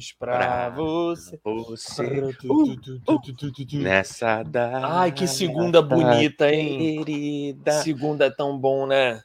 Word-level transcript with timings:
Parabéns 0.00 0.12
pra 0.18 0.70
você. 0.70 1.40
Você, 1.44 2.32
tu, 2.40 2.76
tu, 2.76 3.00
tu. 3.00 3.78
nessa 3.78 4.42
data. 4.42 4.86
Ai, 4.86 5.12
que 5.12 5.26
segunda 5.26 5.82
bonita, 5.82 6.50
hein? 6.50 7.04
Querida. 7.04 7.72
Segunda 7.82 8.26
é 8.26 8.30
tão 8.30 8.58
bom, 8.58 8.86
né? 8.86 9.20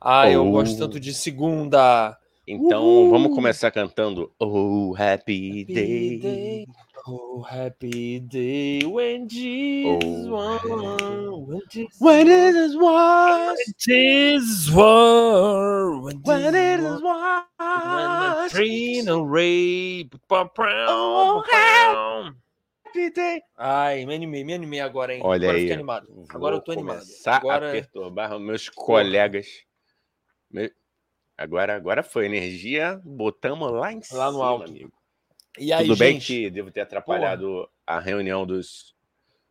Ai, 0.00 0.34
eu 0.34 0.46
Oh. 0.46 0.50
gosto 0.52 0.78
tanto 0.78 1.00
de 1.00 1.12
segunda. 1.12 2.16
Então, 2.46 2.82
Uhul. 2.84 3.10
vamos 3.10 3.34
começar 3.34 3.70
cantando 3.70 4.32
Oh, 4.38 4.94
happy 4.96 5.64
day. 5.64 6.66
Oh, 7.12 7.42
happy 7.42 8.20
day 8.20 8.84
when 8.86 9.26
Jesus 9.28 9.98
Oh, 10.30 10.30
won. 10.30 11.46
When 11.48 11.62
Jesus 11.68 11.98
When 11.98 12.28
won. 12.28 12.36
it 12.38 12.54
is 12.54 12.76
was, 12.76 13.58
When 13.58 13.74
Jesus 13.78 14.70
won. 14.70 16.02
When 16.04 16.22
when 16.22 16.54
it 16.54 16.78
is 16.78 17.02
won. 17.02 17.42
When 17.58 18.10
the 18.20 18.48
tree 18.48 19.02
no 19.02 19.22
rape. 19.22 20.14
Oh, 20.30 21.42
happy 21.50 23.10
day. 23.10 23.42
Ai, 23.58 24.06
me 24.06 24.14
animei, 24.14 24.44
me 24.44 24.54
animei 24.54 24.80
agora, 24.80 25.12
hein? 25.12 25.20
Olha 25.24 25.48
agora 25.48 25.58
aí, 25.58 25.72
animado. 25.72 26.06
Agora 26.28 26.54
eu 26.56 26.60
tô 26.60 26.70
animado. 26.70 27.00
começar 27.00 27.36
Agora... 27.38 27.68
a 27.70 27.72
perturbar 27.72 28.38
meus 28.38 28.68
colegas. 28.68 29.48
Me- 30.48 30.70
Agora, 31.36 31.74
agora 31.74 32.02
foi 32.04 32.26
energia, 32.26 33.00
botamos 33.02 33.72
lá 33.72 33.92
em 33.92 34.00
Lá 34.12 34.26
no 34.26 34.34
cima, 34.38 34.46
alto. 34.46 34.70
amigo. 34.70 34.92
E 35.58 35.72
aí, 35.72 35.86
Tudo 35.86 35.98
bem 35.98 36.14
gente? 36.14 36.26
que 36.26 36.50
devo 36.50 36.70
ter 36.70 36.80
atrapalhado 36.82 37.68
a 37.86 37.98
reunião 37.98 38.46
dos, 38.46 38.94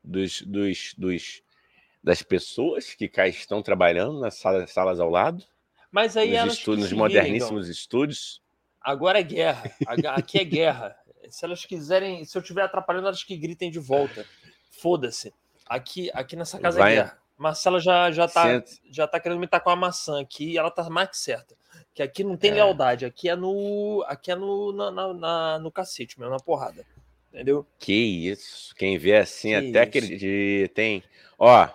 dos, 0.03 0.41
dos, 0.41 0.93
dos- 0.97 1.43
das 2.01 2.21
pessoas 2.23 2.93
que 2.93 3.07
cá 3.09 3.27
estão 3.27 3.61
trabalhando 3.61 4.19
nas 4.21 4.35
salas, 4.35 4.71
salas 4.71 4.99
ao 4.99 5.09
lado, 5.09 5.43
Mas 5.91 6.15
aí 6.15 6.33
nos, 6.45 6.65
nos 6.65 6.93
moderníssimos 6.93 7.67
estúdios. 7.67 8.41
Gão. 8.41 8.93
Agora 8.93 9.19
é 9.19 9.23
guerra. 9.23 9.69
Aqui 10.15 10.39
é 10.39 10.43
guerra. 10.45 10.95
Se 11.29 11.43
elas 11.43 11.65
quiserem, 11.65 12.23
se 12.23 12.37
eu 12.37 12.41
estiver 12.41 12.61
atrapalhando, 12.63 13.07
elas 13.07 13.23
que 13.23 13.35
gritem 13.35 13.69
de 13.69 13.79
volta. 13.79 14.25
Foda-se. 14.71 15.33
Aqui, 15.67 16.09
aqui 16.13 16.35
nessa 16.37 16.57
casa 16.57 16.79
Vai- 16.79 16.93
é 16.93 16.95
guerra. 16.95 17.19
Marcela 17.37 17.79
já, 17.79 18.09
já, 18.11 18.27
tá, 18.27 18.43
Senta- 18.43 18.71
já 18.89 19.07
tá 19.07 19.19
querendo 19.19 19.39
me 19.39 19.47
tacar 19.47 19.73
uma 19.73 19.87
maçã 19.87 20.21
aqui 20.21 20.51
e 20.53 20.57
ela 20.57 20.71
tá 20.71 20.89
mais 20.89 21.09
que 21.09 21.17
certa. 21.17 21.55
Que 21.99 22.03
aqui 22.03 22.23
não 22.23 22.37
tem 22.37 22.51
É. 22.51 22.53
lealdade, 22.53 23.03
aqui 23.05 23.27
é 23.27 23.35
no. 23.35 24.05
Aqui 24.07 24.31
é 24.31 24.35
no, 24.35 24.71
na, 24.71 24.89
na- 24.89 25.13
na- 25.13 25.59
no 25.59 25.69
cacete 25.69 26.17
mesmo, 26.17 26.31
na 26.31 26.39
porrada. 26.39 26.85
Entendeu? 27.33 27.65
Que 27.77 27.91
isso, 27.93 28.73
quem 28.77 28.97
vê 28.97 29.17
assim 29.17 29.49
Que 29.49 29.55
até 29.55 29.67
isso. 29.67 29.81
acredita, 29.81 30.81
hein? 30.81 31.03
Ó. 31.37 31.67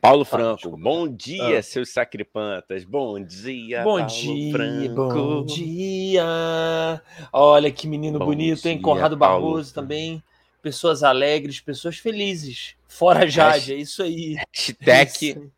Paulo 0.00 0.24
Franco, 0.24 0.54
desculpa. 0.62 0.78
bom 0.82 1.06
dia, 1.08 1.58
Ah. 1.58 1.62
seus 1.62 1.90
sacripantas. 1.92 2.84
Bom 2.84 3.22
dia, 3.22 3.82
Bom 3.82 3.98
Paulo 3.98 4.06
dia, 4.06 4.52
Franco. 4.52 4.94
bom 4.94 5.44
dia. 5.44 7.02
Olha 7.32 7.70
que 7.70 7.86
menino 7.86 8.18
Bom 8.18 8.24
bonito, 8.24 8.64
hein? 8.66 8.76
dia, 8.76 8.82
Conrado 8.82 9.18
Paulo. 9.18 9.46
Barroso 9.50 9.74
também. 9.74 10.22
Pessoas 10.62 11.02
alegres, 11.02 11.60
pessoas 11.60 11.98
felizes. 11.98 12.76
Fora 12.88 13.26
Jade, 13.28 13.74
é 13.74 13.76
isso 13.76 14.02
aí. 14.02 14.36
Hashtag, 14.54 15.10
Isso. 15.32 15.50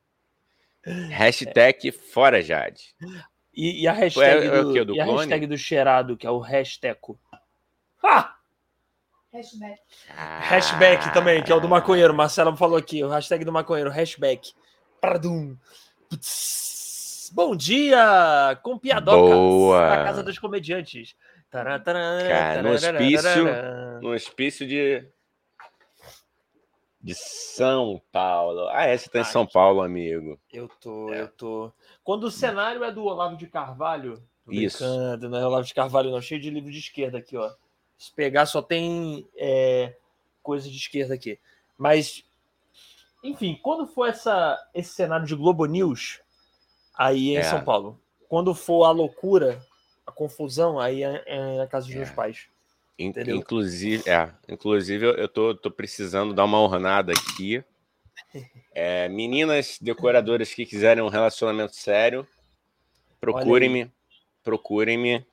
Hashtag 0.87 1.91
fora 1.93 2.43
Jade. 2.43 2.95
E, 3.55 3.83
e 3.83 3.89
a 3.89 3.93
hashtag, 3.93 4.47
é 4.47 4.61
o 4.61 4.65
do, 4.65 4.73
quê, 4.73 4.85
do 4.85 4.95
e 4.95 5.01
a 5.01 5.05
clone? 5.05 5.19
hashtag 5.21 5.47
do 5.47 5.57
cheirado, 5.57 6.17
que 6.17 6.27
é 6.27 6.31
o 6.31 6.39
hashtag. 6.39 6.99
Ah! 8.03 8.35
Hashback. 9.33 9.81
Hashback 10.09 11.13
também, 11.13 11.43
que 11.43 11.51
é 11.51 11.55
o 11.55 11.61
do 11.61 11.69
maconheiro. 11.69 12.15
Marcelo 12.15 12.57
falou 12.57 12.79
aqui, 12.79 13.03
o 13.03 13.09
hashtag 13.09 13.45
do 13.45 13.53
maconheiro, 13.53 13.91
hashback. 13.91 14.53
Pradum. 15.01 15.57
Putz. 16.09 17.31
Bom 17.35 17.57
dia, 17.57 18.57
com 18.63 18.79
piadocas. 18.79 19.37
Boa. 19.37 19.89
Da 19.89 20.05
Casa 20.05 20.23
dos 20.23 20.39
Comediantes. 20.39 21.17
Tará, 21.51 21.81
tará, 21.81 22.19
Cara, 22.29 22.63
no 22.63 22.71
hospício-. 22.71 24.01
No 24.01 24.13
hospício 24.13 24.67
de. 24.67 25.05
De 27.05 27.15
São 27.15 28.01
Paulo. 28.11 28.67
Ah, 28.71 28.85
é, 28.87 28.97
você 28.97 29.11
tá 29.11 29.19
em 29.19 29.23
Ai, 29.23 29.31
São 29.31 29.47
Paulo, 29.47 29.83
amigo. 29.83 30.39
Eu 30.51 30.71
tô, 30.81 31.13
É. 31.13 31.21
eu 31.21 31.29
tô. 31.29 31.71
Quando 32.03 32.25
o 32.25 32.31
cenário 32.31 32.83
é 32.83 32.91
do 32.91 33.05
Olavo 33.05 33.37
de 33.37 33.47
Carvalho, 33.47 34.23
Isso. 34.49 34.83
não 35.21 35.39
é 35.39 35.47
Olavo 35.47 35.67
de 35.67 35.75
Carvalho, 35.75 36.11
não, 36.11 36.23
cheio 36.23 36.41
de 36.41 36.49
livro 36.49 36.71
de 36.71 36.79
esquerda 36.79 37.19
aqui, 37.19 37.37
ó. 37.37 37.53
Se 37.99 38.11
pegar, 38.11 38.47
só 38.47 38.63
tem 38.63 39.29
é, 39.37 39.95
coisa 40.43 40.71
de 40.71 40.77
esquerda 40.79 41.13
aqui. 41.13 41.39
Mas, 41.77 42.25
enfim, 43.23 43.61
quando 43.63 43.87
for 43.87 44.09
essa, 44.09 44.59
esse 44.73 44.95
cenário 44.95 45.27
de 45.27 45.35
Globo 45.35 45.67
News, 45.67 46.23
aí 46.97 47.37
é 47.37 47.41
em 47.41 47.43
É. 47.43 47.43
São 47.45 47.63
Paulo. 47.63 48.01
Quando 48.31 48.55
for 48.55 48.85
a 48.85 48.91
loucura, 48.91 49.63
a 50.07 50.11
confusão, 50.11 50.81
aí 50.81 51.03
é, 51.03 51.23
é 51.27 51.59
na 51.59 51.67
casa 51.67 51.85
dos 51.87 51.95
É. 51.95 51.99
meus 51.99 52.11
pais. 52.11 52.47
Entendeu? 52.99 53.37
Inclusive, 53.37 54.09
é, 54.09 54.31
inclusive 54.49 55.05
eu- 55.07 55.29
tô, 55.29 55.55
tô 55.55 55.71
precisando 55.71 56.33
dar 56.33 56.45
uma 56.45 56.61
ornada 56.61 57.13
aqui. 57.13 57.63
É, 58.77 59.09
meninas 59.09 59.79
decoradoras 59.81 60.53
que 60.53 60.67
quiserem 60.67 61.03
um 61.03 61.09
relacionamento 61.09 61.77
sério, 61.77 62.27
procurem-me, 63.21 63.91
procurem-me, 64.43 65.25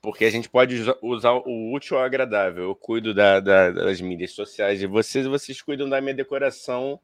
porque 0.00 0.24
a 0.24 0.30
gente 0.30 0.48
pode 0.48 0.74
usa- 0.80 0.98
usar 1.00 1.32
o 1.32 1.72
útil 1.72 1.96
ao 1.96 2.02
agradável. 2.02 2.64
Eu 2.64 2.74
cuido 2.74 3.14
da- 3.14 3.38
da- 3.38 3.70
das 3.70 4.00
mídias 4.00 4.32
sociais 4.32 4.80
de 4.80 4.86
vocês, 4.88 5.26
vocês 5.26 5.62
cuidam 5.62 5.88
da 5.88 6.00
minha 6.00 6.14
decoração 6.14 6.98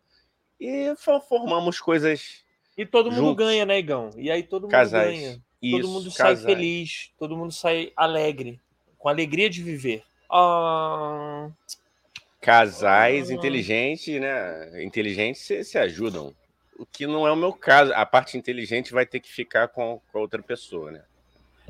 e 0.60 0.92
fo- 0.96 1.20
formamos 1.20 1.78
coisas 1.80 2.44
E 2.76 2.84
todo 2.86 3.10
mundo 3.10 3.16
Juntos. 3.30 3.44
ganha, 3.46 3.64
né, 3.66 3.78
Igão? 3.78 4.10
E 4.16 4.30
aí 4.30 4.42
todo 4.42 4.62
mundo 4.62 4.70
casais. 4.72 5.16
ganha. 5.20 5.42
Isso, 5.62 5.80
todo 5.80 5.88
mundo 5.92 6.10
sai 6.10 6.30
casais. 6.30 6.44
feliz, 6.44 7.12
todo 7.18 7.36
mundo 7.36 7.52
sai 7.52 7.92
alegre, 7.96 8.60
com 8.98 9.08
alegria 9.08 9.48
de 9.48 9.62
viver. 9.62 10.02
Ah, 10.30 11.48
casais 12.40 13.30
Ah. 13.30 13.34
inteligentes, 13.34 14.20
né? 14.20 14.84
Inteligentes 14.84 15.42
se, 15.42 15.64
se 15.64 15.78
ajudam. 15.78 16.34
O 16.78 16.86
que 16.86 17.06
não 17.06 17.26
é 17.26 17.32
o 17.32 17.36
meu 17.36 17.52
caso. 17.52 17.92
A 17.94 18.06
parte 18.06 18.36
inteligente 18.38 18.92
vai 18.92 19.04
ter 19.04 19.20
que 19.20 19.28
ficar 19.28 19.68
com, 19.68 20.00
com 20.12 20.18
a 20.18 20.20
outra 20.20 20.42
pessoa, 20.42 20.90
né? 20.90 21.02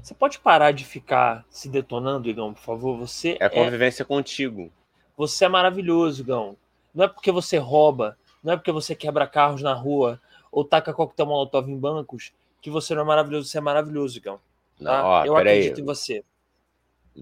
você 0.01 0.15
pode 0.15 0.39
parar 0.39 0.71
de 0.71 0.85
ficar 0.85 1.45
se 1.51 1.69
detonando, 1.69 2.29
Igão, 2.31 2.55
por 2.55 2.63
favor? 2.63 2.97
Você 2.99 3.37
É 3.41 3.45
a 3.45 3.47
é, 3.47 3.51
convivência 3.51 4.05
contigo. 4.05 4.71
você 5.17 5.45
é 5.47 5.49
maravilhoso, 5.49 6.23
Igão. 6.23 6.57
Não 6.95 7.05
é 7.07 7.09
porque 7.09 7.33
você 7.33 7.59
rouba, 7.59 8.17
não 8.43 8.53
é 8.53 8.57
porque 8.57 8.71
você 8.71 8.95
quebra 8.95 9.27
carros 9.27 9.61
na 9.61 9.75
rua 9.75 10.21
ou 10.53 10.65
taca 10.65 10.93
coquetel 10.95 11.27
molotov 11.27 11.69
em 11.69 11.77
bancos 11.77 12.33
que 12.63 12.71
você 12.71 12.95
não 12.95 13.03
é 13.03 13.05
maravilhoso. 13.07 13.49
Você 13.49 13.59
é 13.59 13.61
maravilhoso, 13.61 14.17
Igão. 14.19 14.39
Não, 14.79 14.93
Tá? 14.93 15.05
ó, 15.07 15.25
Eu 15.27 15.37
acredito 15.37 15.81
em 15.81 15.85
você. 15.85 16.25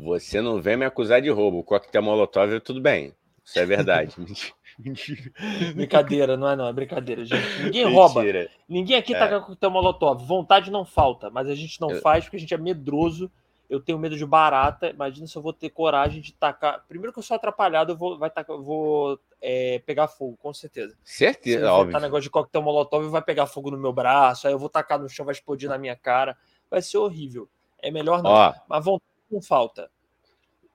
Você 0.02 0.40
não 0.40 0.60
vem 0.60 0.76
me 0.76 0.84
acusar 0.84 1.20
de 1.22 1.30
roubo. 1.30 1.58
O 1.58 1.64
coquetel 1.64 2.02
molotov, 2.02 2.60
tudo 2.60 2.80
bem. 2.80 3.14
Isso 3.44 3.58
é 3.58 3.64
verdade. 3.66 4.14
Mentira. 4.78 5.32
Brincadeira, 5.74 6.36
não 6.36 6.48
é 6.50 6.54
não, 6.56 6.66
é 6.68 6.72
brincadeira, 6.72 7.24
gente. 7.24 7.62
Ninguém 7.62 7.84
rouba. 7.90 8.20
Mentira. 8.20 8.50
Ninguém 8.68 8.96
aqui 8.96 9.14
É. 9.14 9.18
tá 9.18 9.28
com 9.28 9.46
coquetel 9.46 9.70
molotov. 9.70 10.22
Vontade 10.26 10.70
não 10.70 10.84
falta, 10.84 11.30
mas 11.30 11.48
a 11.48 11.54
gente 11.54 11.80
não 11.80 11.90
Eu- 11.90 12.00
faz 12.02 12.24
porque 12.24 12.36
a 12.36 12.40
gente 12.40 12.52
é 12.52 12.58
medroso. 12.58 13.30
Eu 13.70 13.80
tenho 13.80 13.98
medo 13.98 14.16
de 14.16 14.24
barata. 14.26 14.90
Imagina 14.90 15.26
se 15.26 15.34
eu 15.36 15.42
vou 15.42 15.52
ter 15.52 15.70
coragem 15.70 16.20
de 16.20 16.32
tacar. 16.32 16.84
Primeiro 16.86 17.12
que 17.12 17.18
eu 17.18 17.22
sou 17.22 17.34
atrapalhado, 17.34 17.92
eu 17.92 17.96
vou, 17.96 18.18
vai 18.18 18.30
tacar, 18.30 18.56
vou 18.58 19.18
é, 19.40 19.80
pegar 19.86 20.06
fogo, 20.08 20.36
com 20.36 20.52
certeza. 20.54 20.94
Se 21.02 21.24
eu 21.24 21.28
Certeza, 21.32 21.72
óbvio. 21.72 21.98
negócio 21.98 22.22
de 22.22 22.30
coquetel 22.30 22.62
molotov, 22.62 23.08
vai 23.08 23.22
pegar 23.22 23.46
fogo 23.46 23.70
no 23.70 23.78
meu 23.78 23.92
braço, 23.92 24.46
aí 24.46 24.52
eu 24.52 24.58
vou 24.58 24.68
tacar 24.68 24.98
no 25.00 25.08
chão, 25.08 25.24
vai 25.24 25.32
explodir 25.32 25.68
na 25.68 25.78
minha 25.78 25.96
cara. 25.96 26.36
Vai 26.70 26.80
ser 26.82 26.98
horrível. 26.98 27.48
É 27.82 27.90
melhor 27.90 28.22
não. 28.22 28.30
Ó, 28.30 28.52
Mas 28.68 28.84
vontade 28.84 29.10
não 29.30 29.40
falta. 29.42 29.90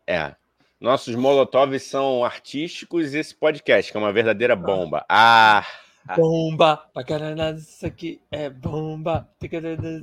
é. 0.07 0.35
Nossos 0.79 1.16
molotovs 1.16 1.84
são 1.84 2.25
artísticos 2.25 3.13
e 3.13 3.19
esse 3.19 3.35
podcast, 3.35 3.91
que 3.91 3.95
é 3.97 4.01
uma 4.01 4.12
verdadeira 4.12 4.56
bomba. 4.56 5.06
Ah! 5.07 5.63
Ah. 6.07 6.16
Bomba! 6.16 6.78
Pra 6.91 7.03
caralho, 7.03 7.56
isso 7.56 7.85
aqui 7.85 8.19
é 8.31 8.50
bomba. 8.50 9.29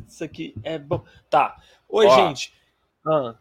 Isso 0.06 0.22
aqui 0.22 0.54
é 0.62 0.78
bom. 0.78 1.04
Tá. 1.28 1.60
Oi, 1.88 2.06
Ó, 2.06 2.28
gente. 2.28 2.54
Ah, 3.04 3.34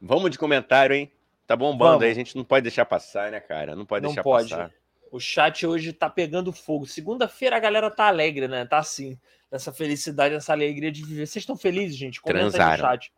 Vamos 0.00 0.32
de 0.32 0.38
comentário, 0.38 0.96
hein? 0.96 1.12
Tá 1.46 1.54
bombando 1.54 1.90
Vamos. 1.92 2.02
aí, 2.06 2.10
a 2.10 2.14
gente 2.14 2.36
não 2.36 2.42
pode 2.42 2.64
deixar 2.64 2.84
passar, 2.84 3.30
né, 3.30 3.38
cara? 3.38 3.76
Não 3.76 3.86
pode 3.86 4.02
Não 4.02 4.10
deixar 4.10 4.24
pode. 4.24 4.48
passar. 4.50 4.72
O 5.12 5.20
chat 5.20 5.64
hoje 5.64 5.92
tá 5.92 6.10
pegando 6.10 6.52
fogo. 6.52 6.86
Segunda-feira 6.86 7.54
a 7.54 7.60
galera 7.60 7.88
tá 7.88 8.08
alegre, 8.08 8.48
né? 8.48 8.64
Tá 8.66 8.78
assim, 8.78 9.16
nessa 9.48 9.72
felicidade, 9.72 10.34
nessa 10.34 10.52
alegria 10.52 10.90
de 10.90 11.04
viver. 11.04 11.24
Vocês 11.28 11.42
estão 11.44 11.56
felizes, 11.56 11.96
gente? 11.96 12.20
Comenta 12.20 12.40
aí 12.40 12.44
no 12.46 12.50
Transaram. 12.50 12.82
chat. 12.84 13.12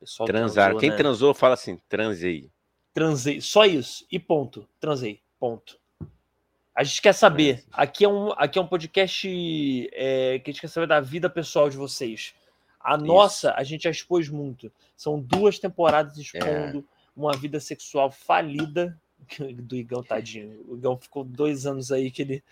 Pessoal 0.00 0.26
Transaram. 0.26 0.52
transou, 0.52 0.80
Quem 0.80 0.90
né? 0.90 0.96
transou, 0.96 1.34
fala 1.34 1.54
assim, 1.54 1.78
transe 1.88 2.26
aí. 2.26 2.50
Transei. 2.94 3.40
Só 3.40 3.64
isso. 3.64 4.06
E 4.10 4.18
ponto. 4.18 4.68
Transei. 4.80 5.20
Ponto. 5.38 5.78
A 6.74 6.84
gente 6.84 7.02
quer 7.02 7.12
saber. 7.12 7.64
Aqui 7.72 8.04
é 8.04 8.08
um, 8.08 8.32
aqui 8.32 8.58
é 8.58 8.62
um 8.62 8.66
podcast 8.66 9.28
é, 9.92 10.38
que 10.38 10.50
a 10.50 10.52
gente 10.52 10.60
quer 10.60 10.68
saber 10.68 10.86
da 10.86 11.00
vida 11.00 11.28
pessoal 11.28 11.68
de 11.68 11.76
vocês. 11.76 12.34
A 12.80 12.96
nossa, 12.96 13.52
a 13.54 13.64
gente 13.64 13.82
já 13.82 13.90
expôs 13.90 14.28
muito. 14.28 14.70
São 14.96 15.20
duas 15.20 15.58
temporadas 15.58 16.16
expondo 16.16 16.84
uma 17.16 17.36
vida 17.36 17.58
sexual 17.58 18.10
falida 18.12 18.96
do 19.58 19.74
Igão, 19.74 20.02
tadinho. 20.02 20.64
O 20.68 20.76
Igão 20.76 20.96
ficou 20.96 21.24
dois 21.24 21.66
anos 21.66 21.90
aí 21.90 22.10
que 22.10 22.22
ele 22.22 22.44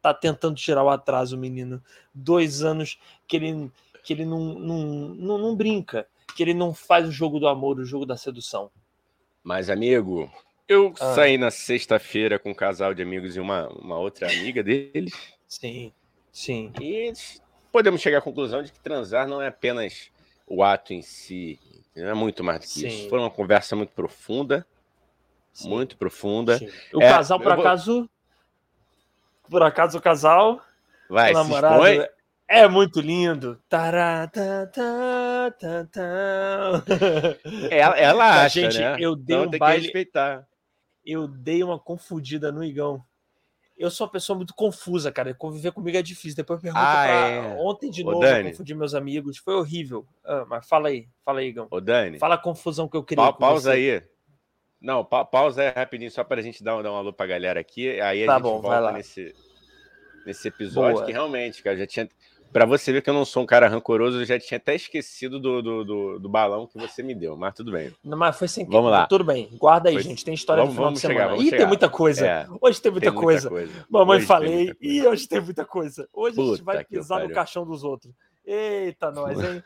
tá 0.00 0.14
tentando 0.14 0.56
tirar 0.56 0.82
o 0.82 0.88
atraso, 0.88 1.36
menino. 1.36 1.82
Dois 2.14 2.62
anos 2.62 2.98
que 3.28 3.36
ele, 3.36 3.70
que 4.02 4.14
ele 4.14 4.24
não, 4.24 4.54
não, 4.54 4.84
não, 5.14 5.38
não 5.38 5.56
brinca. 5.56 6.06
Que 6.36 6.42
ele 6.42 6.54
não 6.54 6.72
faz 6.74 7.06
o 7.08 7.12
jogo 7.12 7.38
do 7.38 7.46
amor, 7.48 7.78
o 7.78 7.84
jogo 7.84 8.06
da 8.06 8.16
sedução. 8.16 8.70
Mas, 9.42 9.68
amigo, 9.70 10.30
eu 10.68 10.94
Ah. 11.00 11.14
saí 11.14 11.36
na 11.38 11.50
sexta-feira 11.50 12.38
com 12.38 12.50
um 12.50 12.54
casal 12.54 12.94
de 12.94 13.02
amigos 13.02 13.36
e 13.36 13.40
uma, 13.40 13.68
uma 13.68 13.98
outra 13.98 14.26
amiga 14.28 14.62
deles. 14.62 15.12
Sim, 15.46 15.92
sim. 16.32 16.72
E 16.80 17.12
podemos 17.70 18.00
chegar 18.00 18.18
à 18.18 18.22
conclusão 18.22 18.62
de 18.62 18.72
que 18.72 18.80
transar 18.80 19.28
não 19.28 19.40
é 19.42 19.48
apenas 19.48 20.10
o 20.46 20.62
ato 20.62 20.92
em 20.92 21.02
si. 21.02 21.58
É 21.94 22.12
muito 22.14 22.42
mais 22.42 22.58
do 22.60 22.62
que 22.62 22.68
Sim. 22.68 22.86
isso. 22.88 23.08
Foi 23.08 23.18
uma 23.18 23.30
conversa 23.30 23.76
muito 23.76 23.92
profunda. 23.92 24.66
sim, 25.52 25.68
Muito 25.68 25.96
profunda. 25.96 26.58
sim. 26.58 26.68
O 26.92 27.00
É, 27.00 27.08
casal, 27.10 27.38
por 27.38 27.46
eu 27.52 27.54
vou- 27.56 27.64
acaso. 27.64 28.10
Por 29.48 29.62
acaso, 29.62 29.98
o 29.98 30.00
casal. 30.02 30.60
Vai, 31.08 31.30
o 31.30 31.34
namorado 31.34 31.86
expõe. 31.86 32.08
É 32.54 32.68
muito 32.68 33.00
lindo. 33.00 33.60
Tará, 33.68 34.26
tá, 34.28 34.66
tá, 34.66 35.54
tá, 35.58 35.84
tá. 35.86 36.84
Ela, 37.70 37.98
ela 37.98 38.42
acha, 38.44 38.60
gente, 38.62 38.78
né? 38.78 38.96
eu 39.00 39.14
dei 39.16 39.36
então 39.36 39.48
um 39.54 39.58
baile- 39.58 39.80
que 39.80 39.86
respeitar. 39.86 40.46
Eu 41.04 41.26
dei 41.28 41.62
uma 41.62 41.78
confundida 41.78 42.50
no 42.50 42.64
Igão. 42.64 43.02
Eu 43.76 43.90
sou 43.90 44.06
uma 44.06 44.12
pessoa 44.12 44.36
muito 44.36 44.54
confusa, 44.54 45.10
cara. 45.10 45.34
Conviver 45.34 45.72
comigo 45.72 45.96
é 45.98 46.02
difícil. 46.02 46.36
Depois 46.36 46.60
pergunta 46.60 46.80
Ah, 46.82 47.04
pra... 47.04 47.28
é. 47.28 47.56
Ontem 47.58 47.90
de 47.90 48.02
Ô, 48.02 48.12
novo 48.12 48.24
eu 48.24 48.30
Dani. 48.30 48.50
confundi 48.50 48.74
meus 48.74 48.94
amigos. 48.94 49.36
Foi 49.38 49.54
horrível. 49.54 50.06
Ah, 50.24 50.46
mas 50.48 50.66
fala 50.68 50.88
aí, 50.88 51.08
fala 51.24 51.40
aí, 51.40 51.48
Igão. 51.48 51.66
Ô, 51.70 51.80
Dani, 51.80 52.18
Fala 52.18 52.36
a 52.36 52.38
confusão 52.38 52.88
que 52.88 52.96
eu 52.96 53.02
criei. 53.02 53.16
pa- 53.24 53.32
pausa 53.32 53.72
aí. 53.72 54.00
Não, 54.80 55.04
pa- 55.04 55.24
pausa 55.24 55.62
aí 55.62 55.70
rapidinho, 55.70 56.10
só 56.10 56.22
para 56.22 56.40
a 56.40 56.42
gente 56.44 56.62
dar, 56.62 56.76
um- 56.76 56.82
dar 56.82 56.92
um 56.92 56.96
alô 56.96 57.12
pra 57.12 57.26
galera 57.26 57.58
aqui. 57.58 58.00
Aí 58.00 58.22
a 58.22 58.26
Tá 58.26 58.34
gente 58.34 58.42
bom, 58.42 58.60
vai 58.60 58.70
volta 58.70 58.80
lá. 58.80 58.92
nesse, 58.92 59.34
nesse 60.24 60.46
episódio, 60.48 60.94
Boa. 60.94 61.06
que 61.06 61.12
realmente, 61.12 61.62
cara, 61.62 61.76
já 61.76 61.86
tinha. 61.86 62.08
Pra 62.54 62.64
você 62.64 62.92
ver 62.92 63.02
que 63.02 63.10
eu 63.10 63.14
não 63.14 63.24
sou 63.24 63.42
um 63.42 63.46
cara 63.46 63.66
rancoroso, 63.66 64.20
eu 64.20 64.24
já 64.24 64.38
tinha 64.38 64.58
até 64.58 64.76
esquecido 64.76 65.40
do, 65.40 65.60
do, 65.60 65.84
do, 65.84 66.18
do 66.20 66.28
balão 66.28 66.68
que 66.68 66.78
você 66.78 67.02
me 67.02 67.12
deu, 67.12 67.36
mas 67.36 67.52
tudo 67.52 67.72
bem. 67.72 67.92
Não, 68.04 68.16
mas 68.16 68.38
foi 68.38 68.46
sem 68.46 68.64
Vamos 68.64 68.92
lá. 68.92 69.08
Tudo 69.08 69.24
bem. 69.24 69.48
Guarda 69.58 69.88
aí, 69.88 69.96
Foi- 69.96 70.04
gente. 70.04 70.24
Tem 70.24 70.32
história 70.34 70.62
Vamos- 70.62 70.74
do 70.74 70.76
final 70.76 70.86
vamos 70.90 71.00
de 71.00 71.06
chegar, 71.08 71.24
semana. 71.24 71.42
Ih, 71.42 71.44
chegar. 71.46 71.56
tem 71.58 71.66
muita 71.66 71.88
coisa. 71.88 72.24
É, 72.26 72.46
Hoje 72.60 72.80
tem 72.80 72.92
muita 72.92 73.10
tem 73.10 73.20
coisa. 73.20 73.48
coisa. 73.48 73.72
Mamãe 73.90 74.18
Hoje 74.18 74.26
falei. 74.26 74.52
coisa. 74.66 74.76
Ih, 74.80 75.06
hoje 75.06 75.26
tem 75.28 75.40
muita 75.40 75.64
coisa. 75.64 76.08
Hoje 76.12 76.40
a 76.40 76.44
gente 76.44 76.50
Puta 76.60 76.64
vai 76.64 76.84
pisar 76.84 77.24
no 77.26 77.34
caixão 77.34 77.66
dos 77.66 77.82
outros. 77.82 78.14
Eita, 78.46 79.10
nós, 79.10 79.36
hein? 79.42 79.60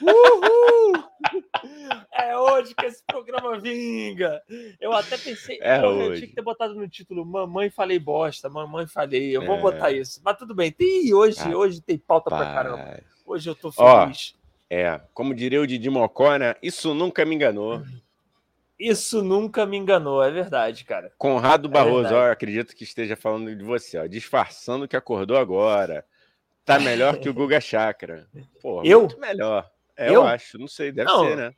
Uhul! 0.00 1.02
É 2.12 2.36
hoje 2.36 2.74
que 2.74 2.84
esse 2.86 3.02
programa 3.06 3.58
vinga. 3.58 4.42
Eu 4.80 4.92
até 4.92 5.16
pensei, 5.16 5.58
É 5.62 5.78
eu 5.78 6.14
tinha 6.14 6.26
que 6.26 6.34
ter 6.34 6.42
botado 6.42 6.74
no 6.74 6.88
título 6.88 7.24
Mamãe 7.24 7.70
Falei 7.70 7.98
Bosta, 7.98 8.48
Mamãe 8.48 8.86
Falei. 8.86 9.34
Eu 9.36 9.44
vou 9.46 9.56
É. 9.56 9.60
botar 9.60 9.90
isso. 9.92 10.20
Mas 10.24 10.36
tudo 10.36 10.54
bem. 10.54 10.74
Ih, 10.78 11.14
hoje, 11.14 11.38
Ah, 11.40 11.56
hoje 11.56 11.80
tem 11.80 11.96
pauta 11.96 12.28
pra 12.30 12.44
caramba. 12.52 12.78
Paz. 12.78 13.04
Hoje 13.24 13.48
eu 13.50 13.54
tô 13.54 13.72
Ó. 13.76 14.02
feliz. 14.02 14.34
É, 14.68 15.00
como 15.14 15.34
diria 15.34 15.60
o 15.60 15.66
Didi 15.66 15.88
Mocó, 15.88 16.36
né? 16.36 16.54
Isso 16.62 16.92
nunca 16.94 17.24
me 17.24 17.34
enganou. 17.34 17.82
Isso 18.78 19.22
nunca 19.22 19.64
me 19.64 19.76
enganou, 19.76 20.22
é 20.22 20.30
verdade, 20.30 20.84
cara. 20.84 21.12
Conrado 21.16 21.68
Barroso, 21.68 22.08
verdade. 22.08 22.14
ó, 22.14 22.32
acredito 22.32 22.74
que 22.74 22.82
esteja 22.84 23.14
falando 23.16 23.54
de 23.54 23.62
você, 23.64 23.96
ó, 23.98 24.06
disfarçando 24.06 24.88
que 24.88 24.96
acordou 24.96 25.36
agora. 25.36 26.04
Tá 26.64 26.78
melhor 26.80 27.18
que 27.18 27.28
o 27.28 27.34
Guga 27.34 27.60
Chakra. 27.60 28.26
Pô, 28.60 28.82
Eu? 28.84 29.00
muito 29.00 29.18
melhor. 29.20 29.70
É, 30.02 30.08
Eu? 30.08 30.14
eu? 30.14 30.22
acho, 30.26 30.58
não 30.58 30.68
sei, 30.68 30.90
deve 30.92 31.10
Não, 31.10 31.24
ser, 31.24 31.36
né? 31.36 31.52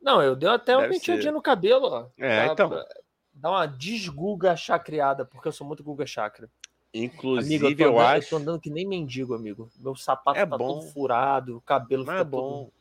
Não, 0.00 0.22
eu 0.22 0.34
dei 0.34 0.48
até 0.48 0.76
um 0.76 0.80
Deve 0.80 0.94
penteadinho 0.94 1.24
ser. 1.24 1.30
no 1.32 1.42
cabelo, 1.42 1.86
ó. 1.86 2.06
É, 2.18 2.46
Dá- 2.46 2.52
então. 2.52 2.84
Dá 3.32 3.50
uma 3.50 3.66
desguga 3.66 4.56
chacreada, 4.56 5.24
porque 5.24 5.48
eu 5.48 5.52
sou 5.52 5.66
muito 5.66 5.82
guga 5.82 6.06
chakra. 6.06 6.48
Inclusive, 6.92 7.66
Amigo, 7.66 7.66
eu 7.66 7.76
tô, 7.76 7.82
eu, 7.82 7.88
andando, 8.00 8.00
eu 8.00 8.06
acho. 8.18 8.30
tô 8.30 8.36
andando 8.36 8.60
que 8.60 8.70
nem 8.70 8.86
mendigo, 8.86 9.34
amigo. 9.34 9.70
Meu 9.78 9.94
sapato 9.94 10.38
É 10.38 10.44
tá 10.46 10.56
bom. 10.58 10.80
todo 10.80 10.82
furado, 10.92 11.56
o 11.58 11.60
cabelo 11.60 12.04
Mas 12.04 12.14
fica 12.16 12.22
é 12.22 12.30
bom. 12.30 12.64
todo... 12.64 12.72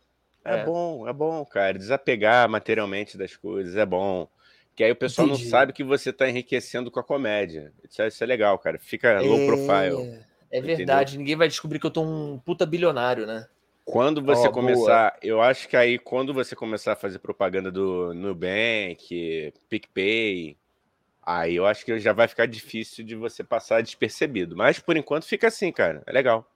É. 0.45 0.59
É. 0.59 0.65
bom, 0.65 1.07
é 1.07 1.13
bom, 1.13 1.45
cara. 1.45 1.77
Desapegar 1.77 2.47
materialmente 2.49 3.17
das 3.17 3.35
coisas 3.35 3.75
é 3.75 3.85
bom. 3.85 4.27
Que 4.75 4.83
aí 4.83 4.91
o 4.91 4.95
pessoal 4.95 5.27
Entendi. 5.27 5.43
não 5.43 5.49
sabe 5.49 5.73
que 5.73 5.83
você 5.83 6.11
tá 6.13 6.27
enriquecendo 6.29 6.89
com 6.89 6.99
a 6.99 7.03
comédia. 7.03 7.73
Isso 7.87 8.01
é, 8.01 8.07
isso 8.07 8.23
é 8.23 8.27
legal, 8.27 8.57
cara. 8.57 8.79
Fica 8.79 9.19
low 9.19 9.45
profile. 9.45 10.23
É, 10.49 10.57
é 10.57 10.61
verdade, 10.61 11.17
ninguém 11.17 11.35
vai 11.35 11.47
descobrir 11.49 11.77
que 11.79 11.85
eu 11.85 11.91
tô 11.91 12.01
um 12.01 12.39
puta 12.39 12.65
bilionário, 12.65 13.27
né? 13.27 13.45
Quando 13.91 14.21
você 14.21 14.47
Ó, 14.47 14.51
começar, 14.51 15.17
eu 15.21 15.41
acho 15.41 15.67
que 15.67 15.75
aí 15.75 15.97
quando 15.97 16.33
você 16.33 16.55
começar 16.55 16.93
a 16.93 16.95
fazer 16.95 17.17
propaganda 17.19 17.71
do 17.71 18.13
Nubank, 18.13 19.53
PicPay, 19.67 20.55
aí 21.23 21.55
eu 21.55 21.65
acho 21.65 21.83
que 21.83 21.99
já 21.99 22.13
vai 22.13 22.27
ficar 22.27 22.45
difícil 22.45 23.03
de 23.03 23.15
você 23.15 23.43
passar 23.43 23.81
despercebido. 23.81 24.55
Mas 24.55 24.79
por 24.79 24.95
enquanto 24.95 25.25
fica 25.25 25.47
assim, 25.47 25.71
cara. 25.71 26.03
É 26.05 26.11
legal. 26.11 26.47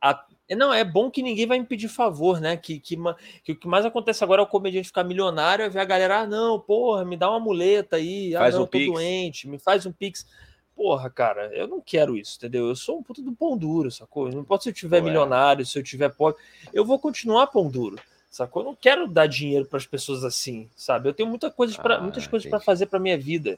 É, 0.47 0.55
Não, 0.55 0.71
é 0.71 0.83
bom 0.83 1.09
que 1.09 1.23
ninguém 1.23 1.47
vai 1.47 1.59
me 1.59 1.65
pedir 1.65 1.87
favor, 1.87 2.39
né? 2.39 2.55
Que, 2.55 2.79
que, 2.79 2.95
que 3.43 3.51
o 3.53 3.55
que 3.55 3.67
mais 3.67 3.83
acontece 3.85 4.23
agora 4.23 4.41
é 4.41 4.43
o 4.43 4.47
comediante 4.47 4.87
ficar 4.87 5.03
milionário 5.03 5.65
e 5.65 5.69
ver 5.69 5.79
a 5.79 5.85
galera, 5.85 6.19
ah, 6.19 6.27
não, 6.27 6.59
porra, 6.59 7.03
me 7.03 7.17
dá 7.17 7.29
uma 7.29 7.39
muleta 7.39 7.95
aí, 7.95 8.35
ah, 8.35 8.39
Faz 8.39 8.53
não, 8.53 8.61
um 8.61 8.63
eu 8.63 8.67
tô 8.67 8.77
Pix. 8.77 8.93
doente, 8.93 9.47
me 9.47 9.57
faz 9.57 9.85
um 9.87 9.91
pix. 9.91 10.25
Porra, 10.75 11.09
cara, 11.09 11.49
eu 11.53 11.67
não 11.67 11.79
quero 11.79 12.17
isso, 12.17 12.37
entendeu? 12.37 12.67
Eu 12.67 12.75
sou 12.75 12.97
um 12.97 13.03
puto 13.03 13.21
do 13.21 13.31
pão 13.31 13.55
duro, 13.57 13.91
sacou? 13.91 14.29
Não 14.29 14.41
importa 14.41 14.63
se 14.63 14.69
eu 14.69 14.73
tiver 14.73 14.99
Pô, 15.01 15.07
é. 15.07 15.09
milionário, 15.09 15.65
se 15.65 15.77
eu 15.77 15.83
tiver 15.83 16.09
pobre, 16.09 16.41
eu 16.73 16.83
vou 16.83 16.97
continuar 16.97 17.47
pão 17.47 17.69
duro, 17.69 17.97
sacou? 18.29 18.63
Eu 18.63 18.67
não 18.67 18.75
quero 18.75 19.07
dar 19.07 19.27
dinheiro 19.27 19.65
para 19.65 19.77
as 19.77 19.85
pessoas 19.85 20.23
assim, 20.23 20.67
sabe? 20.75 21.07
Eu 21.07 21.13
tenho 21.13 21.29
muita 21.29 21.51
coisa 21.51 21.79
pra, 21.79 21.97
Ah, 21.97 22.01
muitas 22.01 22.25
coisas 22.25 22.49
para 22.49 22.59
fazer 22.59 22.87
para 22.87 22.99
minha 22.99 23.17
vida. 23.17 23.57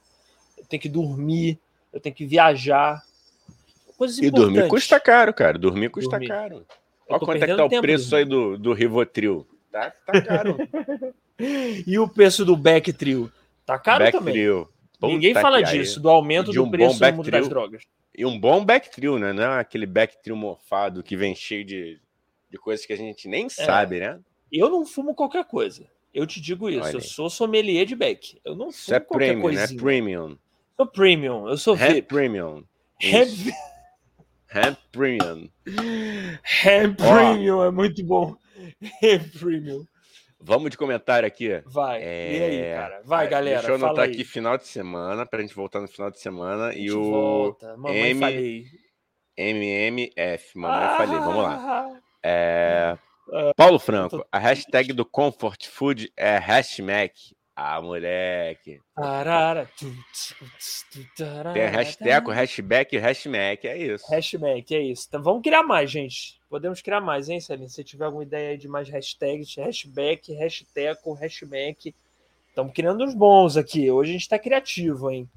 Eu 0.58 0.66
tenho 0.66 0.82
que 0.82 0.90
dormir, 0.90 1.58
eu 1.94 2.00
tenho 2.00 2.14
que 2.14 2.26
viajar. 2.26 3.02
Coisas 3.98 4.18
E 4.18 4.26
importantes. 4.28 4.54
dormir 4.56 4.70
custa 4.70 5.00
caro, 5.00 5.34
cara. 5.34 5.58
Dormir 5.58 5.90
custa 5.90 6.12
Dormir. 6.12 6.28
caro. 6.28 6.66
Olha 7.08 7.20
quanto 7.20 7.44
é 7.44 7.48
que 7.48 7.56
tá 7.56 7.66
o 7.66 7.82
preço 7.82 8.16
aí 8.16 8.26
do, 8.26 8.58
do 8.58 8.74
Rivotril. 8.74 9.48
Tá, 9.72 9.92
tá 10.06 10.22
caro. 10.22 10.58
E 11.86 12.00
o 12.00 12.08
preço 12.08 12.46
do 12.46 12.56
Beck 12.56 12.94
Trio? 12.94 13.30
Tá 13.66 13.78
caro 13.78 14.10
também. 14.10 14.34
Puta 15.06 15.14
Ninguém 15.14 15.34
fala 15.34 15.62
que 15.62 15.70
aí. 15.70 15.80
disso, 15.80 16.00
do 16.00 16.10
aumento 16.10 16.52
do 16.52 16.64
um 16.64 16.70
preço 16.70 17.00
no 17.00 17.14
mundo 17.14 17.32
das 17.32 17.48
drogas. 17.50 17.84
E 18.18 18.26
um 18.26 18.40
bom 18.40 18.64
backtrill, 18.64 19.20
né? 19.20 19.34
Não 19.34 19.44
é 19.44 19.60
aquele 19.60 19.86
backtrill 19.86 20.36
mofado 20.36 21.04
que 21.04 21.18
vem 21.18 21.36
cheio 21.36 21.66
de, 21.66 22.00
de 22.50 22.58
coisas 22.58 22.86
que 22.86 22.94
a 22.94 22.98
gente 22.98 23.28
nem 23.28 23.50
sabe, 23.50 24.00
né? 24.00 24.20
Eu 24.52 24.70
não 24.70 24.86
fumo 24.86 25.14
qualquer 25.14 25.46
coisa. 25.46 25.86
Eu 26.14 26.26
te 26.26 26.40
digo 26.40 26.70
isso. 26.70 26.82
Olha 26.82 26.94
eu 26.94 27.02
sou 27.02 27.30
sommelier 27.30 27.86
de 27.86 27.94
Beck. 27.96 28.40
Eu 28.46 28.56
não 28.56 28.70
Isso 28.70 28.86
fumo 28.86 28.96
é 28.96 29.00
qualquer 29.02 29.26
premium, 29.28 29.48
né? 29.50 29.58
coisinha. 29.58 29.82
Premium. 29.82 30.38
Sou 30.78 30.88
premium. 30.88 31.50
Eu 31.50 31.58
sou 31.58 31.76
VIP. 31.76 32.04
premium. 32.04 32.64
Isso. 33.02 33.50
Hand 34.56 34.78
premium. 34.92 35.50
Ó. 35.68 37.14
premium 37.14 37.64
é 37.64 37.72
muito 37.72 38.02
bom. 38.06 38.38
Hand 39.04 39.30
premium. 39.38 39.86
Vamos 40.46 40.70
de 40.70 40.78
comentário 40.78 41.26
aqui. 41.28 41.62
Vai. 41.66 42.02
É, 42.04 42.32
E 42.38 42.44
aí, 42.44 42.76
cara? 42.76 43.02
Vai, 43.04 43.26
ah, 43.26 43.30
galera. 43.30 43.58
Deixa 43.58 43.72
eu 43.72 43.76
anotar 43.76 44.06
aqui 44.06 44.24
final 44.24 44.58
de 44.58 44.68
semana, 44.68 45.26
pra 45.26 45.42
gente 45.42 45.56
voltar 45.56 45.82
no 45.82 45.88
final 45.88 46.12
de 46.12 46.20
semana. 46.20 46.72
E 46.76 46.92
o 46.92 47.04
volta. 47.12 47.76
Mamãe 47.76 48.12
M- 48.12 48.20
falei. 48.20 48.64
MMF. 49.38 50.58
Mamãe 50.58 50.98
falei, 50.98 51.20
vamos 51.20 51.44
lá. 51.44 51.56
lá. 51.56 52.00
É, 52.24 52.98
Paulo 53.56 53.80
Franco, 53.80 54.26
a 54.32 54.38
hashtag 54.40 54.94
do 54.94 55.06
Comfort 55.06 55.68
Food 55.68 56.12
é 56.16 56.38
hashtag. 56.38 57.12
Ah, 57.56 57.82
moleque. 57.82 58.82
Tem 61.54 61.66
hashtag, 61.68 62.30
hashtag 62.32 62.96
e 62.96 63.00
hashtag, 63.00 63.68
é 63.68 63.78
isso. 63.78 64.06
Hashtag, 64.12 64.76
é 64.76 64.82
isso. 64.82 65.06
Então 65.08 65.24
vamos 65.24 65.42
criar 65.42 65.64
mais, 65.64 65.90
gente. 65.90 66.38
Podemos 66.50 66.82
criar 66.82 67.00
mais, 67.00 67.30
hein, 67.30 67.40
Celine? 67.40 67.70
Se 67.70 67.82
tiver 67.82 68.06
alguma 68.06 68.24
ideia 68.24 68.50
aí 68.52 68.58
de 68.58 68.68
mais 68.68 68.90
hashtags, 68.90 69.56
hashtag, 69.56 70.34
hashtag, 70.34 71.00
hashtag. 71.18 71.96
Estamos 72.50 72.74
criando 72.74 73.06
uns 73.06 73.14
bons 73.14 73.56
aqui. 73.56 73.90
Hoje 73.90 74.10
a 74.10 74.14
gente 74.14 74.30
tá 74.30 74.38
criativo, 74.38 75.10
hein? 75.10 75.30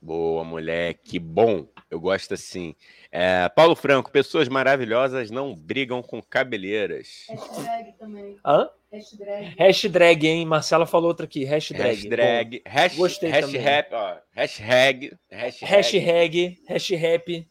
Boa, 0.00 0.44
moleque. 0.44 1.18
Bom, 1.18 1.66
eu 1.90 1.98
gosto 1.98 2.34
assim. 2.34 2.74
É, 3.10 3.48
Paulo 3.48 3.74
Franco, 3.74 4.10
pessoas 4.10 4.48
maravilhosas 4.48 5.30
não 5.30 5.54
brigam 5.54 6.02
com 6.02 6.22
cabeleiras. 6.22 7.26
Hashtag 7.28 7.92
também. 7.98 8.36
Hã? 8.44 8.68
Hashtag. 8.92 9.54
Hashtag, 9.58 10.26
hein? 10.26 10.46
Marcela 10.46 10.86
falou 10.86 11.08
outra 11.08 11.26
aqui. 11.26 11.44
Hashtag. 11.44 11.82
Hashtag, 11.82 12.62
hash, 12.66 12.96
Gostei 12.96 13.30
hashtag, 13.30 13.88
ó, 13.92 14.16
hashtag, 14.32 15.12
hashtag, 15.30 15.66
Hashtag, 15.66 16.58
hashtag. 16.68 17.48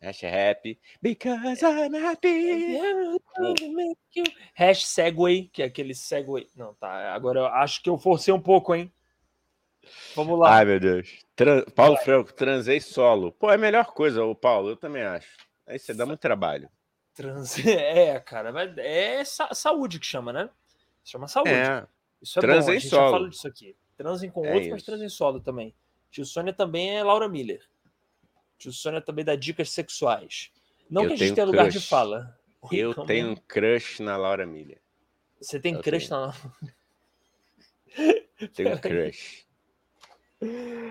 hashtag, 0.00 0.78
because 1.00 1.62
I'm 1.62 1.94
happy. 1.94 2.78
Hash 4.54 4.84
Segway, 4.84 5.48
que 5.52 5.62
é 5.62 5.66
aquele 5.66 5.94
Segway. 5.94 6.46
Não, 6.56 6.74
tá. 6.74 7.14
Agora 7.14 7.40
eu 7.40 7.46
acho 7.46 7.82
que 7.82 7.88
eu 7.88 7.96
forcei 7.98 8.32
um 8.34 8.40
pouco, 8.40 8.74
hein? 8.74 8.92
Vamos 10.14 10.38
lá. 10.38 10.56
Ai, 10.56 10.64
meu 10.64 10.80
Deus. 10.80 11.24
Tran- 11.36 11.64
Paulo 11.74 11.96
Franco, 11.98 12.32
transei 12.32 12.80
solo. 12.80 13.32
Pô, 13.32 13.50
é 13.50 13.54
a 13.54 13.58
melhor 13.58 13.86
coisa, 13.86 14.24
o 14.24 14.34
Paulo, 14.34 14.70
eu 14.70 14.76
também 14.76 15.02
acho. 15.02 15.28
Aí 15.66 15.78
você 15.78 15.92
dá 15.94 16.04
muito 16.06 16.20
trabalho. 16.20 16.68
Trans... 17.14 17.56
É, 17.66 18.18
cara. 18.20 18.52
mas 18.52 18.76
É 18.78 19.24
sa- 19.24 19.54
saúde 19.54 19.98
que 19.98 20.06
chama, 20.06 20.32
né? 20.32 20.48
Chama 21.04 21.28
saúde. 21.28 21.50
É, 21.50 21.86
Isso 22.22 22.38
é 22.38 22.42
Transem 22.42 22.64
bom. 22.66 22.70
A 22.70 22.78
gente 22.80 22.88
solo. 22.90 23.02
já 23.06 23.10
falou 23.10 23.28
disso 23.28 23.46
aqui. 23.48 23.76
Transem 23.96 24.30
com 24.30 24.44
É 24.44 24.48
outros, 24.52 24.68
mas 24.70 24.76
isso. 24.78 24.86
transem 24.86 25.08
solo 25.08 25.40
também. 25.40 25.74
Tio 26.10 26.24
Sônia 26.24 26.52
também 26.52 26.96
é 26.96 27.02
Laura 27.02 27.28
Miller. 27.28 27.60
Tio 28.58 28.72
Sônia 28.72 29.00
também 29.00 29.24
dá 29.24 29.34
dicas 29.36 29.70
sexuais. 29.70 30.50
Não 30.90 31.02
Eu 31.02 31.08
que 31.08 31.14
a 31.14 31.16
gente 31.16 31.34
tenha 31.34 31.46
lugar 31.46 31.68
de 31.68 31.80
fala. 31.80 32.36
eu 32.72 32.92
Então, 32.92 33.06
tenho 33.06 33.30
um 33.30 33.36
crush 33.36 34.00
na 34.00 34.16
Laura 34.16 34.46
Miller. 34.46 34.80
Você 35.40 35.58
tem 35.60 35.74
Eu 35.74 35.82
crush 35.82 36.08
tenho. 36.08 36.20
na. 36.20 36.34
Tenho 38.54 38.78
crush. 38.80 39.43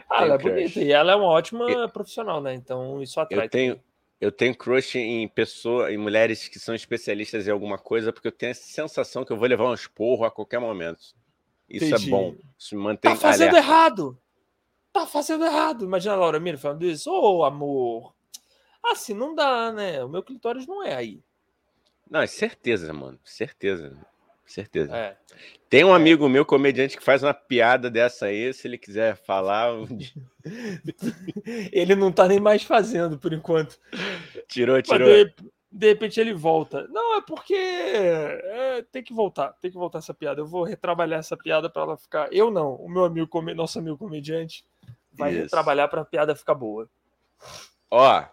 Ah, 0.09 0.23
ela 0.23 0.35
é 0.35 0.37
bonita 0.37 0.79
e 0.81 0.91
ela 0.91 1.13
é 1.13 1.15
uma 1.15 1.27
ótima 1.27 1.87
profissional, 1.89 2.41
né? 2.41 2.53
Então 2.53 3.01
isso 3.01 3.19
atrai. 3.19 3.45
Eu 3.45 3.49
tenho, 3.49 3.83
eu 4.21 4.31
tenho 4.31 4.55
crush 4.55 4.95
em 4.97 5.27
pessoa, 5.27 5.91
em 5.91 5.97
mulheres 5.97 6.47
que 6.47 6.59
são 6.59 6.73
especialistas 6.75 7.47
em 7.47 7.51
alguma 7.51 7.77
coisa, 7.77 8.11
porque 8.13 8.27
eu 8.27 8.31
tenho 8.31 8.51
a 8.51 8.55
sensação 8.55 9.25
que 9.25 9.31
eu 9.31 9.37
vou 9.37 9.47
levar 9.47 9.65
um 9.69 9.73
esporro 9.73 10.25
a 10.25 10.31
ququer 10.31 10.59
momento. 10.59 11.15
Isso 11.69 11.85
Entendi. 11.85 12.07
é 12.07 12.09
bom. 12.11 12.35
Isso 12.57 12.75
me 12.75 12.81
mantém 12.83 13.11
Tá 13.11 13.17
fazendo 13.17 13.49
alerta. 13.49 13.67
errado! 13.67 14.17
Tá 14.91 15.07
fazendo 15.07 15.43
errado! 15.43 15.85
Imagina 15.85 16.13
a 16.13 16.17
Laura 16.17 16.39
Mira 16.39 16.57
falando 16.57 16.85
isso. 16.85 17.09
Ô, 17.11 17.43
amor! 17.43 18.13
Assim 18.85 19.13
não 19.13 19.33
dá, 19.33 19.71
né? 19.71 20.03
O 20.03 20.09
meu 20.09 20.21
clitóris 20.21 20.67
não 20.67 20.83
é 20.83 20.93
aí. 20.93 21.23
Não, 22.09 22.21
é 22.21 22.27
certeza, 22.27 22.93
mano. 22.93 23.17
Certeza. 23.23 23.97
Certeza. 24.53 24.95
É. 24.95 25.17
Tem 25.67 25.83
um 25.83 25.91
amigo 25.91 26.29
meu, 26.29 26.45
comediante, 26.45 26.95
que 26.95 27.03
faz 27.03 27.23
uma 27.23 27.33
piada 27.33 27.89
dessa 27.89 28.27
aí. 28.27 28.53
Se 28.53 28.67
ele 28.67 28.77
quiser 28.77 29.15
falar, 29.15 29.73
um 29.81 29.85
dia- 29.87 30.13
Ele 31.71 31.95
não 31.95 32.11
tá 32.11 32.27
nem 32.27 32.39
mais 32.39 32.61
fazendo 32.61 33.17
por 33.17 33.33
enquanto. 33.33 33.79
tirou, 34.47 34.79
tirou. 34.79 35.07
de, 35.09 35.33
de 35.71 35.87
repente 35.87 36.19
ele 36.19 36.35
volta. 36.35 36.87
Não, 36.89 37.17
é 37.17 37.21
porque 37.21 37.55
é, 37.55 38.85
tem 38.91 39.01
que 39.01 39.11
voltar, 39.11 39.53
tem 39.53 39.71
que 39.71 39.77
voltar 39.77 39.97
essa 39.97 40.13
piada. 40.13 40.39
Eu 40.39 40.45
vou 40.45 40.63
retrabalhar 40.63 41.19
essa 41.19 41.35
piada 41.35 41.67
para 41.67 41.81
ela 41.81 41.97
ficar. 41.97 42.31
Eu 42.31 42.51
não, 42.51 42.75
o 42.75 42.87
meu 42.87 43.05
amigo, 43.05 43.41
nosso 43.55 43.79
amigo 43.79 43.97
comediante, 43.97 44.63
vai 45.11 45.31
Isso. 45.31 45.41
retrabalhar 45.41 45.89
para 45.89 46.01
a 46.01 46.05
piada 46.05 46.35
ficar 46.35 46.53
boa. 46.53 46.87
Ó, 47.89 48.23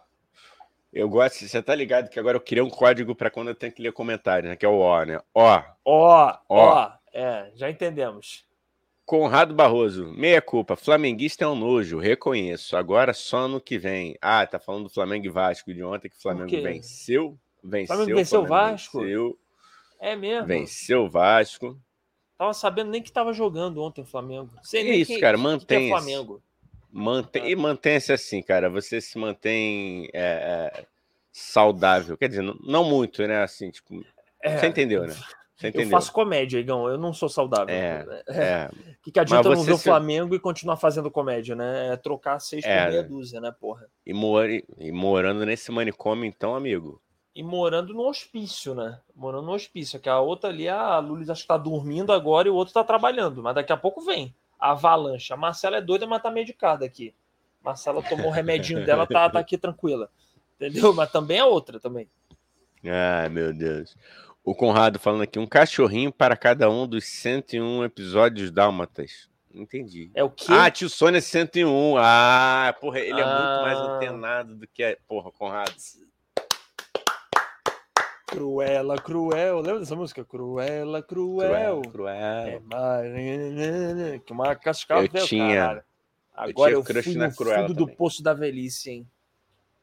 eu 0.92 1.08
gosto. 1.08 1.46
Você 1.46 1.62
tá 1.62 1.74
ligado 1.74 2.08
que 2.08 2.18
agora 2.18 2.36
eu 2.36 2.40
criei 2.40 2.62
um 2.62 2.70
código 2.70 3.14
pra 3.14 3.30
quando 3.30 3.48
eu 3.48 3.54
tenho 3.54 3.72
que 3.72 3.82
ler 3.82 3.92
comentário, 3.92 4.48
né? 4.48 4.56
Que 4.56 4.66
é 4.66 4.68
o 4.68 4.78
ó, 4.78 5.04
né? 5.04 5.20
Ó, 5.34 5.62
Ó, 5.84 6.38
Ó. 6.48 6.90
é, 7.12 7.50
já 7.54 7.70
entendemos. 7.70 8.44
Conrado 9.04 9.52
Barroso, 9.54 10.12
meia 10.12 10.40
culpa. 10.40 10.76
Flamenguista 10.76 11.44
é 11.44 11.48
um 11.48 11.56
nojo, 11.56 11.98
reconheço. 11.98 12.76
Agora 12.76 13.12
só 13.12 13.48
no 13.48 13.60
que 13.60 13.76
vem. 13.76 14.16
Ah, 14.22 14.46
tá 14.46 14.60
falando 14.60 14.84
do 14.84 14.90
Flamengo 14.90 15.26
e 15.26 15.30
Vasco 15.30 15.74
de 15.74 15.82
ontem, 15.82 16.08
que 16.08 16.16
o 16.16 16.20
Flamengo 16.22 16.46
quê? 16.48 16.60
venceu. 16.60 17.36
Venceu. 17.62 17.96
Flamengo 17.96 18.16
venceu 18.16 18.42
o 18.42 18.46
Vasco? 18.46 19.00
Venceu, 19.00 19.38
É 19.98 20.14
mesmo. 20.14 20.46
venceu 20.46 21.04
o 21.04 21.10
Vasco. 21.10 21.76
Tava 22.38 22.54
sabendo 22.54 22.90
nem 22.90 23.02
que 23.02 23.10
tava 23.12 23.32
jogando 23.32 23.82
ontem 23.82 24.00
o 24.02 24.06
Flamengo. 24.06 24.50
Sei 24.62 24.82
Que 24.84 24.90
nem 24.90 25.00
isso, 25.00 25.10
quem- 25.12 25.20
cara, 25.20 25.36
que- 25.36 25.66
que 25.66 25.74
é. 25.74 25.88
Flamengo. 25.88 26.40
Mantém, 26.92 27.42
Ah. 27.42 27.48
E 27.48 27.56
mantém-se 27.56 28.12
assim, 28.12 28.42
cara. 28.42 28.68
Você 28.68 29.00
se 29.00 29.18
mantém 29.18 30.08
é, 30.12 30.72
é, 30.74 30.84
saudável. 31.32 32.16
Quer 32.16 32.28
dizer, 32.28 32.42
não, 32.42 32.56
não 32.62 32.84
muito, 32.84 33.26
né? 33.26 33.42
Assim, 33.42 33.70
tipo. 33.70 34.04
É, 34.42 34.58
Você 34.58 34.66
entendeu, 34.66 35.06
né? 35.06 35.14
Você 35.56 35.68
entendeu? 35.68 35.86
Eu 35.88 35.90
faço 35.90 36.10
comédia, 36.12 36.58
Igão. 36.58 36.88
Eu 36.88 36.96
não 36.96 37.12
sou 37.12 37.28
saudável. 37.28 37.74
É, 37.74 38.04
É. 38.28 38.42
É, 38.42 38.70
que, 39.02 39.12
que 39.12 39.20
adianta 39.20 39.48
não 39.50 39.62
ver 39.62 39.72
o 39.74 39.76
se- 39.78 39.84
Flamengo 39.84 40.34
e 40.34 40.40
continuar 40.40 40.76
fazendo 40.76 41.10
comédia, 41.10 41.54
né? 41.54 41.92
É 41.92 41.96
trocar 41.96 42.38
seis 42.40 42.64
É, 42.64 42.82
por 42.84 42.90
meia 42.90 43.02
né? 43.02 43.08
dúzia, 43.08 43.40
né, 43.40 43.54
porra? 43.60 43.86
e, 44.06 44.12
mor- 44.14 44.48
e 44.48 44.92
morando 44.92 45.44
nesse 45.44 45.70
manicômio, 45.70 46.24
então, 46.24 46.54
amigo. 46.56 47.00
E 47.36 47.42
morando 47.42 47.94
no 47.94 48.08
hospício, 48.08 48.74
né? 48.74 48.98
Morando 49.14 49.46
no 49.46 49.52
hospício. 49.52 50.00
Que 50.00 50.08
a 50.08 50.18
outra 50.18 50.50
ali, 50.50 50.68
a 50.68 50.98
Lulis 50.98 51.30
acho 51.30 51.42
que 51.42 51.48
tá 51.48 51.56
dormindo 51.56 52.12
agora 52.12 52.48
e 52.48 52.50
o 52.50 52.54
outro 52.54 52.74
tá 52.74 52.82
trabalhando. 52.82 53.42
Mas 53.42 53.54
daqui 53.54 53.72
a 53.72 53.76
pouco 53.76 54.00
vem 54.00 54.34
avalanche. 54.60 55.32
A 55.32 55.36
Marcela 55.36 55.76
é 55.78 55.80
doida, 55.80 56.06
mas 56.06 56.22
tá 56.22 56.30
medicada 56.30 56.84
aqui. 56.84 57.14
Marcela 57.62 58.02
tomou 58.02 58.28
o 58.28 58.30
remedinho 58.30 58.84
dela, 58.84 59.06
tá, 59.06 59.28
tá 59.30 59.38
aqui 59.38 59.56
tranquila. 59.58 60.10
Entendeu? 60.56 60.92
Mas 60.94 61.10
também 61.10 61.38
é 61.38 61.44
outra 61.44 61.78
também. 61.80 62.08
Ai, 62.84 63.28
meu 63.28 63.52
Deus. 63.52 63.96
O 64.44 64.54
Conrado 64.54 64.98
falando 64.98 65.22
aqui, 65.22 65.38
um 65.38 65.46
cachorrinho 65.46 66.10
para 66.12 66.36
cada 66.36 66.70
um 66.70 66.86
dos 66.86 67.04
101 67.04 67.84
episódios 67.84 68.50
dálmatas. 68.50 69.28
Entendi. 69.52 70.10
É 70.14 70.22
o 70.24 70.30
quê? 70.30 70.46
Ah, 70.48 70.70
tio 70.70 70.88
Sônia 70.88 71.20
101. 71.20 71.96
Ah, 71.98 72.74
porra, 72.80 73.00
ele 73.00 73.20
é 73.20 73.24
muito 73.24 73.62
mais 73.62 73.78
Ah. 73.78 73.82
antenado 73.96 74.54
do 74.54 74.66
que. 74.66 74.82
a- 74.82 74.96
Porra, 75.08 75.30
Conrado. 75.32 75.74
Cruela, 78.30 78.96
cruel. 78.96 79.60
Lembra 79.60 79.80
dessa 79.80 79.96
música? 79.96 80.24
Cruela, 80.24 81.02
cruel. 81.02 81.82
Cruel. 81.82 81.82
É 82.46 82.58
cruel. 82.58 82.62
mais... 82.66 84.22
Que 84.24 84.32
uma 84.32 84.54
cascavel, 84.54 85.08
Eu 85.12 85.26
tinha- 85.26 85.54
caralho. 85.56 85.84
Agora 86.34 86.70
tinha 86.82 86.96
eu, 86.98 87.02
fui 87.02 87.14
na 87.16 87.28
no 87.28 87.34
Cruella 87.36 87.62
fundo 87.66 87.74
do 87.74 87.84
também. 87.84 87.96
poço 87.96 88.22
da 88.22 88.32
velhice, 88.32 88.90
hein? 88.90 89.10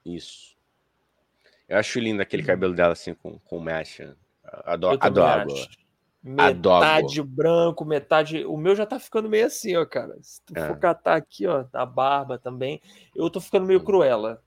Isso. 0.05 0.55
Eu 1.67 1.77
acho 1.77 1.99
lindo 1.99 2.21
aquele 2.21 2.41
cabelo 2.41 2.73
dela 2.73 2.93
assim 2.93 3.13
com, 3.13 3.37
com 3.39 3.59
mecha. 3.59 4.15
Eu 4.43 4.61
adoro. 4.65 4.97
Adoro. 5.01 5.53
Metade 6.23 7.21
branco, 7.21 7.85
metade. 7.85 8.43
O 8.45 8.57
meu 8.57 8.75
já 8.75 8.85
tá 8.85 8.97
ficando 8.99 9.29
meio 9.29 9.45
assim, 9.45 9.75
ó, 9.75 9.85
cara. 9.85 10.17
Se 10.21 10.41
tu 10.41 10.57
É. 10.57 10.67
for 10.67 10.77
catar 10.79 11.15
aqui, 11.15 11.45
ó, 11.45 11.65
a 11.71 11.85
barba 11.85 12.37
também, 12.39 12.81
eu 13.15 13.29
tô 13.29 13.39
ficando 13.39 13.63
Hum. 13.63 13.67
meio 13.67 13.83
cruela. 13.83 14.41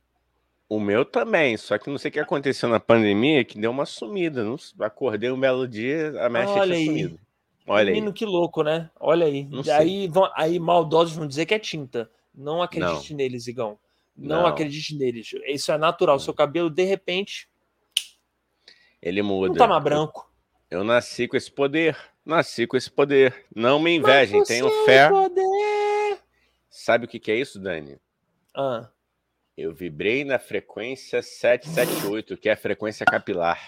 O 0.70 0.78
meu 0.78 1.04
também, 1.04 1.56
só 1.56 1.76
que 1.76 1.90
não 1.90 1.98
sei 1.98 2.10
o 2.10 2.12
que 2.12 2.20
aconteceu 2.20 2.68
na 2.68 2.78
pandemia 2.78 3.44
que 3.44 3.58
deu 3.58 3.72
uma 3.72 3.84
sumida. 3.84 4.44
Não, 4.44 4.56
acordei 4.78 5.28
um 5.28 5.38
belo 5.40 5.66
dia, 5.66 6.12
a 6.24 6.28
mecha 6.30 6.52
Olha 6.52 6.62
tinha 6.76 6.78
aí. 6.78 6.86
sumido. 6.86 7.20
Olha 7.66 7.88
aí. 7.88 7.94
Menino, 7.94 8.12
que 8.12 8.24
louco, 8.24 8.62
né? 8.62 8.88
Olha 9.00 9.26
aí. 9.26 9.44
Não 9.46 9.64
sei. 9.64 9.72
aí, 9.72 10.08
vão, 10.08 10.30
aí 10.36 10.60
maldosos 10.60 11.16
vão 11.16 11.26
dizer 11.26 11.44
que 11.44 11.54
é 11.54 11.58
tinta. 11.58 12.08
Não 12.32 12.62
acredite 12.62 13.12
neles, 13.14 13.48
Igão. 13.48 13.76
Não, 14.16 14.42
Não. 14.42 14.46
acredite 14.46 14.94
neles. 14.96 15.30
Isso 15.48 15.72
é 15.72 15.76
natural. 15.76 16.20
Seu 16.20 16.32
cabelo, 16.32 16.70
de 16.70 16.84
repente, 16.84 17.48
Ele 19.02 19.22
muda. 19.22 19.48
não 19.48 19.56
tá 19.56 19.66
mais 19.66 19.82
branco. 19.82 20.30
Eu 20.70 20.84
nasci 20.84 21.26
com 21.26 21.36
esse 21.36 21.50
poder. 21.50 21.96
Nasci 22.24 22.64
com 22.66 22.76
esse 22.76 22.90
poder. 22.90 23.44
Não 23.54 23.80
me 23.80 23.96
invejem, 23.96 24.44
tenham 24.44 24.68
você 24.68 24.84
fé. 24.84 25.08
poder- 25.08 26.18
Sabe 26.68 27.06
o 27.06 27.08
que, 27.08 27.18
que 27.18 27.32
é 27.32 27.36
isso, 27.36 27.58
Dani? 27.58 27.98
Ah, 28.54 28.88
Eu 29.60 29.74
vibrei 29.74 30.24
na 30.24 30.38
frequência 30.38 31.20
778, 31.20 32.36
que 32.38 32.48
é 32.48 32.52
a 32.52 32.56
frequência 32.56 33.04
capilar. 33.04 33.60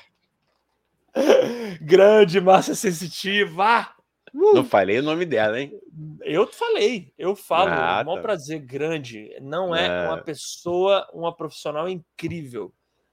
grande 1.83 2.41
massa 2.41 2.75
sensitiva. 2.75 3.95
Uh! 4.35 4.55
Não 4.55 4.65
falei 4.65 4.99
o 5.01 5.03
nome 5.03 5.27
dela, 5.27 5.61
hein? 5.61 5.79
Eu 6.23 6.47
falei, 6.47 7.13
eu 7.19 7.37
falo, 7.37 7.71
Ah, 7.73 8.03
é 8.07 8.11
um 8.11 8.15
tá. 8.15 8.23
prazer 8.23 8.61
grande. 8.61 9.37
Não 9.43 9.77
é 9.77 9.87
Ah. 9.87 10.09
uma 10.09 10.23
pessoa, 10.23 11.07
uma 11.13 11.35
profissional 11.37 11.87
incrível. 11.89 12.73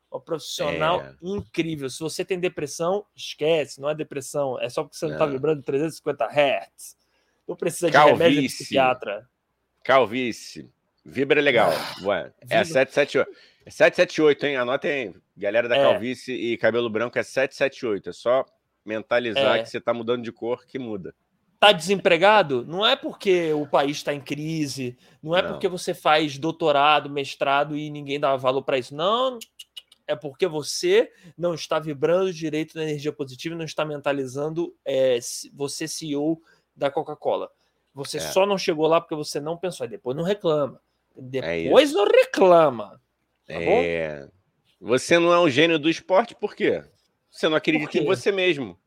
Uma 0.09 0.21
profissional 0.21 1.01
É. 1.01 1.15
incrível. 1.21 1.89
Se 1.89 2.00
você 2.00 2.24
tem 2.24 2.39
depressão, 2.39 3.05
esquece, 3.13 3.81
não 3.81 3.89
é 3.89 3.95
depressão. 3.95 4.57
É 4.62 4.69
só 4.69 4.83
porque 4.83 4.95
você 4.95 5.05
não 5.05 5.13
está 5.13 5.25
Não. 5.25 5.33
vibrando 5.33 5.62
350 5.62 6.25
Hz. 6.25 6.95
Não 7.45 7.55
precisa 7.57 7.91
de 7.91 7.98
remédio 7.98 8.15
de 8.15 8.33
Calvície. 8.36 8.63
psiquiatra. 8.63 9.29
Calvície. 9.83 10.71
Vibra 11.06 11.41
legal. 11.41 11.72
Ué, 12.03 12.32
é 12.50 12.58
a 12.58 12.63
Vibra. 12.63 12.65
778. 12.65 13.29
É 13.65 13.70
778, 13.72 14.46
hein? 14.46 14.56
Anotem 14.58 14.91
aí. 14.91 15.13
Galera 15.38 15.68
da 15.68 15.75
É. 15.77 15.84
calvície 15.84 16.34
e 16.34 16.58
cabelo 16.58 16.89
branco 16.89 17.18
é 17.18 17.24
778. 17.24 18.10
É 18.10 18.13
só 18.13 18.46
mentalizar 18.86 19.58
É. 19.58 19.63
que 19.63 19.70
você 19.70 19.79
tá 19.79 19.94
mudando 19.94 20.24
de 20.24 20.32
cor 20.32 20.65
que 20.65 20.79
muda. 20.79 21.13
Tá 21.60 21.72
desempregado? 21.74 22.65
Não 22.65 22.86
é 22.86 22.96
porque 22.96 23.51
o 23.53 23.68
país 23.68 23.98
está 23.98 24.13
em 24.13 24.22
crise, 24.22 24.98
não 25.22 25.36
é 25.36 25.41
Não. 25.41 25.50
porque 25.51 25.68
você 25.68 25.94
faz 25.94 26.38
doutorado, 26.38 27.10
mestrado 27.10 27.75
e 27.77 27.89
ninguém 27.89 28.18
dá 28.20 28.34
valor 28.38 28.62
para 28.63 28.77
isso. 28.77 28.96
Não, 28.96 29.38
é 30.08 30.15
porque 30.15 30.48
você 30.48 31.12
não 31.38 31.53
está 31.53 31.77
vibrando 31.77 32.32
direito 32.34 32.77
na 32.77 32.84
energia 32.84 33.12
positiva, 33.12 33.56
e 33.56 33.58
não 33.58 33.65
está 33.65 33.84
mentalizando 33.84 34.74
é, 34.86 35.20
você 35.53 35.86
CEO 35.88 36.41
da 36.74 36.89
Coca-Cola. 36.89 37.50
Você 37.94 38.18
É. 38.18 38.22
só 38.22 38.46
não 38.46 38.58
chegou 38.58 38.88
lá 38.88 39.01
porque 39.01 39.15
você 39.15 39.41
não 39.41 39.58
pensou. 39.58 39.84
Aí 39.84 39.89
depois 39.89 40.15
não 40.15 40.24
reclama. 40.24 40.79
É 41.19 41.63
Depois 41.63 41.93
não 41.93 42.05
reclama. 42.05 43.01
Tá 43.45 43.53
bom? 43.53 43.59
é. 43.59 44.29
Você 44.79 45.19
não 45.19 45.33
é 45.33 45.39
um 45.39 45.49
gênio 45.49 45.77
do 45.77 45.89
esporte, 45.89 46.33
por 46.33 46.55
quê? 46.55 46.83
Você 47.29 47.49
não 47.49 47.57
acredita 47.57 47.97
em 47.97 48.05
você 48.05 48.31
mesmo. 48.31 48.77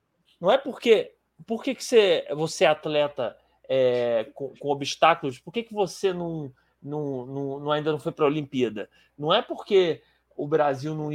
Não 0.41 0.51
é 0.51 0.59
porque. 0.59 1.15
Por 1.47 1.63
que, 1.63 1.75
que 1.75 1.85
você, 1.85 2.25
você 2.31 2.65
é 2.65 2.69
atleta 2.69 3.37
é, 3.69 4.29
com, 4.33 4.55
com 4.59 4.69
obstáculos? 4.69 5.39
Por 5.41 5.53
que, 5.53 5.65
que 5.65 5.75
você 5.75 6.13
não, 6.13 6.53
não, 6.81 7.27
não, 7.27 7.61
não- 7.61 7.73
ainda 7.73 7.91
não 7.91 7.99
foi 7.99 8.13
para 8.13 8.25
a 8.25 8.29
Olimpíada? 8.29 8.89
Não 9.19 9.35
é 9.35 9.43
porque 9.43 10.01
o 10.37 10.47
Brasil 10.47 10.95
não 10.95 11.13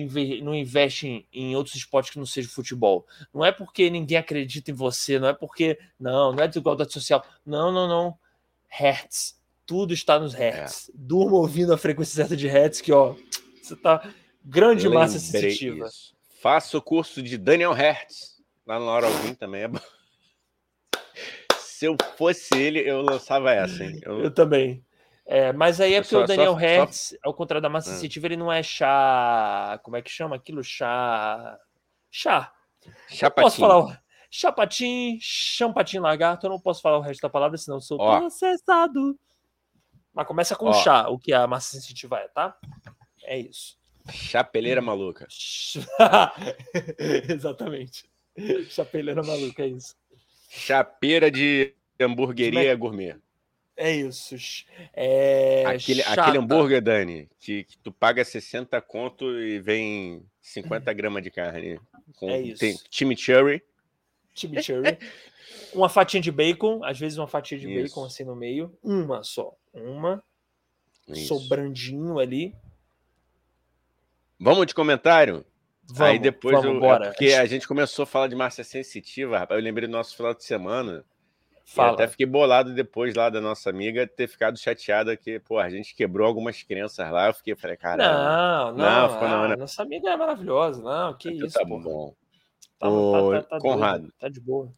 investe 0.55 1.07
em, 1.07 1.27
em 1.31 1.55
outros 1.55 1.75
esportes 1.75 2.11
que 2.11 2.19
não 2.19 2.25
seja 2.25 2.49
futebol. 2.49 3.05
Não 3.33 3.43
é 3.43 3.51
porque 3.51 3.89
ninguém 3.89 4.17
acredita 4.17 4.69
em 4.69 4.73
você. 4.73 5.17
Não 5.17 5.29
é 5.29 5.33
porque. 5.33 5.79
Não, 5.99 6.33
não 6.33 6.43
é 6.43 6.47
desigualdade 6.47 6.91
social. 6.91 7.25
Não, 7.45 7.71
não, 7.71 7.87
não. 7.87 8.17
Hertz. 8.67 9.36
Tudo 9.67 9.93
está 9.93 10.17
nos 10.17 10.33
Hertz. 10.33 10.89
Durma 10.95 11.35
ouvindo 11.37 11.73
a 11.73 11.77
frequência 11.77 12.15
certa 12.15 12.35
de 12.35 12.47
Hertz, 12.47 12.81
que, 12.81 12.91
ó, 12.91 13.13
você 13.61 13.75
tá. 13.75 14.01
Grande 14.43 14.87
massa 14.87 15.17
Lembrei 15.17 15.51
sensitiva. 15.51 15.85
isso. 15.87 16.15
Faça 16.41 16.77
o 16.77 16.81
curso 16.81 17.21
de 17.21 17.37
Daniel 17.37 17.73
Hertz. 17.73 18.37
Lá 18.65 18.79
no 18.79 18.85
Laura 18.85 19.07
Alvim 19.07 19.33
também 19.33 19.63
é 19.63 19.67
bom. 19.67 19.79
Se 21.59 21.85
eu 21.85 21.95
fosse 22.17 22.49
ele, 22.55 22.79
eu 22.79 23.01
lançava 23.01 23.51
essa, 23.51 23.83
hein? 23.83 23.99
Eu- 24.03 24.21
Eu 24.21 24.31
também. 24.33 24.83
É, 25.25 25.51
mas 25.51 25.81
aí 25.81 25.93
é 25.93 26.01
porque 26.01 26.15
só- 26.15 26.23
o 26.23 26.25
Daniel 26.27 26.53
só- 26.53 26.57
Hertz, 26.57 27.17
ao 27.23 27.33
contrário 27.33 27.61
da 27.61 27.69
massa 27.69 27.89
Ah. 27.89 27.93
sensitiva, 27.93 28.27
ele 28.27 28.37
não 28.37 28.51
é 28.51 28.63
chá. 28.63 29.77
Como 29.83 29.97
é 29.97 30.01
que 30.01 30.09
chama 30.09 30.35
aquilo? 30.37 30.63
Chá. 30.63 31.57
Chá. 32.09 32.53
Chapatinho. 33.09 33.43
posso 33.45 33.59
falar. 33.59 33.79
o- 33.79 33.97
chapatim, 34.31 35.17
champatim 35.21 35.99
lagarto. 35.99 36.45
Eu 36.45 36.51
não 36.51 36.59
posso 36.59 36.81
falar 36.81 36.97
o 36.97 37.01
resto 37.01 37.21
da 37.21 37.29
palavra, 37.29 37.57
senão 37.57 37.77
eu 37.77 37.81
sou 37.81 37.97
processado. 37.97 39.19
Mas 40.17 40.25
começa 40.25 40.55
com 40.55 40.65
Ó. 40.65 40.73
chá, 40.73 41.07
o 41.09 41.19
que 41.19 41.31
a 41.31 41.45
massa 41.45 41.69
sensitiva 41.69 42.17
é, 42.17 42.27
tá? 42.27 42.57
É 43.23 43.37
isso. 43.37 43.77
Chapeleira 44.11 44.81
maluca. 44.81 45.27
Exatamente. 47.29 48.09
Chapeleira 48.67 49.21
maluca, 49.21 49.61
é 49.61 49.67
isso. 49.67 49.95
Chapeira 50.49 51.29
de 51.29 51.71
hamburgueria 51.99 52.75
gourmet. 52.75 53.15
É 53.75 53.95
isso. 53.95 54.35
É... 54.91 55.63
Aquele, 55.67 56.01
aquele 56.01 56.39
hambúrguer, 56.39 56.81
Dani, 56.81 57.29
que, 57.39 57.65
que, 57.65 57.77
tu 57.77 57.91
paga 57.91 58.25
60 58.25 58.81
conto 58.81 59.39
e 59.39 59.59
vem 59.59 60.25
50 60.41 60.91
gramas 60.93 61.21
de 61.21 61.29
carne. 61.29 61.79
Com, 62.15 62.31
é 62.31 62.41
isso. 62.41 62.59
Tem 62.59 62.75
chimichurri. 62.89 63.61
Chimichurri. 64.33 64.97
uma 65.75 65.89
fatia 65.89 66.19
de 66.19 66.31
bacon, 66.31 66.83
às 66.83 66.97
vezes 66.97 67.19
uma 67.19 67.27
fatia 67.27 67.59
de 67.59 67.71
isso. 67.71 67.83
bacon 67.83 68.05
assim 68.05 68.23
no 68.23 68.35
meio. 68.35 68.75
Uma 68.81 69.23
só. 69.23 69.55
Uma. 69.77 70.23
Isso. 71.07 71.39
Sobrandinho 71.39 72.19
ali. 72.19 72.55
Vamos 74.39 74.67
de 74.67 74.75
comentário? 74.75 75.45
Vamos, 75.89 76.01
Aí 76.01 76.19
depois 76.19 76.61
vamos, 76.61 76.83
eu. 76.83 76.93
É 76.93 77.09
porque 77.09 77.33
a 77.33 77.45
gente 77.45 77.67
começou 77.67 78.03
a 78.03 78.05
falar 78.05 78.27
de 78.27 78.35
massa 78.35 78.63
sensitiva, 78.63 79.39
rapaz. 79.39 79.57
Eu 79.57 79.63
lembrei 79.63 79.87
do 79.87 79.91
nosso 79.91 80.15
final 80.15 80.33
de 80.33 80.43
semana. 80.43 81.05
Fala. 81.69 81.91
até 81.91 82.07
fiquei 82.07 82.25
bolado 82.25 82.73
depois 82.73 83.13
lá 83.13 83.29
da 83.29 83.41
nossa 83.41 83.69
amiga 83.69 84.07
ter 84.07 84.25
ficado 84.29 84.57
chateada 84.57 85.17
que, 85.17 85.37
pô, 85.37 85.59
a 85.59 85.69
gente 85.69 85.93
quebrou 85.93 86.25
algumas 86.25 86.63
crenças 86.63 87.11
lá. 87.11 87.27
Eu 87.27 87.33
fiquei, 87.33 87.55
falei, 87.55 87.75
cara. 87.75 88.07
Não, 88.07 88.71
não, 88.71 88.77
não, 88.77 89.09
ficou, 89.09 89.27
não, 89.27 89.43
ah, 89.43 89.47
né? 89.49 89.55
Nossa 89.57 89.83
amiga 89.83 90.09
é 90.09 90.15
maravilhosa, 90.15 90.81
não, 90.81 91.13
que 91.13 91.29
então, 91.29 91.45
isso. 91.45 91.59
Tá 91.59 91.65
bom. 91.65 92.13
Tá, 92.79 92.87
tá, 92.87 93.41
tá, 93.41 93.49
tá 93.49 93.59
Conrado. 93.59 94.01
Doido, 94.03 94.13
tá 94.17 94.29
de 94.29 94.39
boa. 94.39 94.71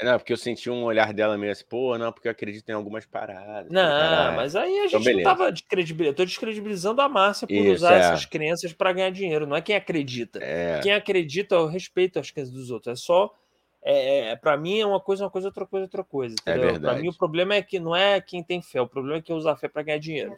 É, 0.00 0.04
não, 0.04 0.18
porque 0.18 0.32
eu 0.32 0.36
senti 0.36 0.70
um 0.70 0.84
olhar 0.84 1.12
dela 1.12 1.36
meio 1.36 1.50
assim, 1.50 1.64
pô, 1.68 1.98
não, 1.98 2.12
porque 2.12 2.28
eu 2.28 2.32
acredito 2.32 2.68
em 2.68 2.72
algumas 2.72 3.04
paradas. 3.04 3.70
Não, 3.70 4.36
mas 4.36 4.54
aí 4.54 4.78
a 4.78 4.86
então, 4.86 5.00
gente 5.00 5.18
então, 5.18 5.32
não 5.32 5.36
tava 5.36 5.52
descredibilizando. 5.52 6.12
Eu 6.12 6.16
tô 6.16 6.24
descredibilizando 6.24 7.02
a 7.02 7.08
Márcia 7.08 7.48
por 7.48 7.54
Isso, 7.54 7.74
usar 7.74 7.94
é. 7.94 7.98
essas 7.98 8.24
crenças 8.24 8.72
para 8.72 8.92
ganhar 8.92 9.10
dinheiro. 9.10 9.46
Não 9.46 9.56
é 9.56 9.60
quem 9.60 9.74
acredita. 9.74 10.38
É. 10.40 10.78
Quem 10.80 10.92
acredita, 10.92 11.56
eu 11.56 11.66
respeito 11.66 12.18
as 12.18 12.30
crenças 12.30 12.54
dos 12.54 12.70
outros. 12.70 12.92
É 12.92 12.96
só. 12.96 13.34
É, 13.82 14.30
é 14.30 14.36
para 14.36 14.56
mim 14.56 14.80
é 14.80 14.86
uma 14.86 15.00
coisa, 15.00 15.24
uma 15.24 15.30
coisa, 15.30 15.48
outra 15.48 15.66
coisa, 15.66 15.84
outra 15.84 16.04
coisa. 16.04 16.36
É 16.46 16.50
entendeu? 16.50 16.68
É 16.68 16.72
verdade. 16.72 16.94
Para 16.94 17.02
mim 17.02 17.08
o 17.08 17.16
problema 17.16 17.54
é 17.54 17.62
que 17.62 17.80
não 17.80 17.94
é 17.94 18.20
quem 18.20 18.42
tem 18.42 18.62
fé, 18.62 18.80
o 18.80 18.86
problema 18.86 19.18
é 19.18 19.22
quem 19.22 19.34
usa 19.34 19.52
a 19.52 19.56
fé 19.56 19.68
para 19.68 19.82
ganhar 19.82 19.98
dinheiro. 19.98 20.36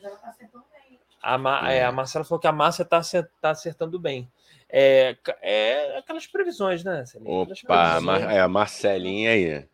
A, 1.23 1.37
Ma, 1.37 1.71
é. 1.71 1.85
a 1.85 1.93
Marcela 1.93 2.25
falou 2.25 2.40
que 2.40 2.47
a 2.47 2.52
Márcia 2.52 2.85
tá, 2.85 3.00
tá 3.40 3.50
acertando 3.50 3.99
bem. 3.99 4.31
É, 4.73 5.17
é 5.43 5.99
aquelas 5.99 6.27
previsões, 6.27 6.85
né? 6.85 7.05
Opa, 7.25 7.99
a, 7.99 8.33
é 8.33 8.41
a 8.41 8.49
Marcelinha 8.49 9.31
aí. 9.31 9.67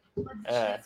É. 0.46 0.80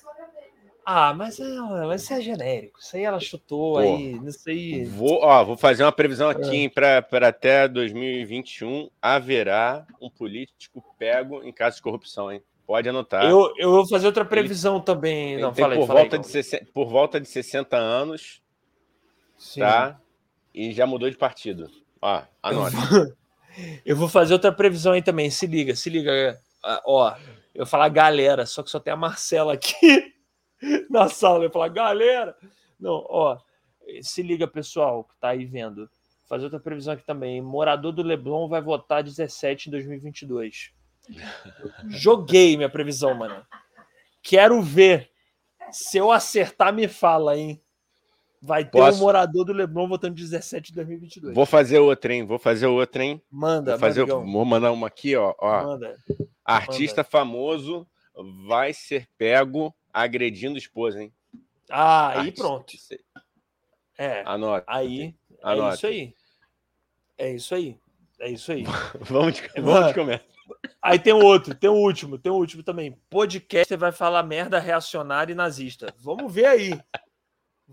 Ah, 0.85 1.14
mas, 1.14 1.38
é, 1.38 1.45
mas 1.87 2.02
isso 2.02 2.12
é 2.14 2.21
genérico. 2.21 2.81
Isso 2.81 2.97
aí 2.97 3.05
ela 3.05 3.21
chutou 3.21 3.75
Pô, 3.75 3.79
aí, 3.79 4.19
não 4.19 4.33
sei. 4.33 4.85
Vou, 4.87 5.21
ó, 5.23 5.45
vou 5.45 5.57
fazer 5.57 5.85
uma 5.85 5.93
previsão 5.93 6.29
aqui 6.29 6.64
é. 6.64 7.00
para 7.00 7.29
até 7.29 7.69
2021 7.69 8.90
haverá 9.00 9.87
um 10.00 10.11
político 10.11 10.83
pego 10.99 11.45
em 11.45 11.52
caso 11.52 11.76
de 11.76 11.83
corrupção, 11.83 12.33
hein? 12.33 12.43
Pode 12.67 12.88
anotar. 12.88 13.25
Eu, 13.25 13.52
eu 13.57 13.71
vou 13.71 13.87
fazer 13.87 14.07
outra 14.07 14.25
previsão 14.25 14.76
ele, 14.76 14.85
também. 14.85 15.40
Não, 15.40 15.55
falei, 15.55 15.79
por, 15.79 15.87
volta 15.87 16.19
de 16.19 16.26
60, 16.26 16.67
por 16.73 16.88
volta 16.88 17.21
de 17.21 17.29
60 17.29 17.76
anos, 17.76 18.43
Sim. 19.37 19.61
tá? 19.61 20.00
E 20.52 20.73
já 20.73 20.87
mudou 20.87 21.11
de 21.11 21.17
partido. 21.17 21.71
Ó, 22.00 22.23
anote. 22.43 22.76
Eu 23.85 23.97
vou 23.97 24.09
fazer 24.09 24.33
outra 24.33 24.52
previsão 24.52 24.93
aí 24.93 25.02
também. 25.02 25.31
Se 25.31 25.47
liga, 25.47 25.75
se 25.75 25.90
liga. 25.90 26.38
Ó, 26.85 27.14
eu 27.55 27.67
falar 27.67 27.88
galera, 27.88 28.47
só 28.47 28.62
que 28.62 28.71
só 28.71 28.79
tem 28.79 28.93
a 28.93 28.97
Marcela 28.97 29.55
aqui 29.55 30.14
na 30.90 31.09
sala. 31.09 31.45
Eu 31.45 31.50
falar 31.50 31.69
galera. 31.69 32.37
Não, 32.79 33.05
ó, 33.09 33.38
se 34.02 34.23
liga, 34.23 34.47
pessoal, 34.47 35.04
que 35.04 35.17
tá 35.19 35.30
aí 35.30 35.45
vendo. 35.45 35.89
Fazer 36.28 36.45
outra 36.45 36.61
previsão 36.61 36.95
aqui 36.95 37.04
também. 37.04 37.41
Morador 37.43 37.93
do 37.93 38.02
Leblon 38.02 38.49
vai 38.49 38.61
votar 38.61 39.02
17 39.02 39.69
em 39.69 39.73
2022. 39.73 40.73
Joguei 41.89 42.56
minha 42.56 42.69
previsão, 42.69 43.15
mano. 43.15 43.45
Quero 44.23 44.63
ver. 44.63 45.11
Se 45.73 45.99
eu 45.99 46.11
acertar, 46.11 46.73
me 46.73 46.89
fala, 46.89 47.37
hein? 47.37 47.61
Vai 48.43 48.65
ter 48.65 48.71
Posso? 48.71 48.99
um 48.99 49.00
morador 49.03 49.45
do 49.45 49.53
Leblon 49.53 49.87
votando 49.87 50.15
17 50.15 50.73
em 50.73 50.75
2022. 50.75 51.35
Vou 51.35 51.45
fazer 51.45 51.79
outra, 51.79 52.15
hein? 52.15 52.25
Vou 52.25 52.39
fazer 52.39 52.67
outra, 52.67 53.05
hein? 53.05 53.21
Manda, 53.31 53.73
vou, 53.73 53.81
fazer, 53.81 54.07
vou 54.07 54.45
mandar 54.45 54.73
uma 54.73 54.87
aqui, 54.87 55.15
ó. 55.15 55.35
ó. 55.39 55.65
Manda. 55.65 55.97
Artista 56.45 57.03
Manda. 57.03 57.11
famoso 57.11 57.87
vai 58.47 58.73
ser 58.73 59.07
pego 59.19 59.75
agredindo 59.93 60.57
esposa, 60.57 61.03
hein? 61.03 61.13
Ah, 61.71 62.09
aí 62.09 62.19
Artista. 62.19 62.43
pronto. 62.43 62.73
É. 63.99 64.23
Anota. 64.25 64.65
Aí, 64.67 65.15
Anota. 65.43 65.73
é 65.73 65.75
isso 65.75 65.87
aí. 65.87 66.15
É 67.19 67.35
isso 67.35 67.55
aí. 67.55 67.79
É 68.19 68.31
isso 68.31 68.53
aí. 68.53 68.65
vamos 69.00 69.35
de, 69.35 69.49
vamos 69.61 69.89
de 69.89 69.95
começar. 69.95 70.25
Aí 70.83 70.99
tem 70.99 71.13
outro, 71.13 71.55
tem 71.55 71.71
o 71.71 71.75
último, 71.75 72.19
tem 72.19 72.33
o 72.33 72.37
último 72.37 72.63
também. 72.63 72.99
Podcast 73.09 73.76
vai 73.76 73.93
falar 73.93 74.23
merda 74.23 74.59
reacionária 74.59 75.33
e 75.33 75.37
nazista. 75.37 75.95
Vamos 75.99 76.33
ver 76.33 76.47
aí. 76.47 76.81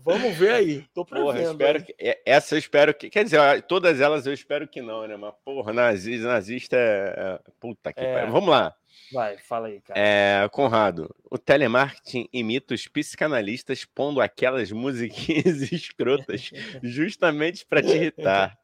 Vamos 0.04 0.36
ver 0.36 0.52
aí. 0.52 0.84
Tô 0.94 1.04
prevendo. 1.04 1.26
Porra, 1.26 1.42
espero 1.42 1.84
que, 1.84 1.94
é, 1.98 2.20
essa 2.24 2.54
eu 2.54 2.58
espero 2.58 2.94
que. 2.94 3.10
Quer 3.10 3.24
dizer, 3.24 3.62
todas 3.62 4.00
elas 4.00 4.26
eu 4.26 4.32
espero 4.32 4.66
que 4.68 4.80
não, 4.80 5.06
né? 5.06 5.16
Mas, 5.16 5.34
porra, 5.44 5.72
nazista, 5.72 6.28
nazista 6.28 6.76
é. 6.76 7.40
é 7.46 7.50
puta 7.58 7.92
que 7.92 8.00
é. 8.00 8.14
pariu. 8.14 8.32
Vamos 8.32 8.48
lá. 8.48 8.74
Vai, 9.12 9.38
fala 9.38 9.68
aí, 9.68 9.80
cara. 9.80 9.98
É, 9.98 10.48
Conrado, 10.50 11.14
o 11.30 11.38
telemarketing 11.38 12.28
imita 12.32 12.74
os 12.74 12.86
psicanalistas 12.86 13.84
pondo 13.84 14.20
aquelas 14.20 14.70
musiquinhas 14.70 15.62
escrotas 15.72 16.50
justamente 16.82 17.64
para 17.66 17.82
te 17.82 17.88
irritar. 17.88 18.58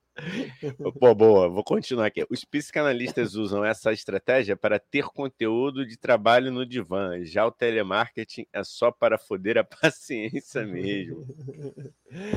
Pô, 1.00 1.14
boa, 1.14 1.48
vou 1.48 1.64
continuar 1.64 2.06
aqui. 2.06 2.24
Os 2.30 2.44
psicanalistas 2.44 3.34
usam 3.34 3.64
essa 3.64 3.92
estratégia 3.92 4.56
para 4.56 4.78
ter 4.78 5.06
conteúdo 5.06 5.84
de 5.84 5.96
trabalho 5.96 6.52
no 6.52 6.64
divã. 6.64 7.24
Já 7.24 7.44
o 7.46 7.50
telemarketing 7.50 8.46
é 8.52 8.62
só 8.62 8.90
para 8.90 9.18
foder 9.18 9.58
a 9.58 9.64
paciência 9.82 10.64
mesmo. 10.64 11.26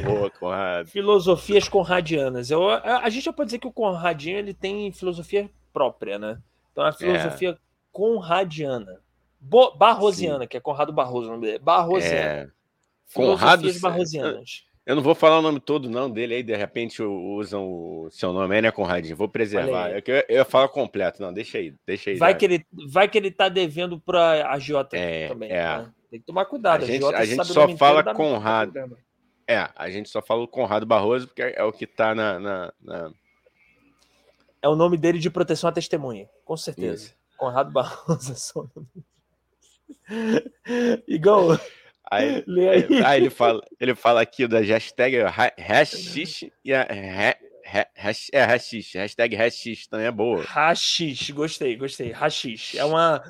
Boa, 0.03 0.29
Conrado. 0.31 0.89
Filosofias 0.89 1.69
conradianas. 1.69 2.49
Eu, 2.49 2.67
a, 2.69 3.03
a, 3.03 3.09
gente 3.09 3.25
já 3.25 3.33
pode 3.33 3.47
dizer 3.47 3.59
que 3.59 3.67
o 3.67 3.73
Conradinho 3.73 4.39
ele 4.39 4.53
tem 4.53 4.91
filosofia 4.91 5.49
própria, 5.71 6.17
né? 6.17 6.41
Então 6.71 6.83
a 6.83 6.91
filosofia 6.91 7.51
é. 7.51 7.57
conradiana. 7.91 9.01
Bo, 9.39 9.75
barrosiana, 9.75 10.45
Sim. 10.45 10.47
que 10.47 10.57
é 10.57 10.59
Conrado 10.59 10.91
Barroso 10.91 11.27
o 11.27 11.31
nome 11.31 11.45
dele. 11.45 11.59
Barrosiana. 11.59 12.15
É. 12.15 12.49
Conrado 13.13 13.79
barrosianas. 13.79 14.66
Eu 14.87 14.95
não 14.95 15.03
vou 15.03 15.13
falar 15.13 15.39
o 15.39 15.41
nome 15.41 15.59
todo, 15.59 15.89
não, 15.89 16.09
dele 16.09 16.35
aí, 16.35 16.41
de 16.41 16.55
repente 16.55 17.03
usam 17.03 17.67
o 17.67 18.09
seu 18.09 18.31
nome 18.31 18.55
aí, 18.55 18.61
né, 18.61 18.71
Conradinho? 18.71 19.17
Vou 19.17 19.27
preservar. 19.27 19.91
Eu, 19.91 20.01
eu, 20.07 20.23
eu 20.29 20.45
falo 20.45 20.69
completo, 20.69 21.21
não, 21.21 21.33
deixa 21.33 21.57
aí, 21.57 21.75
deixa 21.85 22.09
aí. 22.09 22.15
Vai, 22.15 22.33
que 22.33 22.45
ele, 22.45 22.65
vai 22.89 23.09
que 23.09 23.17
ele 23.17 23.29
tá 23.29 23.49
devendo 23.49 23.99
para 23.99 24.49
a 24.49 24.57
Jota 24.57 24.95
é, 24.95 25.27
também. 25.27 25.51
É. 25.51 25.79
Né? 25.79 25.93
Tem 26.09 26.21
que 26.21 26.25
tomar 26.25 26.45
cuidado. 26.45 26.85
A 26.85 26.87
gente, 26.87 27.03
a 27.03 27.25
gente 27.25 27.45
só 27.47 27.67
fala 27.75 28.01
Conrado. 28.13 28.97
É, 29.45 29.69
a 29.75 29.89
gente 29.89 30.07
só 30.07 30.21
fala 30.21 30.43
o 30.43 30.47
Conrado 30.47 30.85
Barroso, 30.85 31.27
porque 31.27 31.41
é 31.41 31.63
o 31.65 31.73
que 31.73 31.85
tá 31.85 32.15
na, 32.15 32.39
na, 32.39 32.73
na... 32.81 33.11
É 34.61 34.69
o 34.69 34.75
nome 34.77 34.95
dele 34.95 35.19
de 35.19 35.29
proteção 35.29 35.69
à 35.69 35.73
testemunha, 35.73 36.29
com 36.45 36.55
certeza. 36.55 37.07
Isso. 37.07 37.15
Conrado 37.35 37.73
Barroso 37.73 38.31
é 38.31 38.35
só 38.35 38.65
Igual. 41.05 41.59
Aí, 42.11 42.43
aí. 42.47 43.03
aí, 43.05 43.21
ele, 43.21 43.29
fala, 43.29 43.61
ele 43.79 43.95
fala 43.95 44.21
aqui 44.21 44.47
da 44.47 44.59
hashtag 44.59 45.17
hashish 45.57 46.49
e 46.63 46.73
a 46.73 46.85
hash, 47.95 48.29
é 48.31 48.43
hashish, 48.43 48.93
hashtag 48.93 49.35
hashish 49.35 49.87
também 49.87 50.07
é 50.07 50.11
boa. 50.11 50.43
Hashish, 50.43 51.31
gostei, 51.31 51.75
gostei. 51.75 52.11
Hashish 52.11 52.75
é 52.75 52.85
uma 52.85 53.23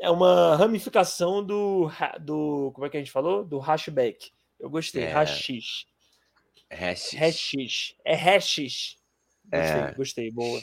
é 0.00 0.10
uma 0.10 0.56
ramificação 0.56 1.44
do 1.44 1.90
do 2.20 2.72
como 2.74 2.86
é 2.86 2.90
que 2.90 2.96
a 2.96 3.00
gente 3.00 3.12
falou? 3.12 3.44
Do 3.44 3.58
hashback. 3.58 4.30
Eu 4.58 4.70
gostei, 4.70 5.04
é. 5.04 5.12
hashish. 5.12 5.86
Hashish. 6.70 7.18
Hashish. 7.18 7.96
É 8.04 8.14
hashish. 8.14 8.96
Gostei, 9.44 9.80
é. 9.80 9.94
gostei, 9.94 10.30
boa. 10.30 10.60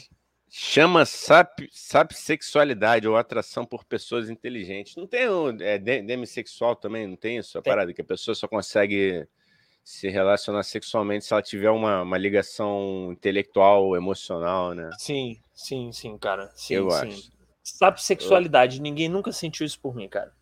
Chama 0.52 1.06
sap, 1.06 1.60
sapsexualidade 1.70 3.06
ou 3.06 3.16
atração 3.16 3.64
por 3.64 3.84
pessoas 3.84 4.28
inteligentes. 4.28 4.96
Não 4.96 5.06
tem 5.06 5.28
o 5.28 5.50
é, 5.62 5.78
demissexual 5.78 6.74
também, 6.74 7.06
não 7.06 7.14
tem 7.14 7.38
isso? 7.38 7.56
A 7.56 7.62
parada 7.62 7.94
que 7.94 8.00
a 8.00 8.04
pessoa 8.04 8.34
só 8.34 8.48
consegue 8.48 9.28
se 9.84 10.08
relacionar 10.08 10.64
sexualmente 10.64 11.24
se 11.24 11.32
ela 11.32 11.40
tiver 11.40 11.70
uma, 11.70 12.02
uma 12.02 12.18
ligação 12.18 13.10
intelectual, 13.12 13.94
emocional, 13.94 14.74
né? 14.74 14.90
Sim, 14.98 15.40
sim, 15.54 15.92
sim, 15.92 16.18
cara. 16.18 16.50
Sim, 16.56 16.74
Eu 16.74 16.90
sim. 16.90 16.96
acho. 16.96 17.30
Sapsexualidade, 17.62 18.78
Eu... 18.78 18.82
ninguém 18.82 19.08
nunca 19.08 19.30
sentiu 19.30 19.64
isso 19.64 19.78
por 19.80 19.94
mim, 19.94 20.08
cara. 20.08 20.32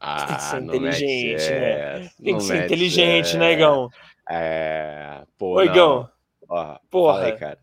Ah, 0.00 0.26
tem 0.26 0.36
que 0.36 0.42
ser 0.42 0.62
inteligente, 0.62 1.50
né? 1.50 2.10
Tem 2.24 2.36
que 2.36 2.42
ser 2.42 2.64
inteligente, 2.64 3.36
é... 3.36 3.38
né, 3.38 3.52
Igão? 3.52 3.90
É. 4.28 5.22
Pô, 5.36 5.56
Oi, 5.56 5.66
Igão. 5.66 6.08
Ó, 6.48 6.78
Porra. 6.90 7.24
Aí, 7.24 7.32
cara. 7.32 7.61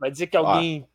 Vai 0.00 0.10
dizer 0.10 0.26
que 0.26 0.36
alguém 0.36 0.88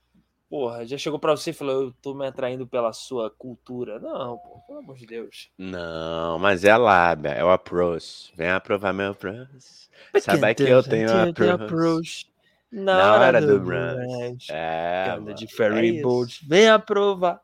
Porra, 0.49 0.85
já 0.85 0.97
chegou 0.97 1.17
pra 1.17 1.35
você 1.35 1.49
e 1.49 1.53
falou, 1.53 1.83
eu 1.83 1.93
tô 2.01 2.13
me 2.13 2.25
atraindo 2.27 2.67
pela 2.67 2.93
sua 2.93 3.31
cultura. 3.31 3.99
Não, 3.99 4.37
pô, 4.37 4.61
pelo 4.67 4.79
amor 4.79 4.95
de 4.95 5.05
Deus. 5.05 5.49
Não, 5.57 6.37
mas 6.37 6.63
é 6.63 6.71
a 6.71 6.77
lábia, 6.77 7.29
é 7.29 7.43
o 7.43 7.49
approach. 7.49 8.31
Vem 8.35 8.49
aprovar 8.49 8.93
meu 8.93 9.11
approach. 9.11 9.89
Sabe 10.21 10.53
que 10.53 10.63
eu 10.63 10.83
tenho 10.83 11.09
approach. 11.51 12.27
Na 12.71 13.15
hora 13.15 13.41
do 13.41 13.59
brunch. 13.59 14.47
É, 14.51 15.15
Anda 15.17 15.33
de 15.33 15.47
ferry 15.47 15.99
é 15.99 16.01
boat. 16.01 16.45
Vem 16.47 16.69
aprovar. 16.69 17.41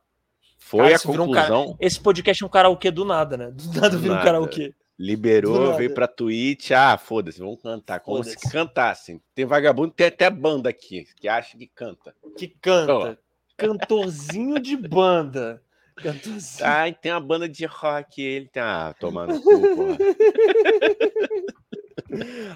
Foi 0.57 0.83
Cara, 0.83 0.95
a 0.95 0.99
conclusão. 0.99 1.63
Um 1.63 1.65
cara... 1.65 1.77
Esse 1.79 1.99
podcast 1.99 2.43
é 2.43 2.45
um 2.45 2.49
karaokê 2.49 2.91
do 2.91 3.03
nada, 3.03 3.35
né? 3.35 3.51
Do 3.51 3.73
nada 3.73 3.97
vira 3.97 4.13
um 4.13 4.21
karaokê. 4.21 4.73
Liberou, 5.01 5.75
veio 5.75 5.95
pra 5.95 6.07
Twitch. 6.07 6.69
Ah, 6.69 6.95
foda-se, 6.95 7.39
vamos 7.39 7.59
cantar. 7.59 7.99
Como 8.01 8.23
se 8.23 8.37
cantassem. 8.51 9.19
Tem 9.33 9.45
vagabundo, 9.45 9.91
tem 9.91 10.05
até 10.05 10.29
banda 10.29 10.69
aqui 10.69 11.07
que 11.19 11.27
acha 11.27 11.57
que 11.57 11.65
canta. 11.65 12.13
Que 12.37 12.47
canta. 12.47 13.17
Cantorzinho 13.57 14.59
de 14.59 14.77
banda. 14.77 15.59
Cantorzinho. 15.95 16.69
Ah, 16.69 16.87
e 16.87 16.93
tem 16.93 17.11
uma 17.11 17.19
banda 17.19 17.49
de 17.49 17.65
rock. 17.65 18.21
Ele 18.21 18.47
tá 18.47 18.93
tomando 18.93 19.41
cu, 19.41 19.61
porra. 19.75 19.97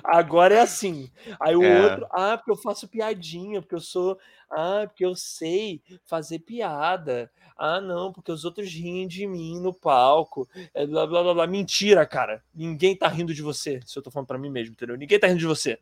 Agora 0.04 0.56
é 0.56 0.62
assim. 0.62 1.10
Aí 1.40 1.56
o 1.56 1.64
é. 1.64 1.82
outro, 1.82 2.08
ah, 2.12 2.38
porque 2.38 2.52
eu 2.52 2.56
faço 2.56 2.88
piadinha, 2.88 3.62
porque 3.62 3.76
eu 3.76 3.82
sou, 3.82 4.18
ah, 4.50 4.84
porque 4.88 5.06
eu 5.06 5.16
sei 5.16 5.82
fazer 6.06 6.40
piada. 6.40 7.32
Ah, 7.58 7.80
não, 7.80 8.12
porque 8.12 8.32
os 8.32 8.44
outros 8.44 8.70
riem 8.70 9.08
de 9.08 9.26
mim 9.26 9.60
no 9.60 9.74
palco. 9.74 10.48
É 10.74 10.86
blá 10.86 11.08
blá 11.08 11.24
blá 11.24 11.34
blá. 11.34 11.48
Mentira, 11.48 12.06
cara. 12.06 12.44
Ninguém 12.54 12.96
tá 12.96 13.08
rindo 13.08 13.34
de 13.34 13.42
você. 13.42 13.80
Se 13.86 13.98
eu 13.98 14.04
tô 14.04 14.12
falando 14.12 14.28
para 14.28 14.38
mim 14.38 14.50
mesmo, 14.50 14.74
entendeu? 14.74 14.98
Ninguém 14.98 15.20
tá 15.20 15.28
rindo 15.28 15.40
de 15.40 15.46
você. 15.46 15.80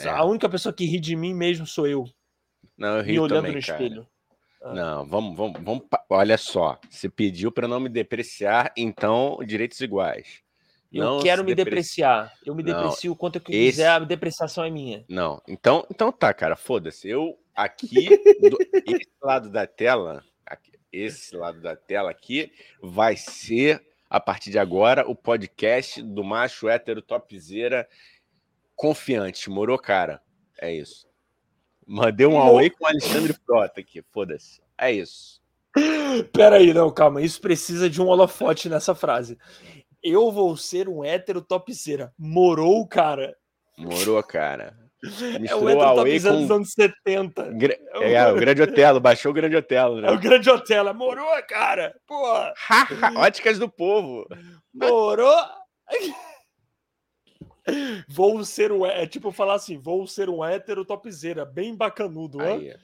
É. 0.00 0.08
A 0.08 0.24
única 0.24 0.48
pessoa 0.48 0.72
que 0.72 0.84
ri 0.84 1.00
de 1.00 1.16
mim 1.16 1.34
mesmo 1.34 1.66
sou 1.66 1.86
eu. 1.86 2.08
Não, 2.76 2.98
eu 2.98 3.02
rio 3.02 3.14
Me 3.14 3.20
olhando 3.20 3.36
também, 3.38 3.52
no 3.52 3.58
espelho. 3.58 4.06
Ah. 4.62 4.72
Não, 4.72 5.06
vamos, 5.06 5.36
vamos, 5.36 5.60
vamos. 5.62 5.84
Olha 6.08 6.36
só. 6.36 6.78
Você 6.88 7.08
pediu 7.08 7.50
para 7.50 7.68
não 7.68 7.80
me 7.80 7.88
depreciar, 7.88 8.72
então 8.76 9.38
direitos 9.46 9.80
iguais. 9.80 10.42
Eu 10.92 11.04
não 11.04 11.20
quero 11.20 11.44
me 11.44 11.54
depreciar. 11.54 12.32
Eu 12.44 12.54
me 12.54 12.62
não, 12.62 12.74
deprecio 12.74 13.12
o 13.12 13.16
quanto 13.16 13.36
eu 13.36 13.42
quiser, 13.42 13.68
esse... 13.68 13.84
a 13.84 13.98
depreciação 13.98 14.64
é 14.64 14.70
minha. 14.70 15.04
Não, 15.08 15.40
então, 15.46 15.86
então 15.90 16.10
tá, 16.10 16.32
cara, 16.32 16.56
foda-se. 16.56 17.08
Eu 17.08 17.38
aqui, 17.54 18.08
do, 18.48 18.56
esse 18.86 19.10
lado 19.22 19.50
da 19.50 19.66
tela, 19.66 20.24
aqui, 20.46 20.72
esse 20.90 21.36
lado 21.36 21.60
da 21.60 21.76
tela 21.76 22.10
aqui, 22.10 22.50
vai 22.82 23.16
ser, 23.16 23.84
a 24.08 24.18
partir 24.18 24.50
de 24.50 24.58
agora, 24.58 25.08
o 25.08 25.14
podcast 25.14 26.02
do 26.02 26.24
macho 26.24 26.68
hétero 26.68 27.02
topzera 27.02 27.86
confiante. 28.74 29.50
Morou, 29.50 29.78
cara? 29.78 30.22
É 30.58 30.72
isso. 30.72 31.06
Mandei 31.86 32.26
um 32.26 32.38
away 32.38 32.70
com 32.70 32.84
o 32.84 32.86
Alexandre 32.86 33.34
Frota 33.34 33.80
aqui, 33.80 34.02
foda-se. 34.10 34.60
É 34.76 34.90
isso. 34.90 35.38
Pera 36.32 36.56
aí, 36.56 36.72
não, 36.72 36.90
calma. 36.90 37.20
Isso 37.20 37.40
precisa 37.40 37.90
de 37.90 38.00
um 38.00 38.06
holofote 38.06 38.68
nessa 38.68 38.94
frase 38.94 39.38
eu 40.02 40.30
vou 40.30 40.56
ser 40.56 40.88
um 40.88 41.04
hétero 41.04 41.40
topzera. 41.40 42.12
Morou, 42.18 42.86
cara. 42.86 43.36
Morou, 43.76 44.22
cara. 44.22 44.76
Misturou 45.40 45.70
é 45.70 45.76
o 45.76 45.94
topzera 45.94 46.34
com... 46.34 46.42
dos 46.42 46.50
anos 46.50 46.72
70. 46.72 47.52
Gra... 47.52 47.78
É, 47.94 48.12
é, 48.12 48.32
o 48.32 48.36
Grande 48.36 48.62
Otelo, 48.62 49.00
baixou 49.00 49.30
o 49.30 49.34
Grande 49.34 49.56
Otelo, 49.56 50.00
né? 50.00 50.08
É 50.08 50.10
o 50.10 50.18
Grande 50.18 50.50
Otelo, 50.50 50.94
morou, 50.94 51.42
cara. 51.48 51.94
Porra. 52.06 52.52
Óticas 53.16 53.58
do 53.58 53.68
povo. 53.68 54.26
Morou. 54.74 55.36
vou 58.08 58.44
ser 58.44 58.72
um 58.72 58.84
é 58.84 59.06
tipo 59.06 59.30
falar 59.30 59.54
assim, 59.54 59.78
vou 59.78 60.06
ser 60.06 60.28
um 60.28 60.44
hétero 60.44 60.84
topzera, 60.84 61.44
bem 61.44 61.74
bacanudo, 61.74 62.40
Aí. 62.40 62.74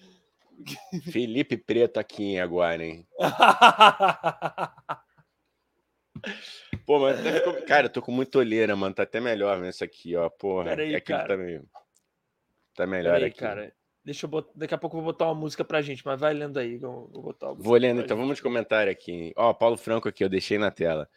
Felipe 1.10 1.56
Preto 1.56 1.98
aqui 1.98 2.38
agora, 2.38 2.84
hein? 2.84 3.06
Pô, 6.86 6.98
mas 6.98 7.18
até 7.18 7.32
ficou... 7.32 7.54
Cara, 7.66 7.86
eu 7.86 7.90
tô 7.90 8.02
com 8.02 8.12
muita 8.12 8.38
olheira, 8.38 8.76
mano. 8.76 8.94
Tá 8.94 9.02
até 9.04 9.20
melhor 9.20 9.58
vendo 9.58 9.70
isso 9.70 9.84
aqui, 9.84 10.14
ó. 10.16 10.28
Porra. 10.28 10.70
Peraí, 10.70 11.00
cara. 11.00 11.28
Tá, 11.28 11.36
meio... 11.36 11.64
tá 12.74 12.86
melhor 12.86 13.14
Peraí, 13.14 13.30
aqui. 13.30 13.38
cara. 13.38 13.72
Deixa 14.04 14.26
eu 14.26 14.30
botar... 14.30 14.52
Daqui 14.54 14.74
a 14.74 14.78
pouco 14.78 14.96
eu 14.96 15.02
vou 15.02 15.12
botar 15.12 15.26
uma 15.26 15.34
música 15.34 15.64
pra 15.64 15.80
gente, 15.80 16.04
mas 16.04 16.20
vai 16.20 16.34
lendo 16.34 16.58
aí. 16.58 16.76
Vou, 16.76 17.08
botar 17.08 17.52
vou 17.52 17.76
lendo, 17.76 18.00
então 18.02 18.16
gente. 18.16 18.22
vamos 18.22 18.36
de 18.36 18.42
comentário 18.42 18.92
aqui. 18.92 19.32
Ó, 19.34 19.52
Paulo 19.54 19.76
Franco 19.78 20.08
aqui, 20.08 20.22
eu 20.22 20.28
deixei 20.28 20.58
na 20.58 20.70
tela. 20.70 21.08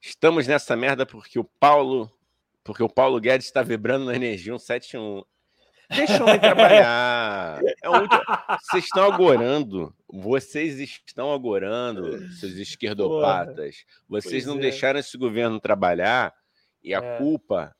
Estamos 0.00 0.46
nessa 0.46 0.74
merda 0.74 1.04
porque 1.04 1.38
o 1.38 1.44
Paulo. 1.44 2.10
Porque 2.64 2.82
o 2.82 2.88
Paulo 2.88 3.20
Guedes 3.20 3.46
está 3.46 3.62
vibrando 3.62 4.06
na 4.06 4.14
energia 4.14 4.58
171. 4.58 5.22
Deixa 5.94 6.16
eu 6.18 6.40
trabalhar. 6.40 7.60
É 7.82 7.88
onde... 7.88 8.16
Vocês 8.62 8.84
estão 8.84 9.12
agorando. 9.12 9.94
Vocês 10.08 10.78
estão 10.78 11.32
agorando, 11.32 12.28
seus 12.34 12.52
esquerdopatas. 12.54 13.84
Vocês 14.08 14.44
pois 14.44 14.46
não 14.46 14.56
é. 14.56 14.60
deixaram 14.60 15.00
esse 15.00 15.16
governo 15.18 15.60
trabalhar 15.60 16.32
e 16.82 16.94
a 16.94 16.98
é. 16.98 17.18
culpa 17.18 17.74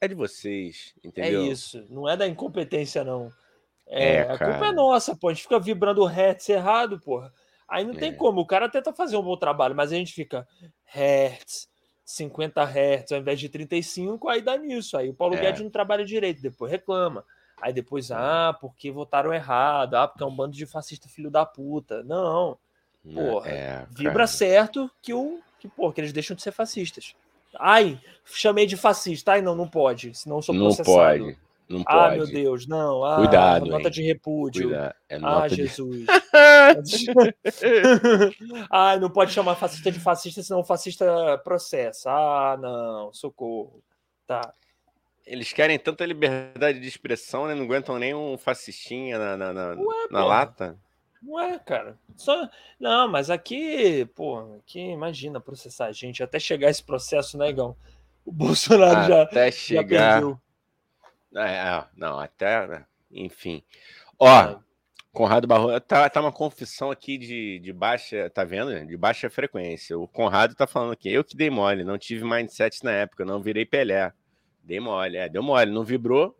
é 0.00 0.08
de 0.08 0.14
vocês, 0.14 0.94
é 1.02 1.08
entendeu? 1.08 1.42
É 1.42 1.46
isso. 1.46 1.84
Não 1.88 2.08
é 2.08 2.16
da 2.16 2.26
incompetência, 2.26 3.02
não. 3.02 3.30
É, 3.86 4.16
é 4.16 4.20
a 4.22 4.38
culpa 4.38 4.66
é 4.66 4.72
nossa, 4.72 5.16
pô. 5.16 5.28
A 5.28 5.32
gente 5.32 5.42
fica 5.42 5.58
vibrando 5.58 6.02
o 6.02 6.06
hertz 6.06 6.48
errado, 6.48 7.00
porra. 7.00 7.32
Aí 7.68 7.84
não 7.84 7.94
tem 7.94 8.10
é. 8.10 8.14
como. 8.14 8.40
O 8.40 8.46
cara 8.46 8.68
tenta 8.68 8.92
fazer 8.92 9.16
um 9.16 9.22
bom 9.22 9.36
trabalho, 9.36 9.74
mas 9.74 9.92
a 9.92 9.96
gente 9.96 10.12
fica 10.12 10.46
hertz, 10.84 11.68
50 12.06 12.62
Hz 12.62 13.12
ao 13.12 13.18
invés 13.18 13.40
de 13.40 13.48
35, 13.48 14.28
aí 14.28 14.40
dá 14.40 14.56
nisso. 14.56 14.96
Aí 14.96 15.10
o 15.10 15.14
Paulo 15.14 15.34
é. 15.34 15.40
Guedes 15.40 15.60
não 15.60 15.70
trabalha 15.70 16.04
direito, 16.04 16.40
depois 16.40 16.70
reclama. 16.70 17.24
Aí 17.60 17.72
depois, 17.72 18.12
ah, 18.12 18.56
porque 18.60 18.90
votaram 18.90 19.34
errado, 19.34 19.94
ah, 19.94 20.06
porque 20.06 20.22
é 20.22 20.26
um 20.26 20.34
bando 20.34 20.54
de 20.54 20.66
fascista 20.66 21.08
filho 21.08 21.30
da 21.30 21.44
puta. 21.44 22.04
Não. 22.04 22.56
Porra, 23.12 23.48
é, 23.48 23.86
vibra 23.90 24.26
certo 24.26 24.90
que 25.02 25.12
o 25.12 25.40
que, 25.58 25.68
porra, 25.68 25.94
que 25.94 26.00
eles 26.00 26.12
deixam 26.12 26.36
de 26.36 26.42
ser 26.42 26.52
fascistas. 26.52 27.14
Ai, 27.58 28.00
chamei 28.24 28.66
de 28.66 28.76
fascista. 28.76 29.32
Ai, 29.32 29.42
não, 29.42 29.54
não 29.54 29.68
pode, 29.68 30.14
senão 30.14 30.36
eu 30.36 30.42
sou 30.42 30.54
processado. 30.54 30.88
Não 31.18 31.26
pode. 31.26 31.45
Não 31.68 31.80
ah, 31.80 31.84
pode. 31.84 32.14
Ah, 32.14 32.16
meu 32.16 32.26
Deus, 32.26 32.66
não. 32.66 33.04
Ah, 33.04 33.16
Cuidado. 33.16 33.66
Nota 33.66 33.88
hein? 33.88 33.90
de 33.90 34.02
repúdio. 34.02 34.74
É 35.08 35.18
nota 35.18 35.44
ah, 35.44 35.48
de... 35.48 35.56
Jesus. 35.56 36.06
ah, 38.70 38.96
não 38.96 39.10
pode 39.10 39.32
chamar 39.32 39.56
fascista 39.56 39.90
de 39.90 39.98
fascista, 39.98 40.42
senão 40.42 40.60
o 40.60 40.64
fascista 40.64 41.38
processa. 41.42 42.10
Ah, 42.10 42.56
não, 42.60 43.12
socorro. 43.12 43.82
Tá. 44.26 44.52
Eles 45.26 45.52
querem 45.52 45.76
tanta 45.76 46.06
liberdade 46.06 46.78
de 46.78 46.86
expressão, 46.86 47.48
né? 47.48 47.54
Não 47.54 47.64
aguentam 47.64 47.98
nem 47.98 48.14
um 48.14 48.38
fascistinha 48.38 49.18
na, 49.18 49.36
na, 49.36 49.52
na, 49.52 49.68
Ué, 49.70 50.06
na 50.08 50.24
lata. 50.24 50.78
Não 51.20 51.40
é, 51.40 51.58
cara. 51.58 51.98
Só... 52.16 52.48
Não, 52.78 53.08
mas 53.08 53.28
aqui, 53.28 54.04
pô, 54.14 54.38
aqui 54.58 54.78
imagina 54.78 55.40
processar 55.40 55.86
a 55.86 55.92
gente 55.92 56.22
até 56.22 56.38
chegar 56.38 56.70
esse 56.70 56.82
processo, 56.82 57.36
né, 57.36 57.48
Igão? 57.48 57.76
O 58.24 58.30
Bolsonaro 58.30 59.00
até 59.00 59.08
já. 59.08 59.22
Até 59.22 59.50
chegar. 59.50 60.22
Já 60.22 60.28
é, 60.28 60.36
é, 61.36 61.84
não, 61.96 62.18
até, 62.18 62.84
enfim. 63.10 63.62
Ó, 64.18 64.28
é. 64.28 64.58
Conrado 65.12 65.46
Barro, 65.46 65.80
tá, 65.80 66.10
tá 66.10 66.20
uma 66.20 66.30
confissão 66.30 66.90
aqui 66.90 67.16
de, 67.16 67.58
de 67.60 67.72
baixa, 67.72 68.28
tá 68.28 68.44
vendo? 68.44 68.86
De 68.86 68.96
baixa 68.98 69.30
frequência. 69.30 69.98
O 69.98 70.06
Conrado 70.06 70.54
tá 70.54 70.66
falando 70.66 70.92
aqui, 70.92 71.10
eu 71.10 71.24
que 71.24 71.36
dei 71.36 71.48
mole, 71.48 71.84
não 71.84 71.96
tive 71.96 72.22
mindset 72.22 72.84
na 72.84 72.92
época, 72.92 73.24
não 73.24 73.40
virei 73.40 73.64
Pelé. 73.64 74.12
Dei 74.62 74.78
mole, 74.78 75.16
é, 75.16 75.28
deu 75.28 75.42
mole, 75.42 75.70
não 75.70 75.84
vibrou? 75.84 76.36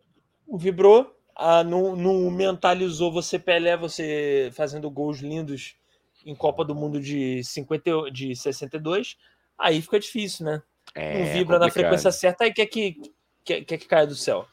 Vibrou, 0.47 1.11
ah, 1.35 1.63
não, 1.63 1.95
não 1.95 2.29
mentalizou 2.29 3.11
você 3.11 3.39
Pelé, 3.39 3.75
você 3.75 4.51
fazendo 4.53 4.91
gols 4.91 5.19
lindos 5.19 5.75
em 6.23 6.35
Copa 6.35 6.63
do 6.63 6.75
Mundo 6.75 6.99
de, 6.99 7.43
50, 7.43 8.11
de 8.11 8.35
62, 8.35 9.17
aí 9.57 9.81
fica 9.81 9.99
difícil, 9.99 10.45
né? 10.45 10.61
É, 10.93 11.13
não 11.13 11.25
vibra 11.25 11.57
complicado. 11.57 11.59
na 11.61 11.71
frequência 11.71 12.11
certa, 12.11 12.43
aí 12.43 12.53
quer 12.53 12.67
que, 12.67 13.01
quer, 13.43 13.61
quer 13.61 13.77
que 13.77 13.87
caia 13.87 14.05
do 14.05 14.15
céu 14.15 14.47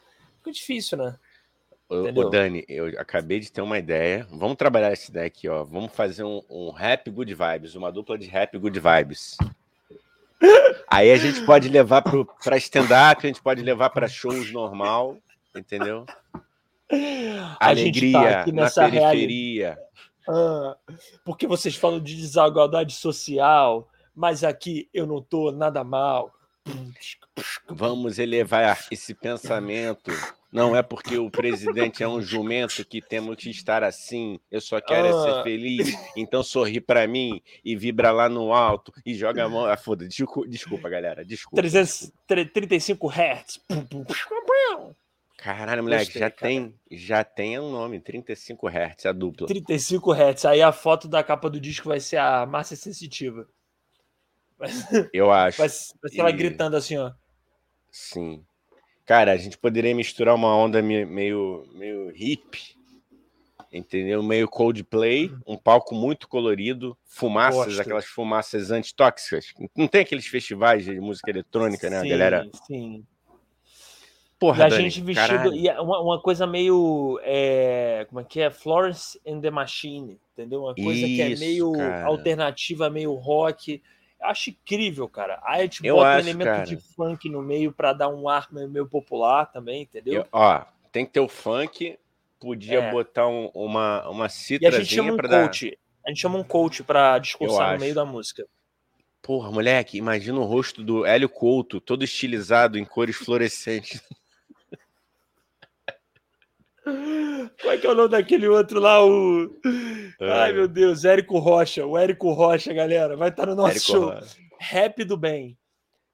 fica 0.45 0.51
difícil, 0.51 0.97
né? 0.97 1.15
Ô, 1.87 2.29
Dani, 2.29 2.65
eu 2.67 2.87
acabei 2.99 3.39
de 3.39 3.51
ter 3.51 3.61
uma 3.61 3.77
ideia. 3.77 4.27
Vamos 4.31 4.57
trabalhar 4.57 4.91
essa 4.91 5.11
ideia 5.11 5.27
aqui, 5.27 5.47
ó. 5.47 5.63
Vamos 5.63 5.91
fazer 5.93 6.23
um, 6.23 6.41
um 6.49 6.71
rap 6.71 7.09
good 7.11 7.33
vibes, 7.33 7.75
uma 7.75 7.91
dupla 7.91 8.17
de 8.17 8.27
rap 8.27 8.57
good 8.57 8.79
vibes. 8.79 9.37
Aí 10.87 11.11
a 11.11 11.17
gente 11.17 11.45
pode 11.45 11.69
levar 11.69 12.01
para 12.01 12.57
stand-up, 12.57 13.23
a 13.23 13.27
gente 13.27 13.41
pode 13.41 13.61
levar 13.61 13.89
para 13.89 14.07
shows 14.07 14.51
normal, 14.51 15.17
entendeu? 15.55 16.05
A 17.59 17.69
Alegria 17.69 18.43
tá 18.45 18.51
na 18.51 18.69
periferia. 18.69 19.77
Ah, 20.27 20.75
porque 21.23 21.47
vocês 21.47 21.75
falam 21.75 21.99
de 21.99 22.15
desigualdade 22.15 22.93
social, 22.93 23.87
mas 24.15 24.43
aqui 24.43 24.89
eu 24.93 25.05
não 25.05 25.21
tô 25.21 25.51
nada 25.51 25.83
mal. 25.83 26.33
Vamos 27.69 28.17
elevar 28.17 28.85
esse 28.89 29.13
pensamento. 29.13 30.11
Não 30.51 30.75
é 30.75 30.81
porque 30.81 31.17
o 31.17 31.29
presidente 31.29 32.01
é 32.01 32.07
um 32.07 32.21
jumento 32.21 32.85
que 32.85 33.01
temos 33.01 33.35
que 33.35 33.49
estar 33.49 33.83
assim. 33.83 34.39
Eu 34.49 34.61
só 34.61 34.79
quero 34.79 35.15
ah. 35.15 35.21
ser 35.21 35.43
feliz. 35.43 35.93
Então 36.15 36.41
sorri 36.41 36.79
para 36.79 37.05
mim 37.07 37.41
e 37.63 37.75
vibra 37.75 38.11
lá 38.11 38.29
no 38.29 38.53
alto 38.53 38.93
e 39.05 39.13
joga 39.13 39.43
a 39.43 39.49
mão. 39.49 39.65
Ah, 39.65 39.75
foda, 39.75 40.07
desculpa, 40.07 40.47
desculpa, 40.47 40.89
galera. 40.89 41.25
Desculpa. 41.25 41.57
335 41.57 43.09
Hz. 43.09 43.61
Caralho, 45.37 45.83
moleque, 45.83 46.05
Gostei, 46.05 46.19
já 46.21 46.31
cara. 46.31 46.49
tem, 46.49 46.75
já 46.89 47.23
tem 47.23 47.59
um 47.59 47.69
nome, 47.69 47.99
35 47.99 48.67
Hz, 48.67 49.05
a 49.05 49.11
dupla. 49.11 49.47
35 49.47 50.11
Hz. 50.13 50.45
Aí 50.45 50.61
a 50.61 50.71
foto 50.71 51.07
da 51.07 51.21
capa 51.23 51.49
do 51.49 51.59
disco 51.59 51.89
vai 51.89 51.99
ser 51.99 52.17
a 52.17 52.45
massa 52.45 52.75
sensitiva. 52.75 53.47
Eu 55.13 55.31
acho. 55.31 55.57
Vai, 55.57 55.67
vai 55.67 56.11
ser 56.11 56.19
ela 56.19 56.31
gritando 56.31 56.75
assim, 56.77 56.97
ó. 56.97 57.11
Sim. 57.91 58.43
Cara, 59.05 59.31
a 59.31 59.37
gente 59.37 59.57
poderia 59.57 59.93
misturar 59.93 60.33
uma 60.33 60.55
onda 60.55 60.81
meio, 60.81 61.67
meio 61.73 62.11
hip, 62.15 62.75
entendeu? 63.71 64.23
Meio 64.23 64.47
Coldplay, 64.47 65.31
um 65.45 65.57
palco 65.57 65.93
muito 65.93 66.27
colorido, 66.27 66.97
fumaças, 67.05 67.65
Gosto. 67.65 67.81
aquelas 67.81 68.05
fumaças 68.05 68.71
antitóxicas. 68.71 69.53
Não 69.75 69.87
tem 69.87 70.01
aqueles 70.01 70.25
festivais 70.25 70.85
de 70.85 70.99
música 70.99 71.29
eletrônica, 71.29 71.89
né? 71.89 72.01
Sim, 72.01 72.09
galera. 72.09 72.49
Sim. 72.65 73.05
Porra, 74.39 74.63
e 74.63 74.65
a 74.65 74.69
Dani, 74.69 74.83
gente 74.89 75.01
vestido. 75.01 75.55
E 75.55 75.67
é 75.67 75.79
uma, 75.79 76.01
uma 76.01 76.21
coisa 76.21 76.45
meio. 76.45 77.19
É, 77.23 78.05
como 78.09 78.19
é 78.21 78.23
que 78.23 78.41
é? 78.41 78.49
Florence 78.49 79.19
and 79.25 79.39
the 79.39 79.49
Machine, 79.49 80.19
entendeu? 80.33 80.63
Uma 80.63 80.75
coisa 80.75 80.91
Isso, 80.91 81.15
que 81.15 81.21
é 81.21 81.35
meio 81.37 81.71
cara. 81.73 82.05
alternativa, 82.05 82.89
meio 82.89 83.13
rock. 83.13 83.81
Acho 84.29 84.49
incrível, 84.49 85.07
cara. 85.07 85.41
Aí 85.43 85.61
a 85.61 85.63
gente 85.63 85.85
eu 85.85 85.95
bota 85.95 86.09
acho, 86.09 86.17
um 86.17 86.29
elemento 86.29 86.47
cara. 86.47 86.65
de 86.65 86.77
funk 86.77 87.29
no 87.29 87.41
meio 87.41 87.71
para 87.71 87.93
dar 87.93 88.09
um 88.09 88.27
ar 88.29 88.47
meio 88.51 88.87
popular 88.87 89.45
também, 89.45 89.83
entendeu? 89.83 90.21
Eu, 90.21 90.27
ó, 90.31 90.65
tem 90.91 91.05
que 91.05 91.11
ter 91.11 91.19
o 91.19 91.27
funk, 91.27 91.97
podia 92.39 92.79
é. 92.79 92.91
botar 92.91 93.27
um, 93.27 93.49
uma, 93.53 94.07
uma 94.09 94.29
citrazinha 94.29 94.71
E 94.71 94.75
a 94.75 94.83
gente 94.83 94.95
chama 94.95 95.13
um 95.13 95.17
coach. 95.17 95.69
Dar... 95.71 95.77
A 96.05 96.09
gente 96.09 96.21
chama 96.21 96.37
um 96.37 96.43
coach 96.43 96.83
pra 96.83 97.17
discursar 97.17 97.73
no 97.73 97.79
meio 97.79 97.95
da 97.95 98.05
música. 98.05 98.45
Porra, 99.21 99.51
moleque, 99.51 99.97
imagina 99.97 100.39
o 100.39 100.43
rosto 100.43 100.83
do 100.83 101.03
Hélio 101.03 101.27
Couto, 101.27 101.81
todo 101.81 102.03
estilizado 102.03 102.77
em 102.77 102.85
cores 102.85 103.15
fluorescentes. 103.15 103.99
É 107.75 107.77
que 107.77 107.87
é 107.87 107.91
o 107.91 107.95
nome 107.95 108.09
daquele 108.09 108.47
outro 108.47 108.79
lá? 108.79 109.05
O... 109.05 109.53
É. 110.21 110.31
Ai, 110.31 110.53
meu 110.53 110.65
Deus, 110.65 111.03
Érico 111.03 111.37
Rocha. 111.39 111.85
O 111.85 111.97
Érico 111.97 112.31
Rocha, 112.31 112.73
galera, 112.73 113.17
vai 113.17 113.27
estar 113.27 113.45
no 113.45 113.53
nosso 113.53 113.71
Érico 113.71 113.85
show. 113.85 114.09
Rocha. 114.11 114.37
Rap 114.57 115.03
do 115.03 115.17
bem. 115.17 115.57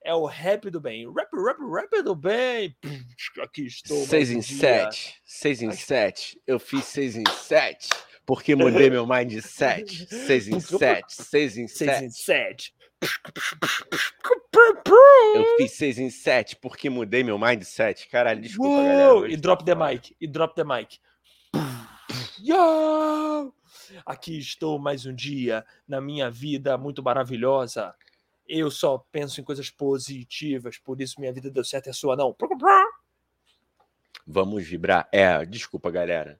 É 0.03 0.11
o 0.15 0.25
rap 0.25 0.71
do 0.71 0.81
bem. 0.81 1.05
Rap, 1.05 1.29
rap, 1.31 1.59
rap 1.71 2.01
do 2.01 2.15
bem. 2.15 2.75
Aqui 3.43 3.67
estou. 3.67 4.03
Seis 4.07 4.31
em 4.31 4.41
sete. 4.41 5.13
Seis 5.23 5.61
em 5.61 5.71
sete. 5.71 6.41
Eu 6.47 6.59
fiz 6.59 6.83
seis 6.85 7.15
em 7.15 7.23
sete. 7.29 7.89
Porque 8.25 8.55
mudei 8.55 8.89
meu 8.89 9.05
mindset. 9.05 10.07
Seis 10.07 10.47
em 10.47 10.59
sete. 10.59 11.13
Seis 11.13 11.57
em 11.59 11.67
sete. 11.69 11.77
Seis 11.77 12.01
em 12.01 12.09
sete. 12.09 12.73
Eu 15.35 15.57
fiz 15.57 15.71
6 15.71 15.97
em 15.97 16.09
7 16.11 16.55
porque 16.57 16.87
mudei 16.87 17.23
meu 17.23 17.39
mindset. 17.39 18.07
Caralho, 18.07 18.41
desculpa, 18.41 18.75
Uou! 18.75 18.85
galera. 18.85 19.33
E 19.33 19.37
drop 19.37 19.65
the 19.65 19.73
mic. 19.73 20.15
E 20.21 20.27
drop 20.27 20.53
the 20.53 20.63
mic. 20.63 20.99
Yo! 22.43 23.53
Aqui 24.03 24.39
estou 24.39 24.79
mais 24.79 25.05
um 25.05 25.13
dia 25.13 25.63
na 25.87 26.01
minha 26.01 26.31
vida 26.31 26.75
muito 26.75 27.03
maravilhosa. 27.03 27.93
Eu 28.47 28.71
só 28.71 28.97
penso 29.11 29.39
em 29.39 29.43
coisas 29.43 29.69
positivas, 29.69 30.79
por 30.79 30.99
isso 30.99 31.19
minha 31.19 31.31
vida 31.31 31.51
deu 31.51 31.63
certo 31.63 31.85
e 31.85 31.89
a 31.91 31.93
sua 31.93 32.15
não. 32.15 32.35
Vamos 34.25 34.65
vibrar. 34.65 35.07
É, 35.11 35.45
desculpa, 35.45 35.91
galera. 35.91 36.39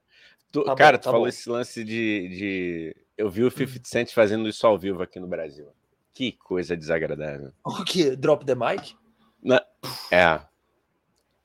Tu, 0.50 0.64
tá 0.64 0.74
cara, 0.74 0.98
bom, 0.98 1.02
tá 1.02 1.02
tu 1.02 1.04
falou 1.04 1.20
bom. 1.20 1.28
esse 1.28 1.48
lance 1.48 1.84
de, 1.84 2.28
de. 2.28 2.96
Eu 3.16 3.30
vi 3.30 3.44
o 3.44 3.50
50 3.50 3.88
Cent 3.88 4.12
fazendo 4.12 4.48
isso 4.48 4.66
ao 4.66 4.76
vivo 4.76 5.04
aqui 5.04 5.20
no 5.20 5.28
Brasil. 5.28 5.68
Que 6.12 6.32
coisa 6.32 6.76
desagradável. 6.76 7.52
O 7.64 7.84
que? 7.84 8.16
Drop 8.16 8.44
the 8.44 8.56
mic? 8.56 8.96
Na... 9.40 9.64
É. 10.10 10.40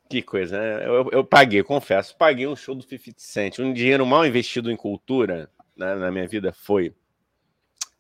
Que 0.10 0.22
coisa, 0.22 0.58
né? 0.58 0.88
Eu, 0.88 1.10
eu, 1.12 1.24
paguei, 1.24 1.62
confesso, 1.64 2.16
paguei 2.16 2.48
um 2.48 2.56
show 2.56 2.74
do 2.74 2.84
50 2.84 3.16
Cent. 3.18 3.60
Um 3.60 3.74
dinheiro 3.74 4.06
mal 4.06 4.26
investido 4.26 4.72
em 4.72 4.76
cultura 4.76 5.50
né, 5.76 5.96
na 5.96 6.12
minha 6.12 6.28
vida 6.28 6.54
foi. 6.54 6.94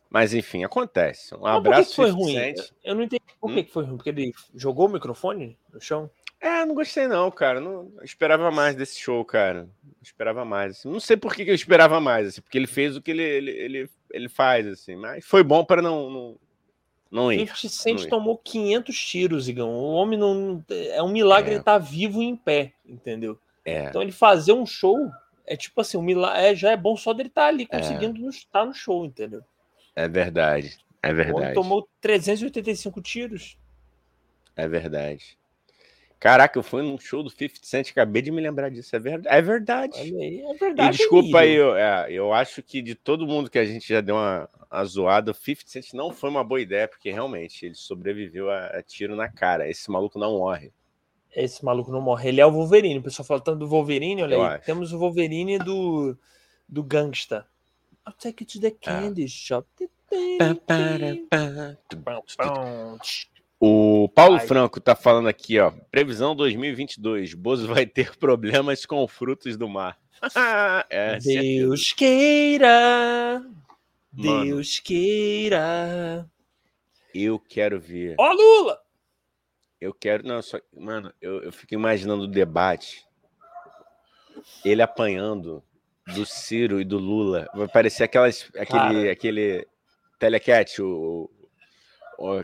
Mas 0.09 0.33
enfim, 0.33 0.63
acontece. 0.63 1.35
Um 1.35 1.41
Mas 1.41 1.57
abraço. 1.57 1.83
Por 1.83 1.89
que, 1.89 1.95
foi 1.95 2.09
ruim? 2.09 2.33
Cent. 2.33 2.71
Eu 2.83 2.95
não 2.95 3.03
entendi 3.03 3.23
por 3.39 3.51
que, 3.51 3.59
hum? 3.59 3.63
que 3.63 3.71
foi 3.71 3.83
ruim. 3.83 3.97
Porque 3.97 4.09
ele 4.09 4.31
jogou 4.55 4.87
o 4.87 4.91
microfone 4.91 5.57
no 5.73 5.81
chão? 5.81 6.09
É, 6.39 6.63
não 6.65 6.75
gostei 6.75 7.07
não, 7.07 7.29
cara. 7.31 7.59
Não 7.59 7.91
eu 7.97 8.03
esperava 8.03 8.49
mais 8.51 8.75
desse 8.75 8.99
show, 8.99 9.23
cara. 9.25 9.67
Eu 9.83 10.01
esperava 10.01 10.45
mais. 10.45 10.77
Assim. 10.77 10.89
Não 10.89 10.99
sei 10.99 11.17
por 11.17 11.33
que, 11.35 11.43
que 11.43 11.51
eu 11.51 11.55
esperava 11.55 11.99
mais, 11.99 12.27
assim, 12.27 12.41
porque 12.41 12.57
ele 12.57 12.67
fez 12.67 12.95
o 12.95 13.01
que 13.01 13.11
ele, 13.11 13.23
ele, 13.23 13.51
ele, 13.51 13.89
ele 14.11 14.29
faz, 14.29 14.67
assim. 14.67 14.95
Mas 14.95 15.25
foi 15.25 15.43
bom 15.43 15.65
para 15.65 15.81
não, 15.81 16.09
não 16.09 16.39
não 17.09 17.31
ir. 17.31 17.47
50 17.47 17.69
Cent 17.69 18.09
tomou 18.09 18.37
500 18.37 18.97
tiros, 18.97 19.49
Igão. 19.49 19.69
O 19.69 19.93
homem 19.93 20.17
não. 20.17 20.63
É 20.69 21.01
um 21.01 21.11
milagre 21.11 21.51
é. 21.51 21.53
ele 21.53 21.59
estar 21.59 21.79
tá 21.79 21.85
vivo 21.85 22.21
e 22.21 22.25
em 22.25 22.35
pé, 22.35 22.73
entendeu? 22.85 23.39
É. 23.65 23.85
Então 23.85 24.01
ele 24.01 24.11
fazer 24.11 24.53
um 24.53 24.65
show 24.65 25.11
é 25.45 25.55
tipo 25.55 25.79
assim, 25.79 25.97
um 25.97 26.01
milagre, 26.01 26.41
é, 26.41 26.55
já 26.55 26.71
é 26.71 26.77
bom 26.77 26.97
só 26.97 27.13
dele 27.13 27.29
estar 27.29 27.43
tá 27.43 27.47
ali 27.47 27.67
é. 27.69 27.77
conseguindo 27.79 28.25
é. 28.25 28.29
estar 28.29 28.65
no 28.65 28.73
show, 28.73 29.05
entendeu? 29.05 29.41
É 29.95 30.07
verdade. 30.07 30.77
É 31.01 31.13
verdade. 31.13 31.45
Ele 31.45 31.53
tomou 31.53 31.87
385 32.01 33.01
tiros. 33.01 33.57
É 34.55 34.67
verdade. 34.67 35.36
Caraca, 36.19 36.57
eu 36.57 36.63
fui 36.63 36.81
num 36.81 36.97
show 36.97 37.21
do 37.21 37.29
50 37.29 37.59
Cent, 37.61 37.91
acabei 37.91 38.23
de 38.23 38.31
me 38.31 38.41
lembrar 38.41 38.69
disso. 38.69 38.95
É 38.95 38.99
verdade. 38.99 39.35
É 39.35 39.41
verdade. 39.41 39.99
Aí, 39.99 40.41
é 40.41 40.53
verdade 40.55 40.95
e 40.95 40.97
desculpa 40.97 41.39
aí, 41.41 41.53
eu, 41.53 41.75
é, 41.75 42.11
eu 42.11 42.33
acho 42.33 42.63
que 42.63 42.81
de 42.81 42.95
todo 42.95 43.27
mundo 43.27 43.51
que 43.51 43.59
a 43.59 43.65
gente 43.65 43.87
já 43.87 44.01
deu 44.01 44.15
uma, 44.15 44.49
uma 44.71 44.85
zoada, 44.85 45.31
o 45.31 45.35
50 45.35 45.69
Cent 45.69 45.93
não 45.93 46.11
foi 46.11 46.29
uma 46.31 46.43
boa 46.43 46.59
ideia, 46.59 46.87
porque 46.87 47.11
realmente 47.11 47.67
ele 47.67 47.75
sobreviveu 47.75 48.49
a, 48.49 48.65
a, 48.67 48.81
tiro 48.81 49.15
na 49.15 49.29
cara. 49.29 49.69
Esse 49.69 49.91
maluco 49.91 50.17
não 50.17 50.39
morre. 50.39 50.73
Esse 51.35 51.63
maluco 51.63 51.91
não 51.91 52.01
morre. 52.01 52.29
Ele 52.29 52.41
é 52.41 52.45
o 52.45 52.51
Wolverine. 52.51 52.97
O 52.97 53.03
pessoal 53.03 53.25
fala 53.25 53.41
tanto 53.41 53.59
do 53.59 53.67
Wolverine, 53.67 54.23
olha 54.23 54.35
eu 54.35 54.43
aí. 54.43 54.55
Acho. 54.55 54.65
Temos 54.65 54.91
o 54.93 54.97
Wolverine 54.97 55.59
do, 55.59 56.17
do 56.67 56.83
gangsta. 56.83 57.45
I'll 58.07 58.13
take 58.13 58.43
you 58.43 58.47
to 58.47 58.59
the 58.59 58.67
é. 58.67 58.71
candy 58.71 59.25
é. 59.25 59.27
shop. 59.27 59.67
O 63.59 64.07
Paulo 64.09 64.35
Ai. 64.35 64.45
Franco 64.45 64.79
tá 64.79 64.95
falando 64.95 65.27
aqui, 65.27 65.59
ó. 65.59 65.71
Previsão 65.89 66.35
2022. 66.35 67.33
Bozo 67.33 67.67
vai 67.67 67.85
ter 67.85 68.15
problemas 68.17 68.85
com 68.85 69.07
frutos 69.07 69.57
do 69.57 69.67
mar. 69.67 69.97
é, 70.89 71.17
Deus 71.17 71.91
queira. 71.93 73.43
Mano, 74.13 74.45
Deus 74.45 74.79
queira. 74.79 76.29
Eu 77.13 77.39
quero 77.39 77.79
ver. 77.79 78.15
Ó, 78.19 78.31
Lula! 78.31 78.79
Eu 79.81 79.93
quero. 79.93 80.25
Não, 80.25 80.41
só. 80.41 80.59
Mano, 80.75 81.11
eu, 81.19 81.43
eu 81.43 81.51
fico 81.51 81.73
imaginando 81.73 82.23
o 82.23 82.27
debate. 82.27 83.05
Ele 84.63 84.81
apanhando 84.81 85.63
do 86.13 86.25
Ciro 86.25 86.79
e 86.79 86.85
do 86.85 86.97
Lula. 86.97 87.47
Vai 87.55 87.67
parecer 87.67 88.03
aquelas, 88.03 88.49
aquele, 88.55 89.09
aquele 89.09 89.67
telecat, 90.19 90.81
o, 90.81 91.29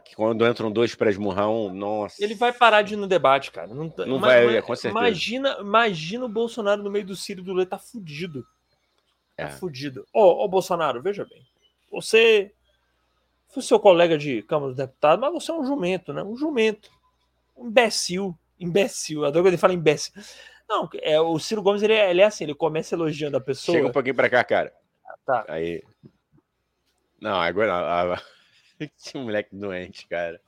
que 0.03 0.15
quando 0.15 0.47
entram 0.47 0.71
dois 0.71 0.93
para 0.93 1.09
esmurrar 1.09 1.49
um, 1.49 1.73
nossa. 1.73 2.23
Ele 2.23 2.35
vai 2.35 2.53
parar 2.53 2.81
de 2.81 2.93
ir 2.93 2.97
no 2.97 3.07
debate, 3.07 3.51
cara. 3.51 3.67
Não, 3.67 3.91
não 4.05 4.19
vai, 4.19 4.45
mas, 4.45 4.65
com 4.65 4.75
certeza. 4.75 4.99
Imagina, 4.99 5.57
imagina 5.59 6.25
o 6.25 6.29
Bolsonaro 6.29 6.83
no 6.83 6.91
meio 6.91 7.05
do 7.05 7.15
Ciro 7.15 7.41
do 7.41 7.51
Lula, 7.51 7.65
tá 7.65 7.79
fudido. 7.79 8.45
Tá 9.35 9.45
é. 9.45 9.49
fudido. 9.49 10.05
Ô, 10.13 10.21
oh, 10.21 10.45
oh, 10.45 10.47
Bolsonaro, 10.47 11.01
veja 11.01 11.25
bem. 11.25 11.41
Você 11.91 12.51
foi 13.49 13.63
seu 13.63 13.79
colega 13.79 14.17
de 14.17 14.41
Câmara 14.43 14.69
dos 14.69 14.77
Deputados, 14.77 15.21
mas 15.21 15.33
você 15.33 15.51
é 15.51 15.53
um 15.53 15.65
jumento, 15.65 16.13
né? 16.13 16.23
Um 16.23 16.35
jumento. 16.35 16.89
Um 17.57 17.67
imbecil. 17.67 18.37
Imbecil. 18.59 19.25
Adoro 19.25 19.43
quando 19.43 19.53
ele 19.53 19.57
fala 19.57 19.73
imbecil. 19.73 20.13
Não, 20.67 20.89
é, 21.01 21.19
o 21.19 21.37
Ciro 21.39 21.61
Gomes, 21.61 21.83
ele 21.83 21.93
é, 21.93 22.09
ele 22.09 22.21
é 22.21 22.25
assim, 22.25 22.45
ele 22.45 22.55
começa 22.55 22.95
elogiando 22.95 23.37
a 23.37 23.41
pessoa. 23.41 23.75
Chega 23.75 23.87
um 23.87 23.91
pouquinho 23.91 24.15
pra 24.15 24.29
cá, 24.29 24.43
cara. 24.43 24.73
Tá. 25.25 25.45
Aí. 25.47 25.83
Não, 27.19 27.39
agora. 27.39 28.21
que 28.97 29.17
moleque 29.17 29.55
doente, 29.55 30.07
cara. 30.07 30.39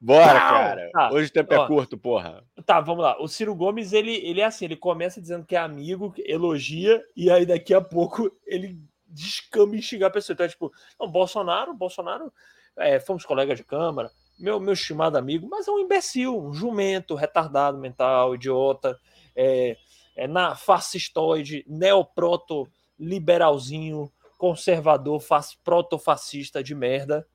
Bora, 0.00 0.32
Não, 0.32 0.40
cara. 0.40 0.90
Tá. 0.92 1.12
Hoje 1.12 1.28
o 1.28 1.32
tempo 1.32 1.52
é 1.52 1.58
Ó, 1.58 1.64
é 1.64 1.66
curto, 1.66 1.98
porra. 1.98 2.42
Tá, 2.64 2.80
vamos 2.80 3.02
lá. 3.02 3.20
O 3.20 3.28
Ciro 3.28 3.54
Gomes, 3.54 3.92
ele, 3.92 4.16
ele 4.26 4.40
é 4.40 4.46
assim, 4.46 4.64
ele 4.64 4.76
começa 4.76 5.20
dizendo 5.20 5.44
que 5.44 5.54
é 5.54 5.58
amigo, 5.58 6.14
elogia, 6.18 7.04
e 7.14 7.30
aí 7.30 7.44
daqui 7.44 7.74
a 7.74 7.82
pouco 7.82 8.32
ele 8.46 8.80
descamba 9.06 9.76
e 9.76 9.82
xingar 9.82 10.06
a 10.06 10.10
pessoa. 10.10 10.32
Então 10.32 10.46
é 10.46 10.48
tipo, 10.48 10.72
não, 10.98 11.10
Bolsonaro, 11.10 11.74
Bolsonaro, 11.74 12.32
é, 12.78 12.98
fomos 12.98 13.26
colegas 13.26 13.58
de 13.58 13.64
Câmara, 13.64 14.10
meu, 14.38 14.58
meu 14.58 14.72
estimado 14.72 15.18
amigo, 15.18 15.46
mas 15.50 15.68
é 15.68 15.70
um 15.70 15.78
imbecil, 15.78 16.40
um 16.40 16.54
jumento, 16.54 17.14
retardado 17.14 17.76
mental, 17.76 18.34
idiota, 18.34 18.98
é, 19.36 19.76
é 20.16 20.26
na 20.26 20.54
fascistoide, 20.54 21.62
neoproto, 21.68 22.66
liberalzinho, 22.98 24.10
conservador, 24.40 25.20
faz 25.20 25.54
protofascista 25.62 26.64
de 26.64 26.74
merda. 26.74 27.26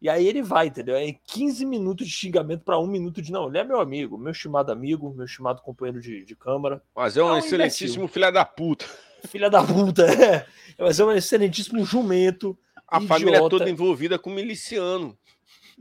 E 0.00 0.08
aí 0.08 0.26
ele 0.26 0.42
vai, 0.42 0.66
entendeu? 0.66 0.96
É 0.96 1.12
15 1.12 1.66
minutos 1.66 2.08
de 2.08 2.12
xingamento 2.12 2.64
para 2.64 2.78
um 2.78 2.86
minuto 2.86 3.20
de 3.20 3.30
não. 3.30 3.48
Ele 3.48 3.58
é 3.58 3.64
meu 3.64 3.78
amigo, 3.78 4.16
meu 4.16 4.32
estimado 4.32 4.72
amigo, 4.72 5.12
meu 5.14 5.26
estimado 5.26 5.60
companheiro 5.60 6.00
de, 6.00 6.24
de 6.24 6.34
câmara. 6.34 6.82
Mas 6.96 7.16
é 7.16 7.22
um, 7.22 7.28
é 7.28 7.32
um 7.34 7.36
excelentíssimo 7.36 8.08
filho 8.08 8.32
da 8.32 8.44
puta. 8.44 8.86
Filha 9.28 9.50
da 9.50 9.62
puta, 9.62 10.02
é. 10.10 10.46
Mas 10.78 10.98
é 10.98 11.04
um 11.04 11.12
excelentíssimo 11.12 11.84
jumento. 11.84 12.58
A 12.88 12.96
idiota. 12.96 13.14
família 13.14 13.38
é 13.38 13.48
toda 13.48 13.70
envolvida 13.70 14.18
com 14.18 14.30
miliciano. 14.30 15.16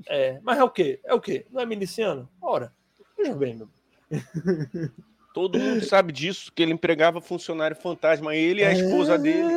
É, 0.07 0.39
mas 0.43 0.59
é 0.59 0.63
o 0.63 0.69
quê? 0.69 0.99
É 1.03 1.13
o 1.13 1.21
quê? 1.21 1.45
Não 1.49 1.61
é 1.61 1.65
miliciano? 1.65 2.29
Ora, 2.41 2.73
Veja 3.21 3.35
bem, 3.35 3.55
meu. 3.55 3.69
Todo 5.33 5.59
mundo 5.59 5.85
sabe 5.85 6.11
disso, 6.11 6.51
que 6.53 6.61
ele 6.61 6.73
empregava 6.73 7.21
funcionário 7.21 7.77
fantasma, 7.77 8.35
ele 8.35 8.61
e 8.61 8.65
a 8.65 8.73
esposa 8.73 9.17
dele. 9.17 9.47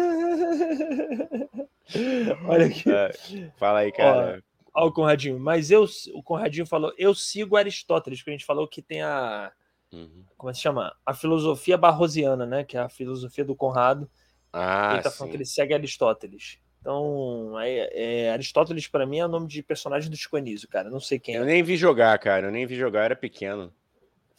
Olha 2.49 2.67
aqui. 2.67 2.91
É, 2.91 3.13
fala 3.57 3.81
aí, 3.81 3.93
cara. 3.93 4.43
Ó, 4.75 4.85
ó, 4.85 4.87
o 4.89 4.93
Conradinho, 4.93 5.39
mas 5.39 5.71
eu, 5.71 5.87
o 6.15 6.23
Conradinho 6.23 6.67
falou, 6.67 6.93
eu 6.99 7.15
sigo 7.15 7.57
Aristóteles, 7.57 8.23
que 8.23 8.31
a 8.31 8.33
gente 8.33 8.45
falou 8.45 8.69
que 8.69 8.83
tem 8.83 9.03
a, 9.03 9.53
uhum. 9.93 10.25
como 10.37 10.51
é 10.51 10.55
se 10.55 10.61
chama? 10.61 10.95
A 11.05 11.15
filosofia 11.15 11.77
barrosiana, 11.77 12.47
né? 12.47 12.65
Que 12.65 12.77
é 12.77 12.81
a 12.81 12.89
filosofia 12.89 13.45
do 13.45 13.57
Conrado. 13.57 14.11
Ah, 14.53 14.95
ele 14.95 15.03
tá 15.03 15.11
falando 15.11 15.31
que 15.31 15.37
ele 15.37 15.47
segue 15.47 15.75
Aristóteles. 15.75 16.59
Então, 16.81 17.59
é, 17.61 18.27
é, 18.27 18.31
Aristóteles 18.31 18.87
para 18.87 19.07
mim 19.07 19.19
é 19.19 19.25
o 19.25 19.29
nome 19.29 19.49
de 19.49 19.63
personagem 19.63 20.11
do 20.11 20.17
Chico 20.17 20.37
cara. 20.71 20.91
Não 20.91 21.01
sei 21.01 21.19
quem 21.19 21.35
eu 21.35 21.43
é. 21.43 21.47
Nem 21.47 21.63
vi 21.63 21.77
jogar, 21.77 22.17
cara. 22.19 22.49
Eu 22.49 22.53
nem 22.53 22.67
vi 22.67 22.77
jogar, 22.77 23.01
eu 23.01 23.05
era 23.05 23.17
pequeno. 23.17 23.73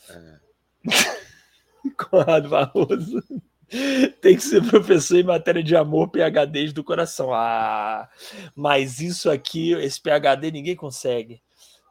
É. 0.10 0.39
Conrado 1.97 2.49
Barroso. 2.49 3.23
Tem 4.22 4.36
que 4.36 4.44
ser 4.44 4.64
professor 4.64 5.18
em 5.18 5.24
matéria 5.24 5.64
de 5.64 5.76
amor, 5.76 6.10
PHDs 6.10 6.74
do 6.74 6.84
coração. 6.84 7.34
Ah, 7.34 8.10
mas 8.56 9.00
isso 9.00 9.30
aqui, 9.30 9.74
esse 9.74 10.02
PHD, 10.02 10.52
ninguém 10.52 10.76
consegue. 10.76 11.42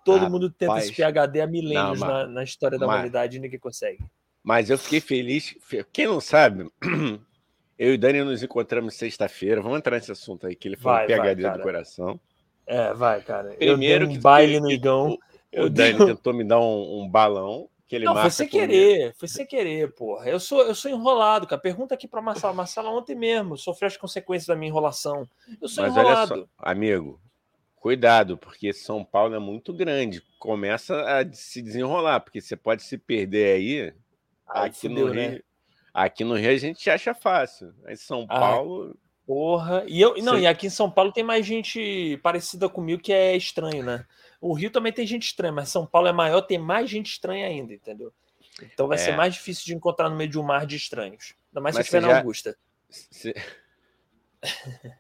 Todo 0.05 0.27
ah, 0.27 0.31
mundo 0.31 0.51
tenta 0.51 0.79
esse 0.79 0.93
PHD 0.93 1.41
há 1.41 1.47
milênios 1.47 2.01
não, 2.01 2.07
na, 2.07 2.27
na, 2.27 2.45
história 2.45 2.79
da 2.79 2.87
mas, 2.87 2.97
humanidade 2.97 3.37
e 3.37 3.41
ninguém 3.41 3.59
consegue. 3.59 4.05
Mas 4.43 4.69
eu 4.69 4.77
fiquei 4.77 5.01
feliz. 5.01 5.55
Quem 5.93 6.07
não 6.07 6.21
sabe, 6.21 6.71
eu 7.79 7.95
e 7.95 7.97
Dani 7.97 8.23
nos 8.23 8.43
encontramos 8.43 8.95
sexta-feira. 8.95 9.63
Vamos 9.63 9.79
entrar 9.79 9.97
nesse 9.97 10.13
assunto 10.13 10.47
aí, 10.47 10.55
que 10.55 10.69
ele 10.69 10.77
falou 10.77 10.99
vai, 10.99 11.07
PHD 11.07 11.43
vai, 11.43 11.57
do 11.57 11.63
coração. 11.63 12.21
É, 12.67 12.93
vai, 12.93 13.23
cara. 13.23 13.55
Primeiro 13.55 14.05
eu 14.05 14.09
que 14.11 14.19
um 14.19 14.21
baile 14.21 14.61
no 14.61 14.71
Igão. 14.71 15.19
O, 15.57 15.63
o 15.63 15.71
Dani 15.71 15.99
tentou 15.99 16.35
me 16.35 16.45
dar 16.45 16.61
um, 16.61 17.03
um 17.03 17.09
balão 17.09 17.69
que 17.95 17.99
ele 17.99 18.05
não, 18.05 18.17
foi 18.17 18.31
sem 18.31 18.49
querer, 18.49 19.15
foi 19.17 19.29
sem 19.29 19.47
querer, 19.47 19.95
porra. 19.95 20.29
Eu 20.29 20.41
sou, 20.41 20.63
eu 20.63 20.75
sou 20.75 20.91
enrolado, 20.91 21.47
cara. 21.47 21.61
Pergunta 21.61 21.95
aqui 21.95 22.09
pra 22.09 22.21
Marcela. 22.21 22.53
Marcela 22.53 22.91
ontem 22.91 23.15
mesmo 23.15 23.57
sofreu 23.57 23.87
as 23.87 23.97
consequências 23.97 24.49
da 24.49 24.57
minha 24.57 24.69
enrolação. 24.69 25.29
Eu 25.61 25.69
sou 25.69 25.85
Mas 25.85 25.97
enrolado. 25.97 26.35
Olha 26.35 26.43
só, 26.43 26.49
amigo, 26.59 27.21
cuidado, 27.77 28.37
porque 28.37 28.73
São 28.73 29.05
Paulo 29.05 29.35
é 29.35 29.39
muito 29.39 29.73
grande. 29.73 30.23
Começa 30.39 31.01
a 31.03 31.33
se 31.33 31.63
desenrolar, 31.63 32.21
porque 32.21 32.41
você 32.41 32.57
pode 32.57 32.83
se 32.83 32.99
perder 32.99 33.57
aí. 33.57 33.95
Ai, 34.49 34.69
aqui 34.69 34.89
fudeu, 34.89 35.07
no 35.07 35.13
Rio, 35.13 35.31
né? 35.31 35.41
aqui 35.93 36.25
no 36.25 36.35
Rio 36.35 36.51
a 36.51 36.57
gente 36.57 36.91
acha 36.91 37.15
fácil. 37.15 37.73
Em 37.89 37.97
São 37.97 38.27
ah, 38.29 38.41
Paulo. 38.41 38.97
Porra. 39.25 39.85
E 39.87 40.01
eu, 40.01 40.17
não, 40.23 40.39
e 40.39 40.47
aqui 40.47 40.67
em 40.67 40.71
São 40.71 40.91
Paulo 40.91 41.13
tem 41.13 41.23
mais 41.23 41.47
gente 41.47 42.19
parecida 42.23 42.69
comigo 42.69 43.01
que 43.01 43.13
é 43.13 43.37
estranho, 43.37 43.85
né? 43.85 44.05
O 44.45 44.53
Rio 44.53 44.71
também 44.71 44.93
tem 44.93 45.07
gente 45.07 45.23
estranha, 45.23 45.55
mas 45.55 45.71
São 45.71 45.87
Paulo 45.87 46.07
é 46.07 46.13
maior, 46.13 46.43
tem 46.43 46.59
mais 46.59 46.91
gente 46.91 47.07
estranha 47.07 47.47
ainda, 47.47 47.73
entendeu? 47.73 48.13
Então 48.63 48.87
vai 48.87 48.99
é. 48.99 49.01
ser 49.01 49.17
mais 49.17 49.33
difícil 49.33 49.65
de 49.65 49.75
encontrar 49.75 50.11
no 50.11 50.17
meio 50.17 50.29
de 50.29 50.39
um 50.39 50.43
mar 50.43 50.67
de 50.67 50.77
estranhos. 50.77 51.35
Ainda 51.49 51.63
mais 51.63 51.75
mas 51.75 51.87
se 51.87 51.97
estiver 51.97 52.03
já... 52.03 52.09
na 52.09 52.19
Augusta. 52.19 52.55
Se... 52.91 53.35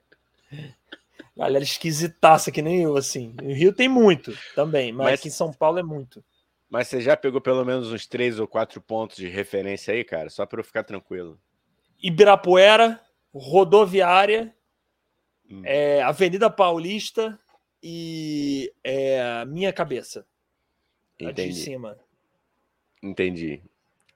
Galera 1.36 1.62
esquisitaça 1.62 2.50
que 2.50 2.62
nem 2.62 2.84
eu, 2.84 2.96
assim. 2.96 3.34
No 3.42 3.52
Rio 3.52 3.74
tem 3.74 3.86
muito 3.86 4.34
também, 4.54 4.92
mas, 4.92 5.10
mas 5.10 5.20
aqui 5.20 5.28
em 5.28 5.32
São 5.32 5.52
Paulo 5.52 5.78
é 5.78 5.82
muito. 5.82 6.24
Mas 6.70 6.88
você 6.88 7.02
já 7.02 7.14
pegou 7.14 7.38
pelo 7.42 7.66
menos 7.66 7.92
uns 7.92 8.06
três 8.06 8.40
ou 8.40 8.48
quatro 8.48 8.80
pontos 8.80 9.16
de 9.16 9.28
referência 9.28 9.92
aí, 9.92 10.04
cara? 10.04 10.30
Só 10.30 10.46
para 10.46 10.60
eu 10.60 10.64
ficar 10.64 10.84
tranquilo. 10.84 11.38
Ibirapuera, 12.02 12.98
rodoviária, 13.30 14.56
hum. 15.50 15.60
é, 15.66 16.02
Avenida 16.02 16.48
Paulista, 16.48 17.38
e 17.86 18.72
é 18.82 19.20
a 19.20 19.44
minha 19.44 19.70
cabeça. 19.70 20.24
Entendi. 21.20 21.42
A 21.42 21.46
de 21.48 21.54
cima. 21.54 21.98
Entendi. 23.02 23.60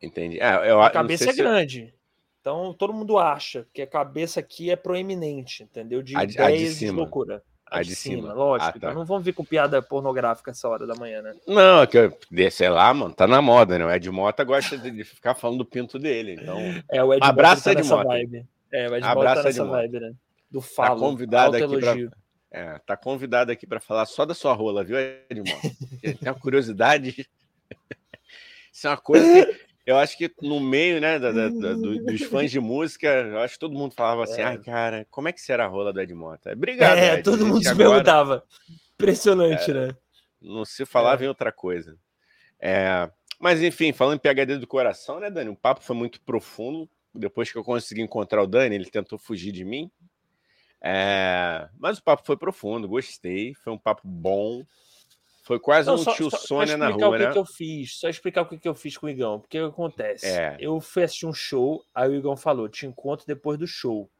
Entendi. 0.00 0.40
Ah, 0.40 0.66
eu, 0.66 0.80
a 0.80 0.88
cabeça 0.88 1.28
é 1.28 1.34
grande. 1.34 1.92
Então 2.40 2.72
todo 2.72 2.94
mundo 2.94 3.18
acha 3.18 3.66
que 3.74 3.82
a 3.82 3.86
cabeça 3.86 4.40
aqui 4.40 4.70
é 4.70 4.76
proeminente, 4.76 5.64
entendeu? 5.64 6.02
De 6.02 6.16
a, 6.16 6.24
ideias 6.24 6.78
de, 6.78 6.90
loucura. 6.90 7.42
A, 7.66 7.80
a 7.80 7.82
de, 7.82 7.90
de, 7.90 7.94
cima, 7.94 8.22
cima. 8.22 8.32
lógico. 8.32 8.70
Ah, 8.70 8.72
tá. 8.72 8.78
Então 8.78 8.94
não 8.94 9.04
vamos 9.04 9.22
vir 9.22 9.34
com 9.34 9.44
piada 9.44 9.82
pornográfica 9.82 10.50
essa 10.50 10.66
hora 10.66 10.86
da 10.86 10.94
manhã, 10.94 11.20
né? 11.20 11.34
Não, 11.46 11.82
é 11.82 11.86
que 11.86 11.98
eu, 11.98 12.50
sei 12.50 12.70
lá, 12.70 12.94
mano, 12.94 13.12
tá 13.12 13.26
na 13.26 13.42
moda, 13.42 13.78
né? 13.78 13.84
O 13.84 13.90
Ed 13.90 14.10
Mota 14.10 14.44
gosta 14.44 14.78
de 14.78 15.04
ficar 15.04 15.34
falando 15.34 15.58
do 15.58 15.66
pinto 15.66 15.98
dele. 15.98 16.38
Então, 16.40 16.56
é, 16.90 17.04
o 17.04 17.12
Ed 17.12 17.22
abraça 17.22 17.68
Mota 17.68 17.82
tá 17.82 17.86
Ed 17.86 17.88
Mota. 17.90 18.08
Vibe. 18.08 18.46
É, 18.72 18.88
o 18.88 18.96
Ed 18.96 19.06
Mota 19.06 19.34
tá 19.34 19.42
nessa 19.42 19.64
vibe, 19.66 20.00
né? 20.00 20.14
Do 20.50 20.60
tá 20.60 20.66
falo. 20.74 21.00
Tá 21.00 21.06
convidado 21.06 21.56
aqui 21.56 21.78
pra, 21.78 21.94
é, 22.50 22.78
tá 22.78 22.96
convidado 22.96 23.52
aqui 23.52 23.66
para 23.66 23.80
falar 23.80 24.06
só 24.06 24.24
da 24.24 24.34
sua 24.34 24.52
rola, 24.52 24.82
viu, 24.82 24.96
Edmond? 24.98 25.76
Tem 26.00 26.16
uma 26.22 26.34
curiosidade. 26.34 27.28
Isso 28.72 28.86
é 28.86 28.90
uma 28.90 28.96
coisa 28.96 29.46
que 29.46 29.58
eu 29.88 29.96
acho 29.96 30.18
que 30.18 30.30
no 30.42 30.60
meio, 30.60 31.00
né, 31.00 31.18
da, 31.18 31.32
da, 31.32 31.48
da, 31.48 31.72
dos 31.74 32.22
fãs 32.22 32.50
de 32.50 32.60
música, 32.60 33.08
eu 33.08 33.38
acho 33.40 33.54
que 33.54 33.60
todo 33.60 33.74
mundo 33.74 33.94
falava 33.94 34.24
assim: 34.24 34.42
é. 34.42 34.44
ai, 34.44 34.58
cara, 34.58 35.06
como 35.10 35.28
é 35.28 35.32
que 35.32 35.40
será 35.40 35.64
a 35.64 35.68
rola 35.68 35.92
do 35.92 36.00
Edmota? 36.00 36.52
Obrigado. 36.52 36.98
É, 36.98 37.14
Ed, 37.14 37.22
todo 37.22 37.46
mundo 37.46 37.62
se 37.62 37.68
agora... 37.68 37.88
perguntava. 37.88 38.44
Impressionante, 38.94 39.70
é, 39.70 39.74
né? 39.74 39.96
Não 40.40 40.64
se 40.64 40.84
falar, 40.84 41.14
é. 41.14 41.16
vem 41.16 41.28
outra 41.28 41.50
coisa. 41.50 41.96
É, 42.60 43.10
mas 43.40 43.62
enfim, 43.62 43.92
falando 43.92 44.16
em 44.16 44.20
PHD 44.20 44.58
do 44.58 44.66
coração, 44.66 45.20
né, 45.20 45.30
Dani? 45.30 45.48
O 45.48 45.56
papo 45.56 45.82
foi 45.82 45.96
muito 45.96 46.20
profundo. 46.20 46.86
Depois 47.14 47.50
que 47.50 47.56
eu 47.56 47.64
consegui 47.64 48.02
encontrar 48.02 48.42
o 48.42 48.46
Dani, 48.46 48.74
ele 48.74 48.90
tentou 48.90 49.18
fugir 49.18 49.52
de 49.52 49.64
mim. 49.64 49.90
É, 50.80 51.68
mas 51.78 51.98
o 51.98 52.02
papo 52.02 52.22
foi 52.24 52.36
profundo, 52.36 52.88
gostei. 52.88 53.54
Foi 53.54 53.72
um 53.72 53.78
papo 53.78 54.02
bom. 54.04 54.64
Foi 55.42 55.58
quase 55.58 55.88
Não, 55.88 55.94
um 55.94 55.98
só, 55.98 56.14
tio 56.14 56.30
só, 56.30 56.36
Sônia 56.36 56.76
na 56.76 56.90
rua, 56.90 57.08
o 57.08 57.12
que 57.12 57.18
né? 57.18 57.32
Que 57.32 57.38
eu 57.38 57.46
fiz, 57.46 57.98
só 57.98 58.08
explicar 58.08 58.42
o 58.42 58.46
que, 58.46 58.58
que 58.58 58.68
eu 58.68 58.74
fiz 58.74 58.98
com 58.98 59.06
o 59.06 59.08
Igão. 59.08 59.40
Porque 59.40 59.58
o 59.58 59.68
que 59.68 59.72
acontece? 59.72 60.26
É. 60.26 60.56
Eu 60.60 60.78
fui 60.78 61.02
assistir 61.02 61.26
um 61.26 61.32
show, 61.32 61.82
aí 61.94 62.08
o 62.10 62.14
Igão 62.14 62.36
falou: 62.36 62.68
te 62.68 62.86
encontro 62.86 63.26
depois 63.26 63.58
do 63.58 63.66
show. 63.66 64.10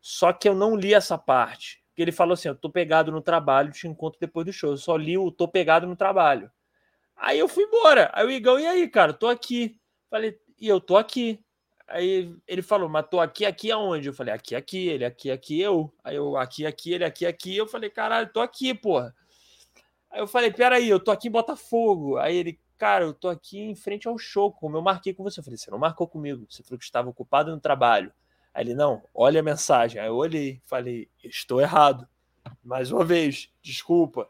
Só 0.00 0.32
que 0.32 0.48
eu 0.48 0.54
não 0.54 0.74
li 0.74 0.94
essa 0.94 1.18
parte. 1.18 1.82
Porque 1.88 2.00
ele 2.00 2.12
falou 2.12 2.32
assim: 2.32 2.48
eu 2.48 2.54
tô 2.54 2.70
pegado 2.70 3.12
no 3.12 3.20
trabalho, 3.20 3.70
te 3.70 3.86
encontro 3.86 4.18
depois 4.18 4.46
do 4.46 4.52
show. 4.54 4.70
Eu 4.70 4.78
só 4.78 4.96
li 4.96 5.18
o 5.18 5.30
tô 5.30 5.46
pegado 5.46 5.86
no 5.86 5.94
trabalho. 5.94 6.50
Aí 7.14 7.38
eu 7.38 7.46
fui 7.46 7.64
embora. 7.64 8.10
Aí 8.14 8.26
o 8.26 8.30
Igão, 8.30 8.58
e 8.58 8.66
aí, 8.66 8.88
cara? 8.88 9.12
Tô 9.12 9.28
aqui. 9.28 9.76
Falei, 10.08 10.38
e 10.58 10.66
eu 10.66 10.80
tô 10.80 10.96
aqui. 10.96 11.38
Aí 11.90 12.32
ele 12.46 12.62
falou, 12.62 12.88
mas 12.88 13.06
tô 13.10 13.18
aqui, 13.18 13.44
aqui 13.44 13.72
aonde? 13.72 14.08
Eu 14.08 14.14
falei, 14.14 14.32
aqui, 14.32 14.54
aqui, 14.54 14.86
ele 14.86 15.04
aqui, 15.04 15.28
aqui, 15.28 15.60
eu. 15.60 15.92
Aí 16.04 16.14
eu, 16.14 16.36
aqui, 16.36 16.64
aqui, 16.64 16.92
ele 16.92 17.04
aqui, 17.04 17.26
aqui. 17.26 17.56
Eu 17.56 17.66
falei, 17.66 17.90
caralho, 17.90 18.32
tô 18.32 18.40
aqui, 18.40 18.72
porra. 18.72 19.12
Aí 20.08 20.20
eu 20.20 20.26
falei, 20.28 20.52
peraí, 20.52 20.88
eu 20.88 21.00
tô 21.00 21.10
aqui 21.10 21.26
em 21.26 21.32
Botafogo. 21.32 22.16
Aí 22.16 22.36
ele, 22.36 22.60
cara, 22.78 23.04
eu 23.04 23.12
tô 23.12 23.28
aqui 23.28 23.58
em 23.58 23.74
frente 23.74 24.06
ao 24.06 24.16
show, 24.16 24.52
como 24.52 24.76
eu 24.76 24.82
marquei 24.82 25.12
com 25.12 25.24
você. 25.24 25.40
Eu 25.40 25.44
falei, 25.44 25.56
você 25.56 25.68
não 25.68 25.78
marcou 25.78 26.06
comigo, 26.06 26.46
você 26.48 26.62
falou 26.62 26.78
que 26.78 26.84
estava 26.84 27.10
ocupado 27.10 27.50
no 27.50 27.60
trabalho. 27.60 28.12
Aí 28.54 28.62
ele, 28.62 28.74
não, 28.74 29.02
olha 29.12 29.40
a 29.40 29.42
mensagem. 29.42 30.00
Aí 30.00 30.06
eu 30.06 30.14
olhei, 30.14 30.62
falei, 30.66 31.08
estou 31.24 31.60
errado. 31.60 32.08
Mais 32.62 32.92
uma 32.92 33.04
vez, 33.04 33.50
desculpa. 33.60 34.28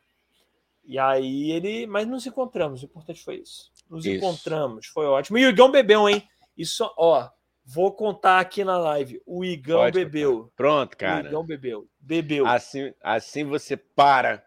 E 0.83 0.99
aí 0.99 1.51
ele, 1.51 1.87
mas 1.87 2.09
nos 2.09 2.27
encontramos, 2.27 2.83
o 2.83 2.87
importante 2.87 3.23
foi 3.23 3.37
isso. 3.37 3.71
Nos 3.89 4.07
isso. 4.07 4.17
encontramos, 4.17 4.87
foi 4.87 5.05
ótimo. 5.05 5.37
E 5.37 5.45
o 5.45 5.51
Igão 5.51 5.71
bebeu, 5.71 6.09
hein? 6.09 6.27
Isso, 6.57 6.91
ó, 6.97 7.29
Vou 7.73 7.93
contar 7.93 8.41
aqui 8.41 8.65
na 8.65 8.77
live. 8.77 9.23
O 9.25 9.45
Igão 9.45 9.79
Pode 9.79 9.99
bebeu. 9.99 10.39
Contar. 10.39 10.53
Pronto, 10.57 10.97
cara. 10.97 11.27
O 11.27 11.29
Igão 11.29 11.45
bebeu. 11.45 11.87
Bebeu. 12.01 12.47
Assim, 12.47 12.93
assim 13.01 13.45
você 13.45 13.77
para. 13.77 14.45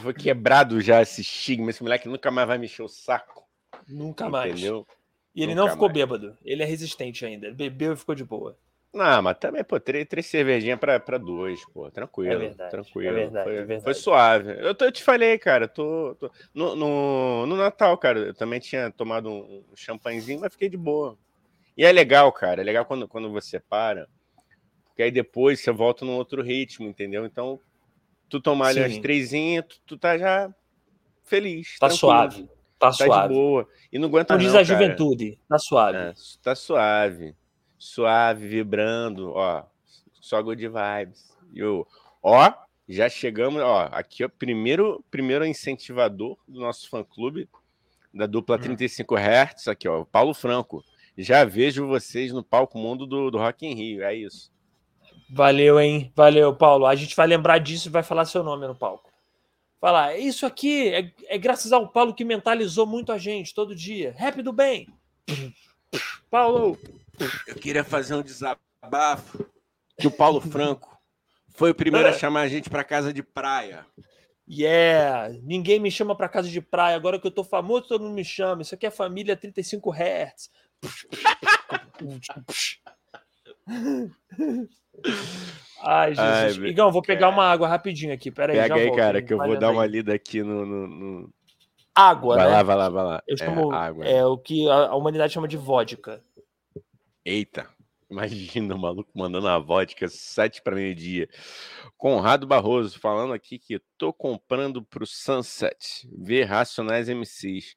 Foi 0.00 0.12
quebrado 0.12 0.80
já 0.80 1.00
esse 1.00 1.20
estigma. 1.20 1.70
Esse 1.70 1.82
moleque 1.82 2.08
nunca 2.08 2.32
mais 2.32 2.48
vai 2.48 2.58
mexer 2.58 2.82
o 2.82 2.88
saco. 2.88 3.46
Nunca 3.86 4.24
Entendeu? 4.24 4.30
mais. 4.30 4.52
Entendeu? 4.52 4.86
E 5.36 5.42
ele 5.42 5.54
nunca 5.54 5.66
não 5.66 5.72
ficou 5.72 5.88
mais. 5.88 5.98
bêbado. 5.98 6.36
Ele 6.44 6.62
é 6.64 6.66
resistente 6.66 7.24
ainda. 7.24 7.52
Bebeu 7.52 7.92
e 7.92 7.96
ficou 7.96 8.14
de 8.16 8.24
boa. 8.24 8.58
Não, 8.92 9.22
mas 9.22 9.38
também, 9.38 9.62
pô, 9.62 9.78
três, 9.78 10.08
três 10.08 10.26
cervejinhas 10.26 10.80
pra, 10.80 10.98
pra 10.98 11.18
dois, 11.18 11.64
pô, 11.66 11.88
tranquilo. 11.90 12.32
É 12.32 12.36
verdade, 12.36 12.70
tranquilo. 12.70 13.10
É 13.10 13.20
verdade, 13.20 13.44
foi, 13.44 13.54
é 13.54 13.58
verdade. 13.58 13.84
foi 13.84 13.94
suave. 13.94 14.50
Eu, 14.58 14.74
tô, 14.74 14.86
eu 14.86 14.92
te 14.92 15.04
falei, 15.04 15.38
cara, 15.38 15.68
tô, 15.68 16.16
tô 16.18 16.30
no, 16.54 16.74
no, 16.74 17.46
no, 17.46 17.56
Natal, 17.56 17.96
cara, 17.98 18.18
eu 18.18 18.34
também 18.34 18.58
tinha 18.58 18.90
tomado 18.90 19.30
um, 19.30 19.62
um 19.70 19.76
champanhezinho, 19.76 20.40
mas 20.40 20.52
fiquei 20.52 20.70
de 20.70 20.76
boa. 20.76 21.16
E 21.78 21.84
é 21.84 21.92
legal, 21.92 22.32
cara. 22.32 22.60
É 22.60 22.64
legal 22.64 22.84
quando, 22.84 23.06
quando 23.06 23.30
você 23.30 23.60
para, 23.60 24.08
porque 24.88 25.04
aí 25.04 25.12
depois 25.12 25.60
você 25.60 25.70
volta 25.70 26.04
num 26.04 26.16
outro 26.16 26.42
ritmo, 26.42 26.88
entendeu? 26.88 27.24
Então, 27.24 27.60
tu 28.28 28.40
tomar 28.40 28.70
ali 28.70 28.82
as 28.82 28.98
trezinhas, 28.98 29.64
tu, 29.64 29.80
tu 29.86 29.96
tá 29.96 30.18
já 30.18 30.52
feliz. 31.22 31.78
Tá 31.78 31.88
suave. 31.88 32.48
Tá, 32.80 32.88
tá 32.88 32.92
suave. 32.92 33.32
boa. 33.32 33.68
E 33.92 33.98
não 33.98 34.08
aguenta 34.08 34.34
Como 34.34 34.44
diz 34.44 34.56
a 34.56 34.64
juventude, 34.64 35.38
tá 35.48 35.56
suave. 35.56 35.98
É, 35.98 36.14
tá 36.42 36.56
suave. 36.56 37.36
Suave, 37.78 38.48
vibrando, 38.48 39.30
ó. 39.30 39.64
Só 40.20 40.42
good 40.42 40.60
vibes. 40.66 41.32
E 41.52 41.62
o, 41.62 41.86
ó, 42.20 42.52
já 42.88 43.08
chegamos, 43.08 43.62
ó, 43.62 43.88
aqui 43.92 44.24
o 44.24 44.28
primeiro, 44.28 45.04
primeiro 45.12 45.46
incentivador 45.46 46.36
do 46.46 46.58
nosso 46.58 46.90
fã-clube, 46.90 47.48
da 48.12 48.26
dupla 48.26 48.58
35 48.58 49.14
hum. 49.14 49.18
Hz, 49.18 49.68
aqui, 49.68 49.86
ó, 49.88 50.04
Paulo 50.04 50.34
Franco. 50.34 50.82
Já 51.18 51.44
vejo 51.44 51.84
vocês 51.88 52.32
no 52.32 52.44
palco 52.44 52.78
mundo 52.78 53.04
do, 53.04 53.28
do 53.28 53.38
Rock 53.38 53.66
in 53.66 53.74
Rio, 53.74 54.04
é 54.04 54.14
isso. 54.14 54.52
Valeu, 55.28 55.80
hein? 55.80 56.12
Valeu, 56.14 56.54
Paulo. 56.54 56.86
A 56.86 56.94
gente 56.94 57.16
vai 57.16 57.26
lembrar 57.26 57.58
disso 57.58 57.88
e 57.88 57.90
vai 57.90 58.04
falar 58.04 58.24
seu 58.24 58.44
nome 58.44 58.68
no 58.68 58.74
palco. 58.74 59.10
Falar, 59.80 60.16
isso 60.16 60.46
aqui 60.46 60.88
é, 60.88 61.12
é 61.26 61.36
graças 61.36 61.72
ao 61.72 61.88
Paulo 61.88 62.14
que 62.14 62.24
mentalizou 62.24 62.86
muito 62.86 63.10
a 63.10 63.18
gente 63.18 63.52
todo 63.52 63.74
dia. 63.74 64.14
Rap 64.16 64.40
do 64.42 64.52
bem. 64.52 64.88
Paulo. 66.30 66.78
Eu 67.48 67.54
queria 67.56 67.82
fazer 67.82 68.14
um 68.14 68.22
desabafo 68.22 69.44
que 69.98 70.06
o 70.06 70.10
Paulo 70.12 70.40
Franco 70.40 70.96
foi 71.48 71.72
o 71.72 71.74
primeiro 71.74 72.08
a 72.08 72.12
chamar 72.16 72.42
a 72.42 72.48
gente 72.48 72.70
para 72.70 72.84
casa 72.84 73.12
de 73.12 73.24
praia. 73.24 73.84
Yeah! 74.48 75.36
Ninguém 75.42 75.80
me 75.80 75.90
chama 75.90 76.16
para 76.16 76.28
casa 76.28 76.48
de 76.48 76.60
praia. 76.60 76.96
Agora 76.96 77.18
que 77.18 77.26
eu 77.26 77.30
tô 77.30 77.42
famoso, 77.42 77.88
todo 77.88 78.04
mundo 78.04 78.14
me 78.14 78.24
chama. 78.24 78.62
Isso 78.62 78.74
aqui 78.74 78.86
é 78.86 78.90
família 78.90 79.36
35 79.36 79.92
Hz. 79.92 80.50
Ai, 85.82 86.14
Jesus. 86.14 86.58
Ai, 86.58 86.68
Igão, 86.68 86.90
vou 86.90 87.02
pegar 87.02 87.20
cara. 87.20 87.32
uma 87.32 87.44
água 87.44 87.68
rapidinho 87.68 88.12
aqui. 88.12 88.30
Pera 88.30 88.52
aí, 88.52 88.58
Pega 88.58 88.74
aí, 88.74 88.86
volto, 88.86 88.96
cara, 88.96 89.22
que 89.22 89.32
eu 89.32 89.38
vou 89.38 89.58
dar 89.58 89.70
uma 89.70 89.86
lida 89.86 90.14
aqui 90.14 90.42
no. 90.42 90.66
no, 90.66 90.86
no... 90.86 91.32
Água, 91.94 92.36
vai 92.36 92.46
né? 92.46 92.52
lá, 92.52 92.62
vai 92.62 92.76
lá, 92.76 92.88
vai 92.88 93.04
lá. 93.04 93.22
Eu 93.26 93.34
é, 93.34 93.38
chamo, 93.38 93.72
água. 93.72 94.04
É 94.04 94.24
o 94.24 94.38
que 94.38 94.70
a 94.70 94.94
humanidade 94.94 95.32
chama 95.32 95.48
de 95.48 95.56
vodka. 95.56 96.22
Eita, 97.24 97.68
imagina 98.08 98.74
o 98.74 98.78
maluco 98.78 99.10
mandando 99.14 99.48
a 99.48 99.58
vodka 99.58 100.06
sete 100.08 100.62
para 100.62 100.76
meio-dia. 100.76 101.28
Conrado 101.96 102.46
Barroso 102.46 103.00
falando 103.00 103.32
aqui 103.32 103.58
que 103.58 103.80
tô 103.96 104.12
comprando 104.12 104.82
pro 104.82 105.06
Sunset 105.06 106.08
ver 106.16 106.44
Racionais 106.44 107.08
MCs. 107.08 107.74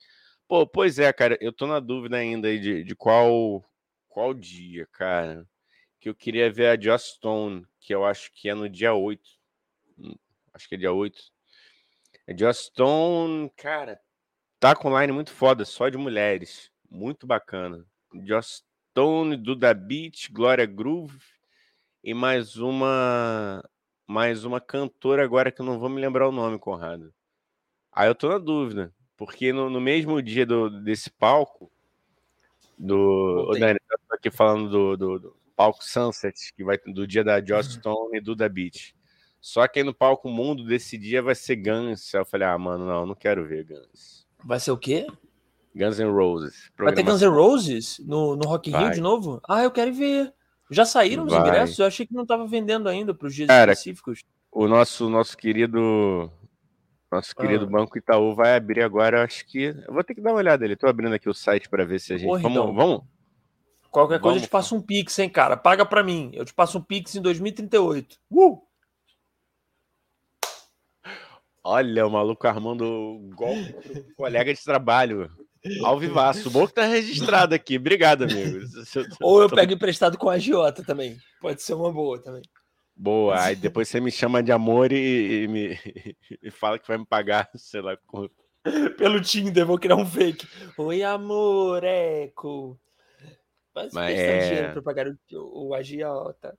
Pô, 0.52 0.68
pois 0.68 0.99
é, 0.99 1.14
cara, 1.14 1.38
eu 1.39 1.54
tô 1.54 1.66
na 1.66 1.80
dúvida 1.80 2.18
ainda 2.18 2.49
aí 2.49 2.60
de, 2.60 2.84
de 2.84 2.93
qual 2.93 3.64
qual 4.10 4.34
dia, 4.34 4.86
cara 4.91 5.47
que 5.97 6.10
eu 6.10 6.16
queria 6.16 6.52
ver 6.52 6.68
a 6.68 6.82
Joss 6.82 7.14
Stone, 7.16 7.66
que 7.80 7.95
eu 7.95 8.04
acho 8.04 8.34
que 8.34 8.49
é 8.49 8.56
no 8.56 8.68
dia 8.68 8.93
8. 8.93 9.30
Hum, 9.97 10.16
acho 10.52 10.68
que 10.68 10.76
é 10.76 10.78
dia 10.78 10.91
8. 10.91 11.22
A 12.28 12.36
Joss 12.36 12.66
Stone, 12.66 13.49
cara, 13.56 14.02
tá 14.60 14.76
com 14.76 14.99
line 14.99 15.14
muito 15.14 15.32
foda, 15.32 15.64
só 15.64 15.89
de 15.89 15.97
mulheres. 15.97 16.72
Muito 16.89 17.28
bacana. 17.28 17.86
Joss 18.26 18.64
Stone, 18.91 19.38
Duda 19.38 19.74
Beat, 19.74 20.32
Glória 20.32 20.66
Groove 20.66 21.18
e 22.04 22.14
mais 22.14 22.58
uma 22.58 23.64
mais 24.08 24.43
uma 24.43 24.60
cantora 24.60 25.24
agora 25.24 25.52
que 25.52 25.62
eu 25.62 25.66
não 25.66 25.80
vou 25.80 25.88
me 25.88 26.02
lembrar 26.02 26.28
o 26.28 26.32
nome, 26.34 26.60
Conrado. 26.60 27.14
Aí 27.93 28.10
eu 28.10 28.16
tô 28.16 28.28
na 28.28 28.39
dúvida, 28.39 28.93
porque 29.22 29.53
no, 29.53 29.69
no 29.69 29.80
mesmo 29.80 30.19
dia 30.19 30.47
do, 30.47 30.67
desse 30.82 31.07
palco 31.07 31.72
do. 32.76 33.51
Ô, 33.51 33.51
Dani, 33.51 33.78
eu 33.91 33.99
tô 34.09 34.15
aqui 34.15 34.32
falando 34.32 34.67
do, 34.67 34.97
do, 34.97 35.19
do 35.19 35.38
palco 35.55 35.84
Sunset, 35.84 36.51
que 36.55 36.63
vai 36.63 36.76
do 36.88 37.05
dia 37.05 37.24
da 37.24 37.39
Joss 37.39 37.69
uhum. 37.69 37.80
Stone 37.82 38.17
e 38.17 38.19
do 38.19 38.36
Da 38.36 38.49
Beat. 38.49 38.95
Só 39.39 39.67
que 39.67 39.78
aí 39.78 39.86
no 39.86 39.93
palco 39.93 40.28
Mundo 40.28 40.65
desse 40.65 40.97
dia 40.97 41.22
vai 41.22 41.36
ser 41.36 41.57
Guns. 41.57 42.15
Aí 42.15 42.22
eu 42.22 42.26
falei, 42.26 42.47
ah, 42.47 42.57
mano, 42.57 42.84
não, 42.84 43.05
não 43.05 43.13
quero 43.13 43.47
ver 43.47 43.63
Guns. 43.63 44.26
Vai 44.43 44.59
ser 44.59 44.72
o 44.72 44.78
quê? 44.78 45.05
Guns 45.76 45.99
N' 45.99 46.11
Roses. 46.11 46.72
Vai 46.76 46.91
ter 46.91 47.03
Guns 47.03 47.22
N' 47.22 47.30
Roses 47.30 47.99
no, 47.99 48.36
no 48.36 48.47
Rock 48.47 48.72
Rio 48.72 48.89
de 48.89 49.01
novo? 49.01 49.39
Ah, 49.47 49.61
eu 49.61 49.69
quero 49.69 49.93
ver. 49.93 50.34
Já 50.72 50.84
saíram 50.84 51.28
os 51.28 51.34
ingressos? 51.34 51.78
Eu 51.78 51.86
achei 51.86 52.07
que 52.07 52.13
não 52.15 52.24
estava 52.24 52.47
vendendo 52.47 52.89
ainda 52.89 53.13
para 53.13 53.28
os 53.28 53.36
dias 53.36 53.49
Cara, 53.49 53.74
específicos. 53.74 54.24
O 54.51 54.67
nosso, 54.67 55.07
nosso 55.07 55.38
querido 55.38 56.32
nosso 57.12 57.36
querido 57.36 57.66
ah. 57.66 57.70
Banco 57.70 57.97
Itaú 57.97 58.34
vai 58.34 58.55
abrir 58.55 58.82
agora, 58.82 59.18
eu 59.18 59.24
acho 59.24 59.45
que. 59.45 59.64
Eu 59.66 59.93
vou 59.93 60.03
ter 60.03 60.16
que 60.16 60.22
dar 60.22 60.32
uma 60.32 60.38
olhada 60.38 60.64
ali. 60.64 60.74
Estou 60.74 60.89
abrindo 60.89 61.14
aqui 61.14 61.30
o 61.30 61.34
site 61.34 61.70
para 61.70 61.84
ver 61.84 61.99
se 61.99 62.14
a 62.14 62.18
gente. 62.18 62.30
Vamos, 62.30 62.51
então. 62.51 62.74
vamos, 62.74 63.01
Qualquer 63.91 64.22
coisa 64.22 64.36
Vamos, 64.36 64.43
eu 64.43 64.47
te 64.47 64.51
passo 64.51 64.76
um 64.76 64.82
Pix, 64.82 65.20
hein, 65.20 65.30
cara? 65.30 65.57
Paga 65.57 65.86
para 65.86 66.01
mim. 66.01 66.32
Eu 66.34 66.45
te 66.45 66.53
passo 66.53 66.78
um 66.78 66.82
Pix 66.82 67.14
em 67.16 67.22
2038. 67.22 68.18
Uh! 68.32 68.62
Olha, 71.62 72.07
o 72.07 72.09
maluco 72.09 72.47
armando 72.47 73.20
golpe 73.36 73.74
pro 73.74 74.16
colega 74.16 74.53
de 74.53 74.64
trabalho. 74.64 75.30
Ao 75.84 75.99
vivaço. 75.99 76.49
Bom 76.49 76.66
que 76.66 76.74
tá 76.74 76.86
registrado 76.86 77.53
aqui. 77.53 77.78
Obrigado, 77.78 78.24
amigo. 78.24 78.66
Ou 79.22 79.41
eu 79.41 79.49
pego 79.49 79.74
emprestado 79.74 80.18
com 80.18 80.30
a 80.30 80.34
agiota 80.34 80.84
também. 80.84 81.18
Pode 81.39 81.62
ser 81.62 81.74
uma 81.74 81.91
boa 81.91 82.18
também. 82.18 82.41
Boa. 82.96 83.42
Aí 83.42 83.56
depois 83.58 83.88
você 83.88 84.00
me 84.00 84.12
chama 84.12 84.44
de 84.44 84.52
amor 84.52 84.92
e, 84.92 85.44
e 85.44 85.48
me 85.48 85.80
e 86.42 86.52
fala 86.52 86.78
que 86.78 86.88
vai 86.88 86.98
me 86.98 87.06
pagar, 87.06 87.50
sei 87.56 87.82
lá. 87.82 87.98
Com... 88.08 88.30
Pelo 88.98 89.22
Tinder, 89.22 89.66
vou 89.66 89.80
criar 89.80 89.96
um 89.96 90.06
fake. 90.06 90.48
Oi, 90.78 91.02
amoreco. 91.04 92.80
Mas, 93.74 93.94
Mas 93.94 94.20
é... 94.20 94.48
dinheiro 94.48 94.74
para 94.74 94.82
pagar 94.82 95.08
o, 95.08 95.70
o 95.70 95.74
agiota. 95.74 96.58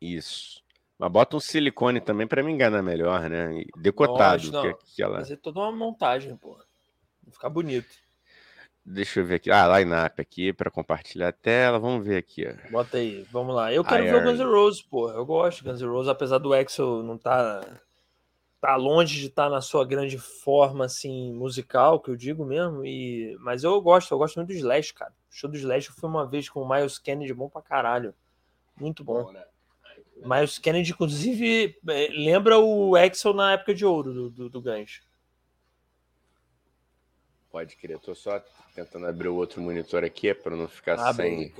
Isso. 0.00 0.62
Mas 0.98 1.10
bota 1.10 1.36
um 1.36 1.40
silicone 1.40 2.00
também 2.00 2.26
para 2.26 2.42
me 2.42 2.52
enganar 2.52 2.82
melhor, 2.82 3.30
né? 3.30 3.64
Decotado. 3.76 4.52
não. 4.52 4.74
Que, 4.74 5.02
ela... 5.02 5.20
Fazer 5.20 5.38
toda 5.38 5.60
uma 5.60 5.72
montagem, 5.72 6.36
pô. 6.36 6.58
Ficar 7.30 7.48
bonito. 7.48 7.88
Deixa 8.84 9.20
eu 9.20 9.24
ver 9.24 9.36
aqui. 9.36 9.50
Ah, 9.50 9.78
line-up 9.78 10.20
aqui 10.20 10.52
para 10.52 10.70
compartilhar 10.70 11.28
a 11.28 11.32
tela. 11.32 11.78
Vamos 11.78 12.04
ver 12.04 12.16
aqui. 12.16 12.46
Ó. 12.46 12.70
Bota 12.70 12.96
aí, 12.96 13.26
vamos 13.30 13.54
lá. 13.54 13.72
Eu 13.72 13.84
quero 13.84 14.02
ver 14.04 14.16
o 14.16 14.22
Guns 14.22 14.40
N' 14.40 14.50
Roses, 14.50 14.82
pô. 14.82 15.10
Eu 15.10 15.24
gosto 15.24 15.58
de 15.58 15.70
Guns 15.70 15.80
N' 15.80 15.88
Roses, 15.88 16.08
apesar 16.08 16.38
do 16.38 16.52
Axel 16.52 17.02
não 17.02 17.16
tá 17.18 17.60
tá 18.60 18.76
longe 18.76 19.18
de 19.18 19.26
estar 19.26 19.44
tá 19.44 19.50
na 19.50 19.60
sua 19.60 19.86
grande 19.86 20.18
forma 20.18 20.84
assim 20.84 21.32
musical, 21.32 21.98
que 21.98 22.10
eu 22.10 22.16
digo 22.16 22.44
mesmo, 22.44 22.84
e 22.84 23.34
mas 23.40 23.64
eu 23.64 23.80
gosto, 23.80 24.12
eu 24.12 24.18
gosto 24.18 24.36
muito 24.36 24.48
do 24.48 24.54
Slash, 24.54 24.92
cara. 24.92 25.12
O 25.30 25.34
show 25.34 25.50
do 25.50 25.56
Slash 25.56 25.88
foi 25.88 26.10
uma 26.10 26.26
vez 26.26 26.48
com 26.48 26.60
o 26.60 26.68
Miles 26.68 26.98
Kennedy 26.98 27.32
bom 27.32 27.48
pra 27.48 27.62
caralho. 27.62 28.14
Muito 28.78 29.02
bom. 29.02 29.24
bom 29.24 29.32
né? 29.32 29.44
Miles 30.22 30.58
Kennedy, 30.58 30.90
inclusive, 30.90 31.78
é, 31.88 32.08
lembra 32.12 32.58
o 32.58 32.94
Axel 32.94 33.32
na 33.32 33.52
época 33.52 33.74
de 33.74 33.86
ouro 33.86 34.12
do, 34.12 34.30
do, 34.30 34.50
do 34.50 34.60
Guns. 34.60 35.00
Pode 37.50 37.76
crer, 37.76 37.98
tô 37.98 38.14
só 38.14 38.40
tentando 38.74 39.06
abrir 39.06 39.28
o 39.28 39.34
outro 39.34 39.60
monitor 39.60 40.04
aqui 40.04 40.32
para 40.32 40.54
não 40.54 40.68
ficar 40.68 40.98
Abre 40.98 41.14
sem. 41.28 41.54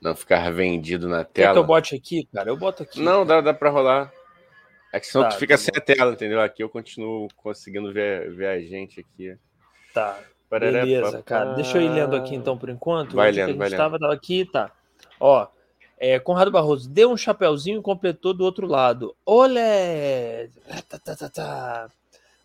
Não 0.00 0.14
ficar 0.14 0.50
vendido 0.50 1.08
na 1.08 1.24
tela. 1.24 1.48
Quer 1.48 1.52
que 1.52 1.58
eu 1.58 1.64
bote 1.64 1.94
aqui, 1.94 2.28
cara? 2.32 2.48
Eu 2.48 2.56
boto 2.56 2.84
aqui. 2.84 3.02
Não, 3.02 3.26
dá, 3.26 3.40
dá 3.40 3.52
para 3.52 3.70
rolar. 3.70 4.12
É 4.92 4.98
que 4.98 5.06
senão 5.06 5.24
tá, 5.24 5.30
tu 5.30 5.38
fica 5.38 5.54
tá 5.54 5.58
sem 5.58 5.72
a 5.76 5.80
tela, 5.80 6.12
entendeu? 6.12 6.40
Aqui 6.40 6.62
eu 6.62 6.68
continuo 6.68 7.28
conseguindo 7.36 7.92
ver, 7.92 8.30
ver 8.32 8.46
a 8.46 8.60
gente 8.60 9.00
aqui. 9.00 9.36
Tá. 9.92 10.18
Beleza, 10.50 11.22
cara. 11.22 11.54
Deixa 11.54 11.78
eu 11.78 11.82
ir 11.82 11.90
lendo 11.90 12.16
aqui 12.16 12.34
então 12.34 12.56
por 12.58 12.68
enquanto. 12.68 13.14
Vai 13.14 13.30
lendo, 13.30 13.56
vai 13.56 13.68
estava, 13.68 13.92
lendo. 13.92 14.00
Tava 14.00 14.14
aqui, 14.14 14.44
tá. 14.44 14.72
Ó, 15.20 15.46
é, 15.98 16.18
Conrado 16.18 16.50
Barroso 16.50 16.88
deu 16.88 17.10
um 17.10 17.16
chapéuzinho 17.16 17.78
e 17.78 17.82
completou 17.82 18.34
do 18.34 18.42
outro 18.42 18.66
lado. 18.66 19.14
Olé! 19.24 20.48
Tá, 20.88 20.98
tá, 20.98 21.14
tá, 21.14 21.28
tá. 21.28 21.88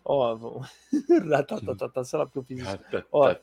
Ó, 0.08 0.34
vamos... 0.36 0.68
tá, 1.28 1.42
tá, 1.42 1.74
tá, 1.74 1.88
tá, 1.88 2.04
sei 2.04 2.18
lá 2.18 2.26
porque 2.26 2.38
eu 2.38 2.44
fiz 2.44 2.60
isso. 2.60 2.78
Ó, 3.10 3.34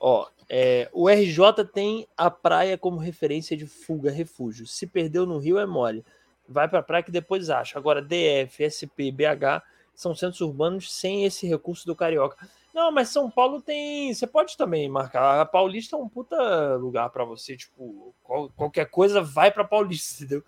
ó 0.00 0.28
é, 0.48 0.88
o 0.92 1.08
RJ 1.08 1.64
tem 1.72 2.08
a 2.16 2.30
praia 2.30 2.78
como 2.78 2.96
referência 2.96 3.56
de 3.56 3.66
fuga, 3.66 4.10
refúgio. 4.10 4.66
Se 4.66 4.86
perdeu 4.86 5.26
no 5.26 5.38
Rio 5.38 5.58
é 5.58 5.66
mole 5.66 6.04
vai 6.50 6.68
para 6.68 6.80
a 6.80 6.82
praia 6.82 7.02
que 7.02 7.12
depois 7.12 7.48
acha. 7.48 7.78
Agora, 7.78 8.02
DF, 8.02 8.64
SP, 8.66 9.12
BH 9.12 9.62
são 9.94 10.14
centros 10.14 10.40
urbanos 10.40 10.92
sem 10.92 11.24
esse 11.24 11.46
recurso 11.46 11.86
do 11.86 11.94
carioca. 11.94 12.36
Não, 12.74 12.90
mas 12.90 13.08
São 13.08 13.30
Paulo 13.30 13.60
tem. 13.60 14.12
Você 14.12 14.26
pode 14.26 14.56
também 14.56 14.88
marcar. 14.88 15.40
A 15.40 15.46
Paulista 15.46 15.96
é 15.96 15.98
um 15.98 16.08
puta 16.08 16.74
lugar 16.74 17.08
para 17.10 17.24
você. 17.24 17.56
Tipo, 17.56 18.14
qual, 18.22 18.50
qualquer 18.50 18.86
coisa 18.86 19.22
vai 19.22 19.50
para 19.50 19.64
Paulista, 19.64 20.24
entendeu? 20.24 20.44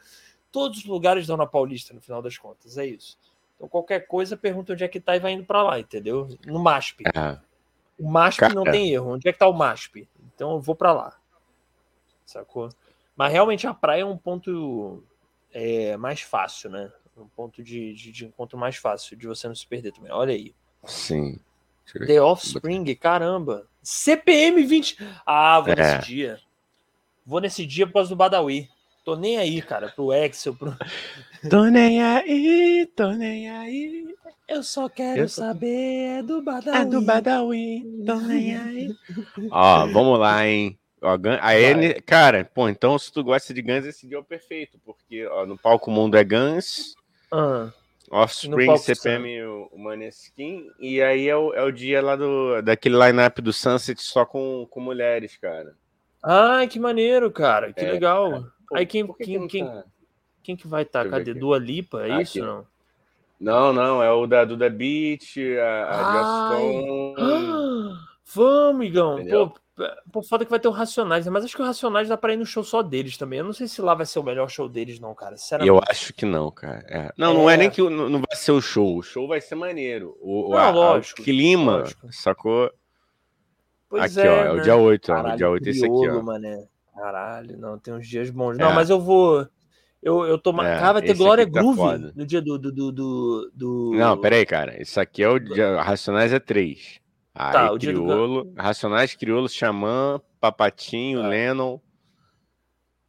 Todos 0.50 0.78
os 0.78 0.84
lugares 0.84 1.26
dão 1.26 1.36
na 1.36 1.46
Paulista, 1.46 1.94
no 1.94 2.00
final 2.00 2.20
das 2.20 2.36
contas. 2.36 2.76
É 2.76 2.86
isso. 2.86 3.18
Então, 3.62 3.68
qualquer 3.68 4.08
coisa, 4.08 4.36
pergunta 4.36 4.72
onde 4.72 4.82
é 4.82 4.88
que 4.88 4.98
tá 4.98 5.14
e 5.14 5.20
vai 5.20 5.34
indo 5.34 5.44
para 5.44 5.62
lá, 5.62 5.78
entendeu? 5.78 6.36
No 6.44 6.58
MASP. 6.58 7.04
É. 7.06 7.38
O 7.96 8.10
MASP 8.10 8.40
Cara. 8.40 8.54
não 8.54 8.64
tem 8.64 8.90
erro. 8.90 9.12
Onde 9.12 9.28
é 9.28 9.32
que 9.32 9.38
tá 9.38 9.46
o 9.46 9.52
MASP? 9.52 10.08
Então, 10.34 10.54
eu 10.54 10.60
vou 10.60 10.74
para 10.74 10.92
lá. 10.92 11.16
Sacou? 12.26 12.70
Mas 13.14 13.30
realmente 13.30 13.64
a 13.64 13.72
praia 13.72 14.02
é 14.02 14.04
um 14.04 14.16
ponto 14.16 15.04
é, 15.52 15.96
mais 15.96 16.22
fácil, 16.22 16.70
né? 16.70 16.90
Um 17.16 17.28
ponto 17.28 17.62
de, 17.62 17.94
de, 17.94 18.10
de, 18.10 18.26
encontro 18.26 18.58
mais 18.58 18.74
fácil 18.74 19.16
de 19.16 19.28
você 19.28 19.46
não 19.46 19.54
se 19.54 19.64
perder 19.64 19.92
também. 19.92 20.10
Olha 20.10 20.34
aí. 20.34 20.52
Sim. 20.84 21.38
The 22.04 22.20
Offspring, 22.20 22.92
caramba. 22.96 23.68
CPM 23.80 24.64
20. 24.64 24.96
Ah, 25.24 25.60
vou 25.60 25.72
é. 25.72 25.76
nesse 25.76 26.06
dia. 26.08 26.40
Vou 27.24 27.40
nesse 27.40 27.64
dia 27.64 27.86
por 27.86 27.92
causa 27.92 28.08
do 28.08 28.16
Badawi. 28.16 28.68
Tô 29.04 29.14
nem 29.14 29.38
aí, 29.38 29.62
cara, 29.62 29.88
pro 29.88 30.12
Excel. 30.12 30.56
Pro... 30.56 30.76
tô 31.48 31.64
nem 31.66 32.02
aí, 32.02 32.86
tô 32.94 33.10
nem 33.12 33.50
aí. 33.50 34.14
Eu 34.48 34.62
só 34.62 34.88
quero 34.88 35.22
Eu 35.22 35.28
saber 35.28 36.18
é 36.18 36.22
do 36.22 36.42
Badawi. 36.42 36.78
É 36.78 36.84
do 36.84 37.00
Badawi, 37.00 38.04
tô 38.04 38.16
nem 38.16 38.56
aí. 38.56 38.90
Ó, 39.50 39.86
vamos 39.86 40.18
lá, 40.18 40.46
hein? 40.46 40.78
Ó, 41.00 41.18
a 41.40 41.58
N, 41.58 41.94
cara, 42.02 42.44
pô, 42.44 42.68
então 42.68 42.96
se 42.96 43.12
tu 43.12 43.24
gosta 43.24 43.52
de 43.52 43.60
Guns, 43.60 43.84
esse 43.84 44.06
dia 44.06 44.16
é 44.16 44.20
o 44.20 44.24
perfeito, 44.24 44.78
porque 44.84 45.26
ó, 45.26 45.44
no 45.44 45.58
palco 45.58 45.90
mundo 45.90 46.16
é 46.16 46.22
Guns, 46.22 46.94
uh, 47.32 47.72
Offspring, 48.08 48.76
CPM, 48.76 49.42
o, 49.42 49.68
o 49.72 49.78
Maneskin, 49.82 50.68
e 50.78 51.02
aí 51.02 51.28
é 51.28 51.36
o, 51.36 51.52
é 51.54 51.62
o 51.64 51.72
dia 51.72 52.00
lá 52.00 52.14
do, 52.14 52.62
daquele 52.62 52.96
line-up 52.96 53.42
do 53.42 53.52
Sunset 53.52 54.00
só 54.00 54.24
com, 54.24 54.64
com 54.70 54.80
mulheres, 54.80 55.36
cara. 55.36 55.74
Ai, 56.22 56.68
que 56.68 56.78
maneiro, 56.78 57.32
cara, 57.32 57.72
que 57.72 57.84
é, 57.84 57.90
legal. 57.90 58.44
Pô, 58.68 58.76
aí 58.76 58.86
quem, 58.86 59.04
que 59.12 59.24
quem, 59.24 59.48
quem, 59.48 59.66
tá? 59.66 59.84
Quem, 60.42 60.56
que 60.56 60.66
vai 60.66 60.82
estar? 60.82 61.04
Tá? 61.04 61.10
Cadê? 61.10 61.34
Dua 61.34 61.58
Lipa, 61.58 62.06
é 62.06 62.12
ah, 62.12 62.22
isso? 62.22 62.40
Não? 62.40 62.66
Não, 63.40 63.72
não, 63.72 64.02
é 64.02 64.10
o 64.12 64.26
da 64.26 64.44
Duda 64.44 64.70
Beat, 64.70 65.36
a, 65.60 66.52
a 66.52 66.58
Vamos, 68.34 68.86
Igão. 68.86 69.18
Pô, 69.26 69.52
pô, 70.12 70.22
foda 70.22 70.44
que 70.44 70.50
vai 70.50 70.60
ter 70.60 70.68
o 70.68 70.72
Racionais, 70.72 71.26
né? 71.26 71.32
mas 71.32 71.44
acho 71.44 71.56
que 71.56 71.62
o 71.62 71.64
Racionais 71.64 72.08
dá 72.08 72.16
pra 72.16 72.32
ir 72.32 72.36
no 72.36 72.46
show 72.46 72.62
só 72.62 72.82
deles 72.82 73.16
também. 73.16 73.40
Eu 73.40 73.44
não 73.44 73.52
sei 73.52 73.66
se 73.66 73.82
lá 73.82 73.94
vai 73.94 74.06
ser 74.06 74.20
o 74.20 74.22
melhor 74.22 74.48
show 74.48 74.68
deles, 74.68 75.00
não, 75.00 75.14
cara. 75.14 75.34
Eu 75.64 75.80
acho 75.88 76.12
que 76.14 76.24
não, 76.24 76.50
cara. 76.50 76.84
É. 76.88 77.12
Não, 77.16 77.32
é... 77.32 77.34
não 77.34 77.50
é 77.50 77.56
nem 77.56 77.70
que 77.70 77.82
não 77.82 78.20
vai 78.20 78.36
ser 78.36 78.52
o 78.52 78.60
show. 78.60 78.98
O 78.98 79.02
show 79.02 79.26
vai 79.26 79.40
ser 79.40 79.54
maneiro. 79.54 80.16
O, 80.20 80.50
não, 80.50 80.58
a, 80.58 80.70
lógico, 80.70 81.20
o 81.20 81.24
clima, 81.24 81.78
lógico. 81.78 82.12
sacou? 82.12 82.72
Pois 83.88 84.16
aqui, 84.16 84.26
é, 84.26 84.30
ó, 84.30 84.34
é 84.44 84.52
o 84.52 84.56
né? 84.56 84.62
dia 84.62 84.76
8, 84.76 85.06
Caralho, 85.06 85.30
ó. 85.30 85.34
O 85.34 85.36
dia 85.36 85.50
8 85.50 85.66
é 85.66 85.70
esse 85.70 85.84
aqui, 85.84 86.08
ó. 86.08 86.22
Mané. 86.22 86.68
Caralho, 86.94 87.58
não, 87.58 87.78
tem 87.78 87.92
uns 87.92 88.06
dias 88.06 88.30
bons. 88.30 88.56
Não, 88.56 88.70
é. 88.70 88.74
mas 88.74 88.88
eu 88.88 89.00
vou. 89.00 89.46
Eu, 90.02 90.24
eu 90.24 90.36
tô. 90.36 90.50
É, 90.62 90.78
cara, 90.78 90.94
vai 90.94 91.02
ter 91.02 91.14
Glória 91.14 91.44
tá 91.44 91.60
Groove 91.60 91.76
foda. 91.76 92.12
no 92.16 92.26
dia 92.26 92.42
do, 92.42 92.58
do, 92.58 92.72
do, 92.72 93.50
do, 93.54 93.92
Não, 93.94 94.18
peraí, 94.20 94.44
cara. 94.44 94.82
Isso 94.82 95.00
aqui 95.00 95.22
é 95.22 95.28
o 95.28 95.38
dia. 95.38 95.80
Racionais 95.80 96.32
é 96.32 96.40
3. 96.40 97.00
Aí, 97.34 97.52
tá, 97.52 97.72
o 97.72 97.78
Criolo, 97.78 98.44
do... 98.44 98.60
Racionais, 98.60 99.14
Criolo, 99.14 99.48
Xamã, 99.48 100.20
Papatinho, 100.40 101.22
tá. 101.22 101.28
Lennon. 101.28 101.78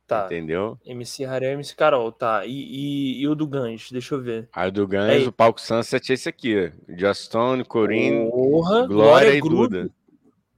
Tá. 0.06 0.26
Entendeu? 0.26 0.78
MC 0.86 1.26
Harry, 1.26 1.48
MC 1.48 1.76
Carol, 1.76 2.12
tá. 2.12 2.46
E, 2.46 2.52
e, 2.52 3.22
e, 3.22 3.28
o 3.28 3.34
do 3.34 3.48
Gans, 3.48 3.90
deixa 3.92 4.14
eu 4.14 4.22
ver. 4.22 4.48
Aí 4.54 4.68
o 4.68 4.72
do 4.72 4.88
Gans, 4.88 5.26
o 5.26 5.32
palco 5.32 5.60
Sunset 5.60 6.12
é 6.12 6.14
esse 6.14 6.30
aqui. 6.30 6.72
Justone, 6.90 7.66
Corinne, 7.66 8.30
Glória, 8.30 8.88
Glória 8.88 9.34
e 9.34 9.42
Duda. 9.42 9.90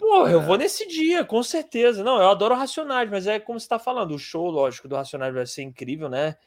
Porra, 0.06 0.32
eu 0.32 0.39
vou 0.39 0.56
nesse 0.56 0.88
dia, 0.88 1.26
com 1.26 1.41
certeza. 1.41 2.03
Não, 2.03 2.22
eu 2.22 2.30
adoro 2.30 2.53
Racionais, 2.53 3.10
mas 3.10 3.26
é 3.26 3.39
como 3.39 3.60
você 3.60 3.68
tá 3.68 3.80
falando, 3.80 4.14
o 4.14 4.20
show, 4.20 4.51
lógico, 4.51 4.88
do 4.88 4.95
Racionais 4.95 5.34
vai 5.34 5.47
ser 5.47 5.64
incrível, 5.64 6.08
né? 6.08 6.38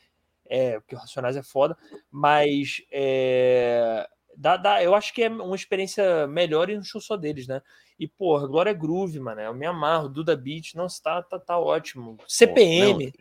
É, 0.48 0.78
porque 0.78 0.94
o 0.94 0.98
Racionais 0.98 1.36
é 1.36 1.42
foda, 1.42 1.76
mas 2.08 2.80
é, 2.92 4.08
dá, 4.36 4.56
dá, 4.56 4.80
eu 4.80 4.94
acho 4.94 5.12
que 5.12 5.24
é 5.24 5.28
uma 5.28 5.56
experiência 5.56 6.28
melhor 6.28 6.70
e 6.70 6.76
no 6.76 6.84
show 6.84 7.00
só 7.00 7.16
deles, 7.16 7.48
né? 7.48 7.60
E, 7.98 8.06
porra, 8.06 8.46
Glória 8.46 8.72
Groove, 8.72 9.18
mano, 9.18 9.40
eu 9.40 9.52
me 9.52 9.66
amarro, 9.66 10.08
Duda 10.08 10.36
Beat, 10.36 10.76
nossa, 10.76 11.02
tá, 11.02 11.20
tá, 11.20 11.38
tá 11.40 11.58
ótimo. 11.58 12.16
CPM. 12.28 13.12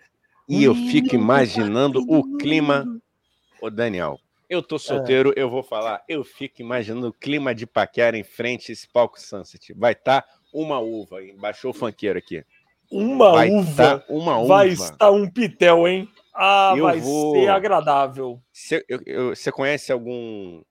e 0.48 0.64
eu 0.64 0.76
fico 0.76 1.16
imaginando 1.16 2.00
o 2.08 2.38
clima. 2.38 2.86
Ô, 3.60 3.72
Daniel, 3.72 4.20
eu 4.50 4.64
tô 4.64 4.80
solteiro, 4.80 5.32
é. 5.36 5.42
eu 5.42 5.50
vou 5.50 5.64
falar. 5.64 6.04
Eu 6.08 6.24
fico 6.24 6.62
imaginando 6.62 7.10
o 7.10 7.14
clima 7.14 7.54
de 7.54 7.68
paquera 7.68 8.18
em 8.18 8.24
frente 8.24 8.72
a 8.72 8.74
esse 8.74 8.88
palco 8.88 9.20
Sunset. 9.20 9.74
Vai 9.74 9.94
estar 9.94 10.22
tá 10.22 10.28
uma 10.54 10.80
uva, 10.80 11.22
hein? 11.22 11.36
Baixou 11.38 11.72
o 11.72 11.74
funkeiro 11.74 12.18
aqui. 12.18 12.44
Uma 12.90 13.32
vai 13.32 13.50
uva. 13.50 14.00
Tá 14.00 14.06
uma 14.08 14.38
uva. 14.38 14.48
Vai 14.48 14.70
estar 14.70 15.12
um 15.12 15.30
pitel, 15.30 15.88
hein? 15.88 16.10
Ah, 16.34 16.74
eu 16.78 16.84
vai 16.84 17.00
vou... 17.00 17.36
ser 17.36 17.50
agradável. 17.50 18.42
Você 18.54 19.52
conhece 19.52 19.92
algum 19.92 20.62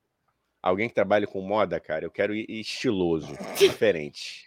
alguém 0.62 0.88
que 0.88 0.94
trabalha 0.94 1.26
com 1.26 1.40
moda, 1.40 1.78
cara? 1.78 2.04
Eu 2.04 2.10
quero 2.10 2.34
ir 2.34 2.46
estiloso, 2.48 3.36
diferente. 3.58 4.46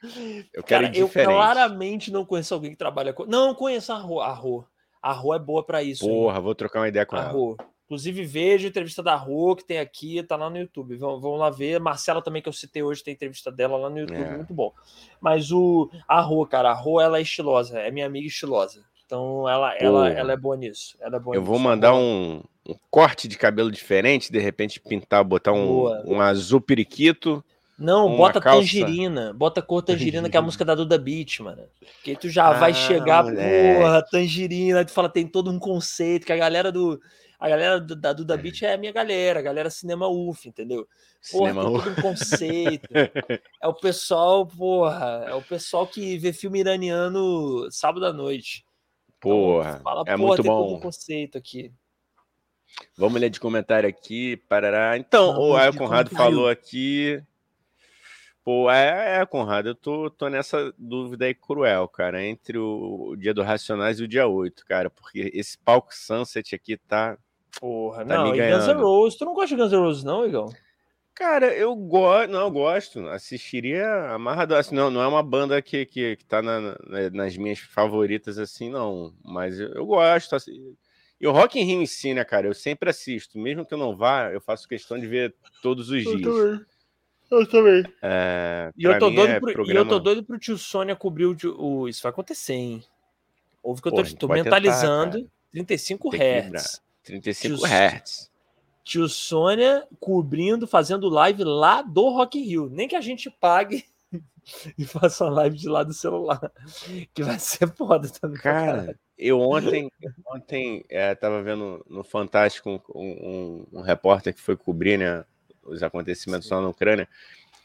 Eu 0.53 0.63
quero 0.63 0.85
cara, 0.85 0.87
ir 0.87 1.03
diferente. 1.03 1.31
Eu 1.31 1.37
claramente 1.37 2.11
não 2.11 2.25
conheço 2.25 2.53
alguém 2.53 2.71
que 2.71 2.77
trabalha 2.77 3.13
com. 3.13 3.25
Não, 3.25 3.53
conheço 3.53 3.91
a 3.93 3.97
Rô. 3.97 4.19
A 4.19 4.33
Rô, 4.33 4.65
a 5.01 5.13
Rô 5.13 5.33
é 5.35 5.39
boa 5.39 5.63
para 5.63 5.83
isso. 5.83 6.05
Porra, 6.05 6.37
hein? 6.37 6.43
vou 6.43 6.55
trocar 6.55 6.79
uma 6.79 6.87
ideia 6.87 7.05
com 7.05 7.15
a 7.15 7.19
ela. 7.19 7.31
Rô. 7.31 7.57
Inclusive, 7.89 8.23
veja 8.23 8.67
a 8.67 8.69
entrevista 8.69 9.01
da 9.01 9.15
Rô, 9.15 9.55
que 9.55 9.65
tem 9.65 9.79
aqui, 9.79 10.21
tá 10.21 10.35
lá 10.35 10.47
no 10.47 10.59
YouTube. 10.59 10.95
Vão, 10.95 11.19
vão 11.19 11.37
lá 11.37 11.49
ver. 11.49 11.79
Marcela 11.79 12.21
também, 12.21 12.39
que 12.39 12.47
eu 12.47 12.53
citei 12.53 12.83
hoje, 12.83 13.03
tem 13.03 13.15
entrevista 13.15 13.51
dela 13.51 13.77
lá 13.77 13.89
no 13.89 13.97
YouTube, 13.97 14.21
é. 14.21 14.35
muito 14.37 14.53
bom. 14.53 14.71
Mas 15.19 15.51
o 15.51 15.89
a 16.07 16.21
Rô, 16.21 16.45
cara, 16.45 16.69
a 16.69 16.73
Rô, 16.73 17.01
ela 17.01 17.17
é 17.17 17.23
estilosa, 17.23 17.79
é 17.79 17.89
minha 17.89 18.05
amiga 18.05 18.27
estilosa. 18.27 18.85
Então, 19.03 19.49
ela, 19.49 19.75
ela, 19.79 20.07
ela 20.07 20.33
é 20.33 20.37
boa 20.37 20.55
nisso. 20.55 20.95
Ela 21.01 21.17
é 21.17 21.19
boa 21.19 21.35
eu 21.35 21.41
nisso. 21.41 21.51
vou 21.51 21.57
mandar 21.57 21.95
um, 21.95 22.43
um, 22.63 22.75
corte 22.91 23.27
de 23.27 23.39
cabelo 23.39 23.71
diferente, 23.71 24.31
de 24.31 24.37
repente 24.37 24.79
pintar, 24.79 25.23
botar 25.23 25.53
um, 25.53 25.87
um 26.05 26.21
azul 26.21 26.61
periquito. 26.61 27.43
Não, 27.75 28.15
bota 28.15 28.39
calça... 28.39 28.59
tangerina. 28.59 29.33
Bota 29.33 29.63
cor 29.63 29.81
tangerina, 29.81 30.29
que 30.29 30.37
é 30.37 30.39
a 30.39 30.43
música 30.43 30.63
da 30.63 30.75
Duda 30.75 30.95
Beat, 30.95 31.39
mano. 31.39 31.63
Que 32.03 32.15
tu 32.15 32.29
já 32.29 32.49
ah, 32.49 32.53
vai 32.53 32.71
chegar, 32.71 33.23
moleque. 33.23 33.79
porra, 33.79 34.03
tangerina. 34.03 34.85
Tu 34.85 34.91
fala, 34.91 35.09
tem 35.09 35.25
todo 35.25 35.49
um 35.49 35.57
conceito 35.57 36.27
que 36.27 36.33
a 36.33 36.37
galera 36.37 36.71
do 36.71 37.01
a 37.39 37.47
galera 37.47 37.79
do, 37.79 37.95
da 37.95 38.11
Duda 38.11 38.35
Beat 38.35 38.63
é 38.63 38.73
a 38.73 38.77
minha 38.77 38.91
galera, 38.91 39.39
a 39.39 39.41
galera 39.41 39.69
cinema 39.69 40.09
UF, 40.09 40.49
entendeu? 40.49 40.85
Porra, 41.31 41.49
cinema 41.49 41.63
tem 41.63 41.73
todo 41.73 41.89
um 41.89 42.01
conceito. 42.01 42.89
é 43.63 43.67
o 43.67 43.73
pessoal, 43.73 44.45
porra, 44.45 45.25
é 45.25 45.33
o 45.33 45.41
pessoal 45.41 45.87
que 45.87 46.17
vê 46.17 46.33
filme 46.33 46.59
iraniano 46.59 47.71
sábado 47.71 48.05
à 48.05 48.11
noite. 48.11 48.65
Então, 49.17 49.31
porra, 49.31 49.69
então, 49.69 49.81
fala, 49.83 50.01
é 50.01 50.17
porra, 50.17 50.17
muito 50.17 50.43
tem 50.43 50.51
bom. 50.51 50.75
um 50.75 50.79
conceito 50.81 51.37
aqui. 51.37 51.71
Vamos 52.97 53.19
ler 53.19 53.29
de 53.29 53.39
comentário 53.39 53.87
aqui, 53.87 54.35
parará. 54.35 54.97
Então, 54.97 55.33
Vamos 55.33 55.49
o 55.51 55.55
Ayo 55.55 55.75
Conrado 55.75 56.09
falou 56.09 56.49
aqui. 56.49 57.23
Pô, 58.43 58.69
é, 58.69 59.21
é, 59.21 59.25
Conrado, 59.25 59.69
eu 59.69 59.75
tô, 59.75 60.09
tô 60.09 60.27
nessa 60.27 60.73
dúvida 60.77 61.25
aí 61.25 61.33
cruel, 61.33 61.87
cara, 61.87 62.21
entre 62.25 62.57
o, 62.57 63.11
o 63.11 63.15
dia 63.15 63.33
do 63.33 63.43
Racionais 63.43 63.99
e 63.99 64.03
o 64.03 64.07
dia 64.07 64.27
8, 64.27 64.65
cara, 64.65 64.89
porque 64.89 65.31
esse 65.33 65.57
palco 65.57 65.93
Sunset 65.93 66.55
aqui 66.55 66.75
tá 66.75 67.17
Porra, 67.59 68.05
tá 68.05 68.15
não, 68.15 68.31
Guns 68.31 68.67
N' 68.67 68.81
Roses. 68.81 69.17
Tu 69.17 69.25
não 69.25 69.33
gosta 69.33 69.55
de 69.55 69.61
Guns 69.61 69.71
N' 69.71 69.79
Roses, 69.79 70.03
não, 70.03 70.25
Igão? 70.25 70.49
Cara, 71.13 71.53
eu 71.53 71.75
gosto, 71.75 72.31
não, 72.31 72.41
eu 72.43 72.51
gosto. 72.51 73.05
Assistiria 73.09 74.13
amarrado. 74.13 74.55
Assim, 74.55 74.73
não, 74.73 74.89
não 74.89 75.01
é 75.01 75.07
uma 75.07 75.21
banda 75.21 75.61
que, 75.61 75.85
que, 75.85 76.15
que 76.15 76.25
tá 76.25 76.41
na, 76.41 76.61
na, 76.61 77.09
nas 77.11 77.35
minhas 77.35 77.59
favoritas, 77.59 78.37
assim, 78.37 78.69
não. 78.69 79.13
Mas 79.21 79.59
eu, 79.59 79.67
eu 79.73 79.85
gosto. 79.85 80.33
Assim. 80.33 80.77
E 81.19 81.27
o 81.27 81.33
Rock 81.33 81.59
in 81.59 81.63
Rio 81.63 81.81
em 81.81 81.85
si, 81.85 82.13
né, 82.13 82.23
cara? 82.23 82.47
Eu 82.47 82.53
sempre 82.53 82.89
assisto. 82.89 83.37
Mesmo 83.37 83.65
que 83.65 83.73
eu 83.73 83.77
não 83.77 83.97
vá, 83.97 84.31
eu 84.31 84.39
faço 84.39 84.69
questão 84.69 84.97
de 84.97 85.07
ver 85.07 85.35
todos 85.61 85.89
os 85.89 86.05
eu 86.05 86.15
dias. 86.15 86.33
Também. 86.33 86.65
Eu 87.29 87.47
também. 87.47 87.83
É, 88.01 88.71
e, 88.75 88.85
eu 88.85 88.97
tô 88.97 89.09
doido 89.09 89.31
é 89.31 89.39
pro, 89.39 89.53
programa... 89.53 89.79
e 89.79 89.83
eu 89.83 89.87
tô 89.87 89.99
doido 89.99 90.23
pro 90.23 90.39
tio 90.39 90.57
Sônia 90.57 90.95
cobrir 90.95 91.25
o, 91.25 91.35
o, 91.57 91.87
Isso 91.87 92.01
vai 92.01 92.11
acontecer, 92.11 92.53
hein? 92.53 92.83
Ouve 93.61 93.81
que 93.81 93.89
eu 93.89 93.91
tô, 93.91 94.03
Porra, 94.03 94.15
tô 94.15 94.27
mentalizando. 94.29 95.17
Tentar, 95.17 95.31
35 95.51 96.09
Hz. 96.15 96.81
35 97.09 97.57
tio, 97.57 97.65
Hz. 97.65 98.31
Tio 98.83 99.09
Sônia 99.09 99.87
cobrindo, 99.99 100.67
fazendo 100.67 101.09
live 101.09 101.43
lá 101.43 101.81
do 101.81 102.09
Rock 102.09 102.39
in 102.39 102.43
Rio. 102.43 102.69
Nem 102.69 102.87
que 102.87 102.95
a 102.95 103.01
gente 103.01 103.29
pague 103.29 103.83
e 104.77 104.85
faça 104.85 105.25
uma 105.25 105.31
live 105.31 105.57
de 105.57 105.67
lá 105.67 105.83
do 105.83 105.93
celular. 105.93 106.51
Que 107.13 107.23
vai 107.23 107.39
ser 107.39 107.67
foda 107.73 108.07
também. 108.09 108.39
Cara, 108.39 108.95
eu 109.17 109.39
ontem, 109.39 109.91
ontem 110.27 110.85
é, 110.87 111.15
tava 111.15 111.41
vendo 111.41 111.83
no 111.89 112.03
Fantástico 112.03 112.81
um, 112.93 113.01
um, 113.01 113.65
um, 113.73 113.81
repórter 113.81 114.33
que 114.33 114.41
foi 114.41 114.55
cobrir 114.55 114.97
né, 114.97 115.25
os 115.63 115.81
acontecimentos 115.81 116.47
Sim. 116.47 116.53
lá 116.53 116.61
na 116.61 116.69
Ucrânia. 116.69 117.09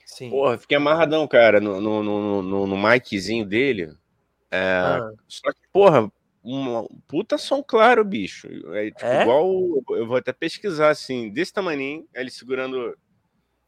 Sim. 0.06 0.30
Porra, 0.30 0.56
fiquei 0.56 0.76
amarradão, 0.76 1.26
cara, 1.26 1.60
no, 1.60 1.80
no, 1.80 2.02
no, 2.02 2.42
no, 2.42 2.66
no 2.66 2.76
miczinho 2.76 3.44
dele. 3.44 3.94
É, 4.50 4.60
ah. 4.60 5.10
Só 5.28 5.52
que, 5.52 5.68
porra, 5.72 6.10
um 6.44 6.86
puta 7.08 7.38
som 7.38 7.62
claro, 7.62 8.04
bicho. 8.04 8.48
É, 8.74 8.90
tipo, 8.90 9.06
é? 9.06 9.22
igual. 9.22 9.82
Eu 9.90 10.06
vou 10.06 10.16
até 10.16 10.32
pesquisar, 10.32 10.90
assim, 10.90 11.30
desse 11.30 11.52
tamanho, 11.52 12.06
ele 12.14 12.30
segurando. 12.30 12.96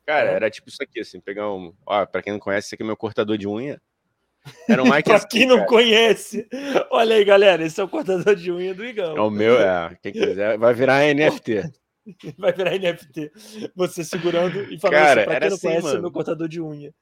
Cara, 0.05 0.31
é. 0.31 0.35
era 0.35 0.51
tipo 0.51 0.69
isso 0.69 0.83
aqui, 0.83 1.01
assim, 1.01 1.19
pegar 1.19 1.51
um. 1.51 1.73
Ó, 1.87 2.05
pra 2.05 2.23
quem 2.23 2.33
não 2.33 2.41
conhece, 2.41 2.69
esse 2.69 2.75
aqui 2.75 2.83
é 2.83 2.87
meu 2.87 2.97
cortador 2.97 3.39
de 3.39 3.49
unha. 3.49 3.81
Era 4.69 4.83
um 4.85 4.85
mic 4.85 5.05
pra 5.05 5.17
assim, 5.17 5.29
quem 5.29 5.47
não 5.47 5.57
cara. 5.57 5.69
conhece, 5.69 6.47
olha 6.91 7.17
aí, 7.17 7.25
galera, 7.25 7.65
esse 7.65 7.81
é 7.81 7.85
o 7.85 7.89
cortador 7.89 8.37
de 8.37 8.53
unha 8.53 8.75
do 8.75 8.85
Igão. 8.85 9.17
É 9.17 9.21
o 9.21 9.31
meu, 9.31 9.59
é. 9.59 9.97
Quem 10.03 10.13
quiser, 10.13 10.59
vai 10.59 10.75
virar 10.75 11.03
NFT. 11.15 11.63
Vai 12.39 12.53
virar 12.53 12.79
NFT. 12.79 13.33
Você 13.75 14.05
segurando 14.05 14.73
e 14.73 14.79
falando 14.79 14.97
cara, 14.97 15.21
assim, 15.23 15.31
pra 15.31 15.41
quem 15.41 15.49
não 15.49 15.57
assim, 15.57 15.67
conhece, 15.67 15.87
mano. 15.87 15.99
é 15.99 16.01
meu 16.03 16.13
cortador 16.13 16.49
de 16.49 16.61
unha. 16.61 16.95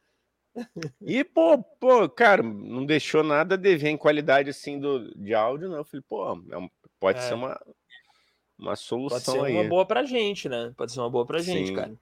E, 1.02 1.24
pô, 1.24 1.58
pô, 1.80 2.08
cara, 2.08 2.42
não 2.42 2.84
deixou 2.84 3.22
nada 3.22 3.54
a 3.54 3.58
dever 3.58 3.90
em 3.90 3.96
qualidade 3.96 4.50
assim 4.50 4.78
do, 4.78 5.12
de 5.16 5.34
áudio, 5.34 5.68
não. 5.68 5.78
Eu 5.78 5.84
falei, 5.84 6.04
pô, 6.08 6.32
é 6.32 6.68
pode 7.00 7.18
é. 7.18 7.22
ser 7.22 7.34
uma, 7.34 7.60
uma 8.58 8.76
solução 8.76 9.34
pode 9.34 9.46
ser 9.46 9.52
aí. 9.52 9.60
uma 9.60 9.68
boa 9.68 9.84
pra 9.84 10.04
gente, 10.04 10.48
né? 10.48 10.72
Pode 10.76 10.92
ser 10.92 11.00
uma 11.00 11.10
boa 11.10 11.26
pra 11.26 11.40
gente, 11.40 11.68
Sim. 11.68 11.74
cara. 11.74 11.92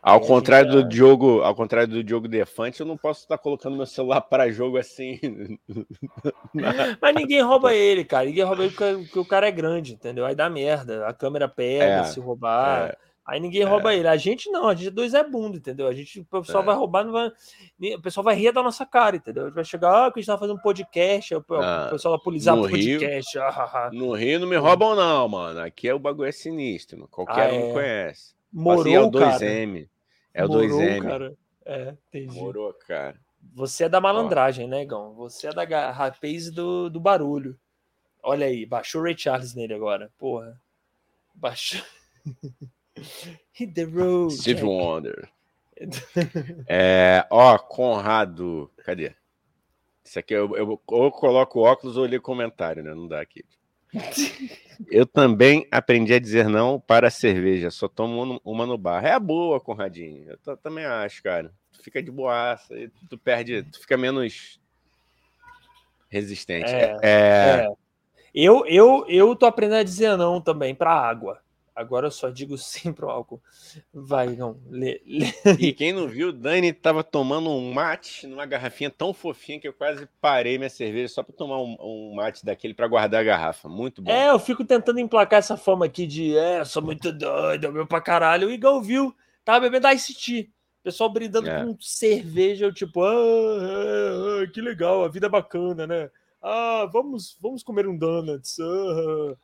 Ao 0.00 0.20
contrário 0.20 0.70
do 0.70 0.84
Diogo, 0.84 1.42
ao 1.42 1.54
contrário 1.54 1.88
do 1.88 2.04
Diogo 2.04 2.28
Defante, 2.28 2.80
eu 2.80 2.86
não 2.86 2.96
posso 2.96 3.22
estar 3.22 3.36
colocando 3.36 3.76
meu 3.76 3.86
celular 3.86 4.20
para 4.20 4.50
jogo 4.50 4.78
assim. 4.78 5.18
Mas 7.00 7.14
ninguém 7.14 7.42
rouba 7.42 7.74
ele, 7.74 8.04
cara. 8.04 8.26
Ninguém 8.26 8.44
rouba 8.44 8.64
ele 8.64 8.72
porque, 8.74 9.18
o 9.18 9.24
cara 9.24 9.48
é 9.48 9.50
grande, 9.50 9.94
entendeu? 9.94 10.24
Aí 10.24 10.36
dá 10.36 10.48
merda. 10.48 11.06
A 11.06 11.12
câmera 11.12 11.48
pega, 11.48 11.84
é, 11.84 12.04
se 12.04 12.20
roubar. 12.20 12.90
É. 12.90 13.07
Aí 13.28 13.38
ninguém 13.38 13.62
rouba 13.62 13.92
é. 13.92 13.98
ele. 13.98 14.08
A 14.08 14.16
gente 14.16 14.50
não, 14.50 14.68
a 14.68 14.74
gente 14.74 14.88
é 14.88 14.90
dois 14.90 15.12
é 15.12 15.22
bunda, 15.22 15.58
entendeu? 15.58 15.86
A 15.86 15.92
gente, 15.92 16.20
o 16.20 16.24
pessoal 16.40 16.62
é. 16.62 16.66
vai 16.66 16.74
roubar, 16.74 17.04
não 17.04 17.12
vai. 17.12 17.28
O 17.28 18.00
pessoal 18.00 18.24
vai 18.24 18.34
rir 18.34 18.52
da 18.52 18.62
nossa 18.62 18.86
cara, 18.86 19.16
entendeu? 19.16 19.42
A 19.42 19.46
gente 19.48 19.54
vai 19.54 19.64
chegar, 19.66 20.06
ah, 20.06 20.10
que 20.10 20.18
a 20.18 20.22
gente 20.22 20.26
tava 20.26 20.38
fazendo 20.38 20.56
um 20.56 20.62
podcast, 20.62 21.34
o, 21.34 21.44
ah, 21.50 21.88
pessoal 21.90 22.16
vai 22.16 22.24
polizar 22.24 22.56
o 22.56 22.62
podcast. 22.62 23.38
Ah, 23.38 23.48
ah, 23.48 23.86
ah, 23.86 23.90
no 23.92 24.14
Rio 24.14 24.40
não 24.40 24.48
me 24.48 24.56
roubam, 24.56 24.96
não, 24.96 25.28
mano. 25.28 25.60
Aqui 25.60 25.88
é 25.88 25.94
o 25.94 25.98
bagulho 25.98 26.28
é 26.28 26.32
sinistro, 26.32 26.96
mano. 26.96 27.08
qualquer 27.08 27.50
ah, 27.50 27.54
um 27.54 27.70
é. 27.70 27.72
conhece. 27.72 28.34
Morou, 28.50 28.82
assim, 28.82 28.94
é 28.94 29.00
o 29.00 29.10
2M. 29.10 29.88
É 30.32 30.44
o 30.44 30.48
Morou, 30.48 30.66
2M. 30.66 31.02
Cara. 31.02 31.36
É, 31.66 31.94
entendi. 32.08 32.38
Morou, 32.38 32.72
cara. 32.72 33.20
Você 33.54 33.84
é 33.84 33.88
da 33.90 34.00
malandragem, 34.00 34.64
Ó. 34.64 34.68
né, 34.68 34.86
Gão? 34.86 35.12
Você 35.14 35.48
é 35.48 35.52
da 35.52 35.90
rapaz 35.90 36.50
do, 36.50 36.88
do 36.88 36.98
barulho. 36.98 37.58
Olha 38.22 38.46
aí, 38.46 38.64
baixou 38.64 39.02
o 39.02 39.04
Ray 39.04 39.16
Charles 39.18 39.54
nele 39.54 39.74
agora. 39.74 40.10
Porra. 40.18 40.58
Baixou. 41.34 41.82
Hit 43.52 43.72
the 43.74 43.84
road. 43.84 44.32
Steve 44.34 44.60
Jack. 44.60 44.66
Wonder. 44.66 45.28
É, 46.68 47.24
ó, 47.30 47.56
Conrado. 47.58 48.70
Cadê? 48.84 49.12
Isso 50.04 50.18
aqui 50.18 50.34
eu, 50.34 50.56
eu 50.56 50.80
ou 50.86 51.10
coloco 51.12 51.60
óculos 51.60 51.96
ou 51.96 52.04
leio 52.04 52.20
comentário, 52.22 52.82
né? 52.82 52.94
Não 52.94 53.06
dá 53.06 53.20
aqui. 53.20 53.44
Eu 54.90 55.04
também 55.06 55.66
aprendi 55.72 56.14
a 56.14 56.20
dizer 56.20 56.48
não 56.48 56.78
para 56.78 57.08
a 57.08 57.10
cerveja, 57.10 57.68
só 57.70 57.88
tomo 57.88 58.22
um- 58.24 58.40
uma 58.44 58.64
no 58.64 58.78
bar. 58.78 59.04
É 59.04 59.10
a 59.12 59.18
boa, 59.18 59.58
Conradinho. 59.60 60.30
Eu 60.30 60.38
ta- 60.38 60.56
também 60.56 60.84
acho, 60.84 61.20
cara. 61.22 61.52
Tu 61.72 61.82
fica 61.82 62.00
de 62.02 62.10
boaça, 62.12 62.76
e 62.78 62.88
tu 63.10 63.18
perde, 63.18 63.64
tu 63.64 63.80
fica 63.80 63.96
menos 63.96 64.60
resistente. 66.08 66.70
É, 66.72 66.96
É, 67.02 67.08
É. 67.66 67.68
Eu, 68.34 68.64
eu, 68.66 69.04
eu 69.08 69.34
tô 69.34 69.46
aprendendo 69.46 69.78
a 69.80 69.82
dizer 69.82 70.16
não 70.16 70.40
também 70.40 70.74
pra 70.74 70.92
água. 70.92 71.40
Agora 71.78 72.08
eu 72.08 72.10
só 72.10 72.28
digo 72.28 72.58
sim 72.58 72.92
pro 72.92 73.08
álcool. 73.08 73.40
Vai, 73.94 74.34
não. 74.34 74.60
Lê, 74.68 75.00
lê. 75.06 75.26
E 75.60 75.72
quem 75.72 75.92
não 75.92 76.08
viu, 76.08 76.32
Dani 76.32 76.72
tava 76.72 77.04
tomando 77.04 77.48
um 77.50 77.72
mate 77.72 78.26
numa 78.26 78.44
garrafinha 78.44 78.90
tão 78.90 79.14
fofinha 79.14 79.60
que 79.60 79.68
eu 79.68 79.72
quase 79.72 80.08
parei 80.20 80.58
minha 80.58 80.68
cerveja 80.68 81.14
só 81.14 81.22
para 81.22 81.36
tomar 81.36 81.62
um, 81.62 81.76
um 81.80 82.14
mate 82.16 82.44
daquele 82.44 82.74
para 82.74 82.88
guardar 82.88 83.20
a 83.20 83.24
garrafa. 83.24 83.68
Muito 83.68 84.02
bom. 84.02 84.10
É, 84.10 84.28
eu 84.28 84.40
fico 84.40 84.64
tentando 84.64 84.98
emplacar 84.98 85.38
essa 85.38 85.56
fama 85.56 85.86
aqui 85.86 86.04
de 86.04 86.36
é, 86.36 86.64
sou 86.64 86.82
muito 86.82 87.12
doido, 87.12 87.72
meu 87.72 87.86
pra 87.86 88.00
caralho. 88.00 88.48
O 88.48 88.50
Igão 88.50 88.82
viu, 88.82 89.14
tava 89.44 89.60
bebendo 89.60 89.88
Ice 89.90 90.12
Tea. 90.14 90.48
Pessoal 90.82 91.10
brindando 91.10 91.48
É. 91.48 91.64
com 91.64 91.76
cerveja, 91.80 92.64
eu 92.64 92.72
tipo, 92.74 93.02
ah, 93.04 93.12
ah, 93.12 94.42
ah, 94.42 94.46
que 94.52 94.60
legal, 94.60 95.04
a 95.04 95.08
vida 95.08 95.26
é 95.26 95.30
bacana, 95.30 95.86
né? 95.86 96.10
Ah, 96.42 96.88
vamos, 96.92 97.36
vamos 97.40 97.62
comer 97.62 97.86
um 97.86 97.96
donuts. 97.96 98.58
ah. 98.58 99.36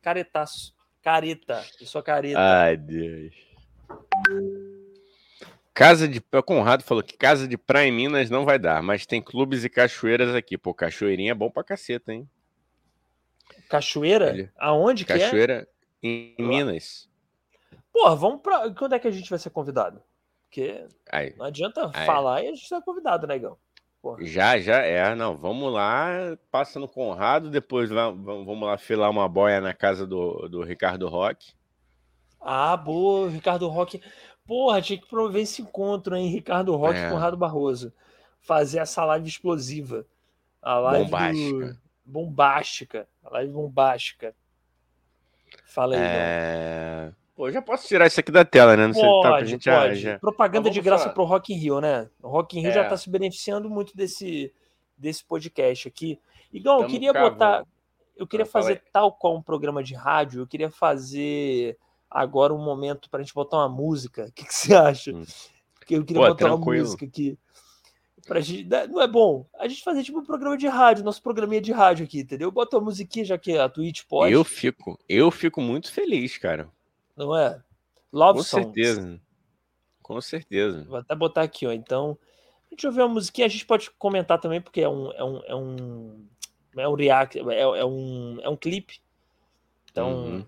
Caretaço. 0.00 0.74
Careta. 1.02 1.64
Eu 1.80 1.86
sou 1.86 2.02
careta. 2.02 2.38
Ai, 2.38 2.76
Deus. 2.76 3.34
Casa 5.72 6.06
de. 6.06 6.22
O 6.32 6.42
Conrado 6.42 6.82
falou 6.82 7.02
que 7.02 7.16
casa 7.16 7.48
de 7.48 7.56
praia 7.56 7.88
em 7.88 7.92
Minas 7.92 8.28
não 8.28 8.44
vai 8.44 8.58
dar, 8.58 8.82
mas 8.82 9.06
tem 9.06 9.22
clubes 9.22 9.64
e 9.64 9.68
cachoeiras 9.68 10.34
aqui. 10.34 10.58
Pô, 10.58 10.74
cachoeirinha 10.74 11.32
é 11.32 11.34
bom 11.34 11.50
pra 11.50 11.64
caceta, 11.64 12.12
hein? 12.12 12.28
Cachoeira? 13.68 14.52
Aonde 14.58 15.04
que 15.04 15.12
é? 15.12 15.18
Cachoeira 15.18 15.68
em 16.02 16.34
Minas. 16.38 17.08
Porra, 17.92 18.14
vamos 18.14 18.42
pra. 18.42 18.70
Quando 18.74 18.94
é 18.94 18.98
que 18.98 19.08
a 19.08 19.10
gente 19.10 19.30
vai 19.30 19.38
ser 19.38 19.50
convidado? 19.50 20.02
Porque 20.44 20.86
Aí, 21.10 21.34
não 21.36 21.46
adianta 21.46 21.90
Aí. 21.94 22.04
falar 22.04 22.42
e 22.42 22.48
a 22.48 22.54
gente 22.54 22.68
tá 22.68 22.82
convidado, 22.82 23.26
né, 23.26 23.38
Igão? 24.02 24.26
já, 24.26 24.58
já 24.58 24.78
é. 24.78 25.14
Não, 25.14 25.36
vamos 25.36 25.72
lá, 25.72 26.36
passa 26.50 26.78
no 26.80 26.88
Conrado, 26.88 27.50
depois 27.50 27.90
lá, 27.90 28.10
vamos 28.10 28.62
lá 28.62 28.76
filar 28.78 29.10
uma 29.10 29.28
boia 29.28 29.60
na 29.60 29.74
casa 29.74 30.06
do, 30.06 30.48
do 30.48 30.62
Ricardo 30.62 31.08
Roque. 31.08 31.52
Ah, 32.40 32.76
boa, 32.76 33.28
Ricardo 33.28 33.68
Roque. 33.68 34.02
Porra, 34.46 34.80
tinha 34.80 34.98
que 34.98 35.06
promover 35.06 35.42
esse 35.42 35.62
encontro, 35.62 36.16
hein? 36.16 36.28
Ricardo 36.30 36.74
Roque 36.74 36.98
É. 36.98 37.08
com 37.08 37.14
Conrado 37.14 37.36
Barroso. 37.36 37.92
Fazer 38.40 38.78
essa 38.80 39.04
live 39.04 39.28
explosiva. 39.28 40.06
A 40.62 40.78
live 40.78 41.04
do- 41.04 41.10
Bombástica. 41.10 41.80
bombástica. 42.04 43.08
A 43.22 43.30
live 43.34 43.52
bombástica. 43.52 44.34
Fala 45.66 45.94
aí. 45.94 46.00
É... 46.02 47.12
Pô, 47.40 47.50
já 47.50 47.62
posso 47.62 47.88
tirar 47.88 48.06
isso 48.06 48.20
aqui 48.20 48.30
da 48.30 48.44
tela, 48.44 48.76
né? 48.76 48.86
Não 48.86 48.92
sei, 48.92 49.02
tá, 49.02 49.20
pra 49.22 49.30
Pode, 49.30 49.46
gente 49.48 49.64
já- 49.64 49.80
pode. 49.80 49.96
já- 49.96 50.18
Propaganda 50.18 50.68
Mas 50.68 50.74
de 50.74 50.80
graça 50.82 51.04
falar. 51.04 51.14
pro 51.14 51.24
Rock 51.24 51.54
in 51.54 51.56
Rio, 51.56 51.80
né? 51.80 52.10
O 52.22 52.28
Rock 52.28 52.58
in 52.58 52.62
Rio 52.62 52.70
já 52.72 52.82
É. 52.84 52.88
tá 52.90 52.98
se 52.98 53.08
beneficiando 53.08 53.70
muito 53.70 53.96
desse, 53.96 54.52
desse 54.94 55.24
podcast 55.24 55.88
aqui. 55.88 56.20
Igão, 56.52 56.82
eu 56.82 56.86
queria 56.86 57.14
cavando. 57.14 57.30
botar. 57.32 57.64
Eu 58.14 58.26
queria 58.26 58.44
fala 58.44 58.62
fazer 58.64 58.74
aí. 58.74 58.80
tal 58.92 59.10
qual 59.12 59.34
um 59.34 59.40
programa 59.42 59.82
de 59.82 59.94
rádio, 59.94 60.42
eu 60.42 60.46
queria 60.46 60.70
fazer 60.70 61.78
agora 62.10 62.52
um 62.52 62.62
momento 62.62 63.08
pra 63.08 63.22
gente 63.22 63.32
botar 63.32 63.56
uma 63.56 63.70
música. 63.70 64.26
O 64.28 64.32
que, 64.34 64.44
que 64.44 64.54
você 64.54 64.74
acha? 64.74 65.10
Hum. 65.10 65.24
Eu 65.88 66.04
queria 66.04 66.20
Pô, 66.22 66.28
botar 66.28 66.44
uma 66.44 66.56
tranquilo. 66.56 66.84
música 66.84 67.06
aqui. 67.06 67.38
Pra 68.26 68.40
gente, 68.40 68.68
né, 68.68 68.86
não 68.86 69.00
é 69.00 69.08
bom? 69.08 69.46
A 69.58 69.66
gente 69.66 69.82
fazer 69.82 70.02
tipo 70.04 70.18
um 70.18 70.24
programa 70.24 70.58
de 70.58 70.68
rádio, 70.68 71.02
nosso 71.02 71.22
programinha 71.22 71.62
de 71.62 71.72
rádio 71.72 72.04
aqui, 72.04 72.20
entendeu? 72.20 72.50
Bota 72.52 72.76
uma 72.76 72.84
musiquinha, 72.84 73.24
já 73.24 73.38
que 73.38 73.56
a 73.56 73.66
Twitch 73.66 74.02
pode, 74.06 74.30
Eu 74.34 74.44
fico, 74.44 74.98
eu 75.08 75.30
fico 75.30 75.62
muito 75.62 75.90
feliz, 75.90 76.36
cara. 76.36 76.68
Não 77.16 77.36
é? 77.36 77.62
Love 78.12 78.38
Com 78.38 78.44
songs. 78.44 78.64
certeza. 78.74 79.20
Com 80.02 80.20
certeza. 80.20 80.84
Vou 80.84 80.96
até 80.98 81.14
botar 81.14 81.42
aqui, 81.42 81.66
ó. 81.66 81.72
Então, 81.72 82.18
deixa 82.70 82.88
eu 82.88 82.92
ver 82.92 83.02
uma 83.02 83.14
musiquinha. 83.14 83.46
A 83.46 83.50
gente 83.50 83.64
pode 83.66 83.90
comentar 83.92 84.40
também, 84.40 84.60
porque 84.60 84.80
é 84.80 84.88
um. 84.88 85.12
É 85.12 85.24
um, 85.24 85.42
é 85.46 85.54
um, 85.54 86.26
é 86.76 86.88
um 86.88 86.94
react, 86.94 87.38
é, 87.38 87.60
é 87.60 87.84
um, 87.84 88.38
é 88.42 88.48
um 88.48 88.56
clipe. 88.56 89.00
Então, 89.90 90.24
Uhum. 90.24 90.44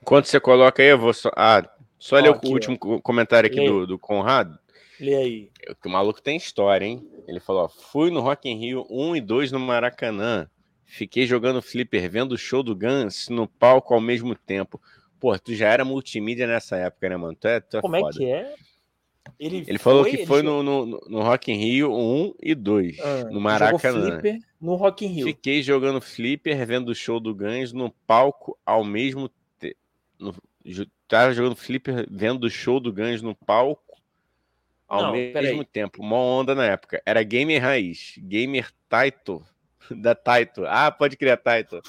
Enquanto 0.00 0.26
você 0.26 0.40
coloca 0.40 0.82
aí, 0.82 0.88
eu 0.88 0.98
vou 0.98 1.12
só. 1.12 1.30
Ah, 1.36 1.62
só 1.98 2.16
Ó, 2.16 2.20
ler 2.20 2.30
o 2.30 2.34
aqui, 2.34 2.48
último 2.48 2.78
co- 2.78 3.00
comentário 3.02 3.46
aqui 3.48 3.60
Lê. 3.60 3.66
do, 3.66 3.86
do 3.86 3.98
Conrado. 3.98 4.58
lê 4.98 5.14
aí. 5.14 5.50
Que 5.80 5.88
o 5.88 5.90
maluco 5.90 6.20
tem 6.22 6.36
história, 6.36 6.84
hein? 6.86 7.06
Ele 7.28 7.38
falou: 7.40 7.64
ó, 7.64 7.68
fui 7.68 8.10
no 8.10 8.20
Rock 8.20 8.48
in 8.48 8.56
Rio 8.58 8.86
1 8.90 9.16
e 9.16 9.20
2 9.20 9.52
no 9.52 9.60
Maracanã. 9.60 10.48
Fiquei 10.86 11.26
jogando 11.26 11.60
flipper, 11.62 12.08
vendo 12.10 12.32
o 12.32 12.38
show 12.38 12.62
do 12.62 12.74
Guns 12.74 13.28
no 13.28 13.46
palco 13.48 13.94
ao 13.94 14.00
mesmo 14.00 14.34
tempo. 14.34 14.80
Pô, 15.24 15.38
tu 15.38 15.54
já 15.54 15.70
era 15.70 15.86
multimídia 15.86 16.46
nessa 16.46 16.76
época, 16.76 17.08
né, 17.08 17.16
mano? 17.16 17.34
Tu 17.34 17.48
é, 17.48 17.58
tu 17.58 17.78
é 17.78 17.80
Como 17.80 17.96
é 17.96 18.00
foda. 18.00 18.18
que 18.18 18.26
é? 18.26 18.54
Ele, 19.40 19.64
Ele 19.66 19.78
falou 19.78 20.04
que 20.04 20.16
ele 20.16 20.26
foi 20.26 20.42
jogou- 20.42 20.62
no, 20.62 20.84
no, 20.84 21.00
no 21.08 21.22
Rock 21.22 21.50
in 21.50 21.56
Rio 21.56 21.90
1 21.94 22.34
e 22.42 22.54
2, 22.54 22.98
ah, 23.00 23.24
no 23.30 23.40
Maracanã. 23.40 24.10
flipper 24.20 24.38
no 24.60 24.74
Rock 24.74 25.06
in 25.06 25.08
Rio. 25.08 25.26
Fiquei 25.26 25.62
jogando 25.62 25.98
flipper, 25.98 26.66
vendo 26.66 26.90
o 26.90 26.94
show 26.94 27.18
do 27.18 27.34
Guns 27.34 27.72
no 27.72 27.90
palco 28.06 28.54
ao 28.66 28.84
mesmo 28.84 29.30
tempo. 29.58 29.76
Tava 31.08 31.32
jogando 31.32 31.56
flipper, 31.56 32.06
vendo 32.10 32.44
o 32.44 32.50
show 32.50 32.78
do 32.78 32.92
Guns 32.92 33.22
no 33.22 33.34
palco 33.34 33.98
ao 34.86 35.04
Não, 35.04 35.12
mesmo 35.12 35.64
tempo. 35.64 36.02
Uma 36.02 36.18
onda 36.18 36.54
na 36.54 36.66
época. 36.66 37.00
Era 37.06 37.22
gamer 37.22 37.62
raiz. 37.62 38.16
Gamer 38.18 38.70
Taito. 38.90 39.42
Da 39.90 40.14
Taito. 40.14 40.66
Ah, 40.66 40.90
pode 40.90 41.16
criar 41.16 41.38
Taito. 41.38 41.80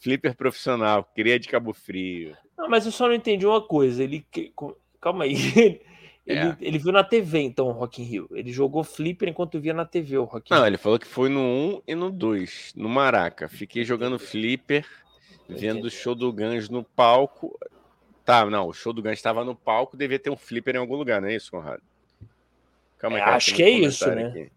Flipper 0.00 0.34
profissional. 0.36 1.04
Cria 1.14 1.38
de 1.38 1.48
Cabo 1.48 1.72
Frio. 1.72 2.36
Não, 2.62 2.68
mas 2.68 2.86
eu 2.86 2.92
só 2.92 3.06
não 3.08 3.14
entendi 3.14 3.44
uma 3.46 3.60
coisa. 3.60 4.02
Ele. 4.02 4.24
que- 4.30 4.52
Calma 5.00 5.24
aí. 5.24 5.34
Ele, 6.24 6.38
É. 6.38 6.56
ele 6.60 6.78
viu 6.78 6.92
na 6.92 7.02
TV, 7.02 7.40
então, 7.40 7.66
o 7.66 7.72
Rock 7.72 8.00
in 8.00 8.04
Rio. 8.04 8.28
Ele 8.32 8.52
jogou 8.52 8.84
flipper 8.84 9.28
enquanto 9.28 9.58
via 9.58 9.74
na 9.74 9.84
TV 9.84 10.16
o 10.18 10.22
Rock 10.22 10.52
in 10.52 10.54
Não, 10.54 10.62
Rio. 10.62 10.68
ele 10.68 10.76
falou 10.78 10.96
que 10.96 11.06
foi 11.08 11.28
no 11.28 11.40
1 11.40 11.82
e 11.84 11.96
no 11.96 12.12
2, 12.12 12.74
no 12.76 12.88
Maraca. 12.88 13.48
Fiquei 13.48 13.84
jogando 13.84 14.20
flipper, 14.20 14.86
vendo 15.48 15.86
o 15.86 15.90
show 15.90 16.14
do 16.14 16.32
Guns 16.32 16.68
no 16.68 16.84
palco. 16.84 17.58
Tá, 18.24 18.46
não, 18.48 18.68
o 18.68 18.72
show 18.72 18.92
do 18.92 19.02
Guns 19.02 19.14
estava 19.14 19.44
no 19.44 19.56
palco, 19.56 19.96
devia 19.96 20.16
ter 20.16 20.30
um 20.30 20.36
flipper 20.36 20.76
em 20.76 20.78
algum 20.78 20.94
lugar, 20.94 21.20
não 21.20 21.26
é 21.26 21.34
isso, 21.34 21.50
Conrado? 21.50 21.82
Calma 22.98 23.18
É, 23.18 23.24
cara, 23.24 23.36
acho 23.38 23.46
tem 23.48 23.56
que 23.56 23.62
é 23.64 23.70
isso, 23.70 24.06
né? 24.14 24.26
aqui. 24.28 24.52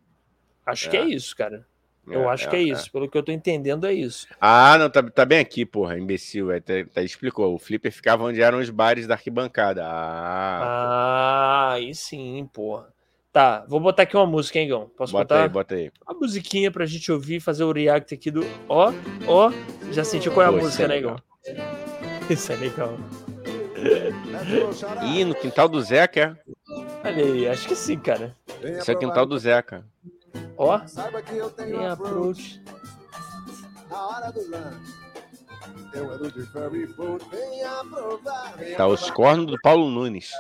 Acho 0.68 0.90
que 0.92 0.98
é 0.98 1.02
É. 1.02 1.06
isso, 1.06 1.36
cara. 1.36 1.68
Eu 2.08 2.30
acho 2.30 2.50
que 2.50 2.56
é 2.56 2.62
isso. 2.62 2.92
Pelo 2.92 3.10
que 3.10 3.18
eu 3.18 3.24
tô 3.24 3.32
entendendo, 3.32 3.86
é 3.88 3.94
isso. 3.94 4.28
Ah, 4.40 4.78
não, 4.78 4.90
tá, 4.90 5.02
tá 5.04 5.26
bem 5.26 5.40
aqui, 5.40 5.66
porra, 5.66 5.98
imbecil. 5.98 6.52
É, 6.52 6.60
tá, 6.60 6.74
tá- 6.94 7.02
explicou. 7.02 7.54
O 7.56 7.60
flipper 7.60 7.92
ficava 7.92 8.24
onde 8.24 8.42
eram 8.42 8.60
os 8.60 8.70
bares 8.70 9.08
da 9.08 9.16
arquibancada. 9.16 9.84
Ah, 9.86 10.62
Ah, 10.62 11.74
aí 11.74 11.94
sim, 11.96 12.48
porra. 12.54 12.94
Tá, 13.34 13.66
vou 13.68 13.80
botar 13.82 14.04
aqui 14.04 14.16
uma 14.16 14.26
música, 14.26 14.58
hein, 14.60 14.68
Gão? 14.70 14.90
Posso 14.96 15.12
bota 15.12 15.24
botar? 15.36 15.44
aí, 15.44 15.50
bota 15.50 15.76
aí. 15.76 15.92
Uma 16.08 16.18
musiquinha 16.20 16.72
pra 16.72 16.86
gente 16.86 17.12
ouvir, 17.12 17.42
fazer 17.42 17.66
o 17.66 17.72
react 17.74 18.14
aqui 18.14 18.32
do. 18.32 18.46
Ó, 18.70 18.94
ó, 19.28 19.52
já 19.92 20.04
sentiu 20.06 20.32
qual 20.32 20.46
é 20.46 20.48
a 20.48 20.52
Pô, 20.52 20.58
isso 20.60 20.66
música, 20.68 20.84
é 20.84 20.88
né. 20.88 21.02
Gão? 21.02 21.16
Isso 22.30 22.52
é 22.52 22.56
legal. 22.56 22.98
Ih, 25.14 25.24
no 25.26 25.36
quintal 25.36 25.68
do 25.70 25.80
Zeca. 25.82 26.40
Olha 27.04 27.24
aí, 27.24 27.48
acho 27.48 27.68
que 27.68 27.76
sim, 27.76 28.00
cara. 28.00 28.36
Esse 28.64 28.90
é 28.90 28.94
o 28.94 28.98
quintal 28.98 29.26
do 29.26 29.38
Zeca. 29.38 29.86
Ó, 30.58 30.80
Saiba 30.88 31.22
que 31.22 31.36
eu 31.36 31.50
tenho 31.50 31.78
tem 31.78 31.88
approach 31.88 32.62
approach. 32.62 33.90
na 33.90 34.08
hora 34.08 34.32
do 34.32 34.50
lanche. 34.50 34.94
Eu 35.94 36.12
ando 36.12 36.32
de 36.32 36.46
ferry 36.48 36.88
boat, 36.88 37.26
venha 37.30 37.84
provar. 37.90 38.54
venha 38.58 38.78
Tá 38.78 38.88
os 38.88 39.10
cornos 39.12 39.46
do 39.48 39.58
Paulo 39.62 39.90
Nunes. 39.90 40.32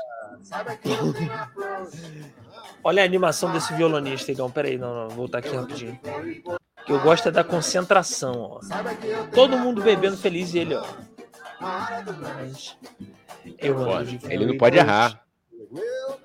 Saiba 0.44 0.76
que 0.76 0.90
eu 0.90 1.14
tenho 1.14 1.34
approach. 1.34 2.34
Olha 2.84 3.02
a 3.02 3.06
animação 3.06 3.52
desse 3.52 3.74
violonista, 3.74 4.32
Igão. 4.32 4.52
Pera 4.52 4.68
aí, 4.68 4.78
não, 4.78 4.94
não, 4.94 5.08
vou 5.08 5.18
voltar 5.18 5.40
aqui 5.40 5.56
rapidinho. 5.56 6.00
O 6.04 6.86
que 6.86 6.92
eu 6.92 7.00
gosto 7.00 7.30
é 7.30 7.32
da 7.32 7.44
concentração, 7.44 8.34
ó. 8.42 8.60
Todo 9.34 9.58
mundo 9.58 9.82
bebendo 9.82 10.16
feliz 10.18 10.54
e 10.54 10.60
ele, 10.60 10.76
ó. 10.76 10.86
na 11.60 11.84
hora 11.84 12.02
do 12.04 12.22
lanche. 12.22 12.78
Eu 13.58 13.80
ando 13.80 14.18
de 14.18 14.32
ele 14.32 14.46
não 14.46 14.58
pode 14.58 14.78
errar. 14.78 15.20
Eu 15.52 16.20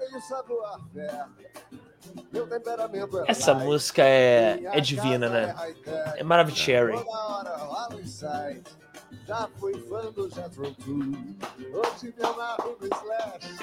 é 2.32 3.30
Essa 3.30 3.54
música 3.54 4.04
é, 4.04 4.60
é 4.64 4.80
divina, 4.80 5.28
né? 5.28 5.54
É 6.16 6.22
Maravicherry. 6.22 6.96
Toda 6.96 7.10
hora 7.10 7.56
rola 7.56 7.96
um 7.96 8.00
insight. 8.00 8.62
Já 9.26 9.48
fui 9.58 9.72
fã 9.88 10.12
do 10.12 10.30
Jethro 10.30 10.72
Tull. 10.74 11.12
Hoje 11.72 12.14
me 12.16 12.24
amarro 12.24 12.76
no 12.80 12.86
Slash. 12.86 13.58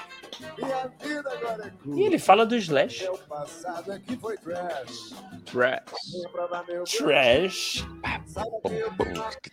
Minha 0.58 0.88
vida 1.02 1.32
agora 1.32 1.68
é 1.68 1.72
cool. 1.84 1.98
E 1.98 2.04
ele 2.04 2.20
fala 2.20 2.46
do 2.46 2.56
Slash. 2.56 3.04
Meu 3.04 3.18
passado 3.18 3.94
é 3.94 4.00
que 4.00 4.18
foi 4.18 4.38
trash. 4.38 5.14
Trash. 5.46 5.92
Que 9.42 9.50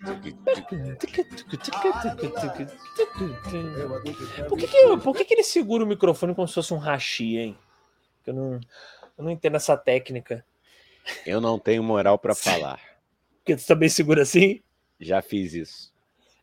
e 3.56 4.48
Por 4.48 4.58
que, 4.58 4.66
que, 4.66 4.96
por 4.98 5.16
que, 5.16 5.24
que 5.24 5.34
ele 5.34 5.44
segura 5.44 5.84
o 5.84 5.86
microfone 5.86 6.34
como 6.34 6.48
se 6.48 6.54
fosse 6.54 6.74
um 6.74 6.78
hashi, 6.78 7.36
hein? 7.36 7.56
Eu 8.26 8.34
não, 8.34 8.60
eu 9.16 9.24
não 9.24 9.30
entendo 9.30 9.56
essa 9.56 9.76
técnica. 9.76 10.44
Eu 11.26 11.40
não 11.40 11.58
tenho 11.58 11.82
moral 11.82 12.18
pra 12.18 12.34
falar. 12.34 12.80
Porque 13.38 13.56
tu 13.56 13.66
também 13.66 13.88
segura 13.88 14.22
assim? 14.22 14.62
Já 14.98 15.20
fiz 15.20 15.52
isso. 15.52 15.92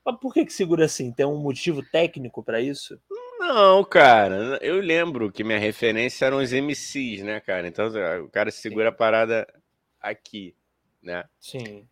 Mas 0.05 0.17
por 0.19 0.33
que, 0.33 0.45
que 0.45 0.53
segura 0.53 0.85
assim? 0.85 1.11
Tem 1.11 1.25
um 1.25 1.37
motivo 1.37 1.83
técnico 1.83 2.43
pra 2.43 2.61
isso? 2.61 2.99
Não, 3.39 3.83
cara, 3.83 4.59
eu 4.61 4.79
lembro 4.79 5.31
que 5.31 5.43
minha 5.43 5.57
referência 5.57 6.25
eram 6.25 6.37
os 6.37 6.51
MCs, 6.51 7.23
né, 7.23 7.39
cara? 7.39 7.67
Então 7.67 7.87
o 8.23 8.29
cara 8.29 8.51
segura 8.51 8.89
a 8.89 8.91
parada 8.91 9.47
aqui, 9.99 10.55
né? 11.01 11.23
Sim. 11.39 11.87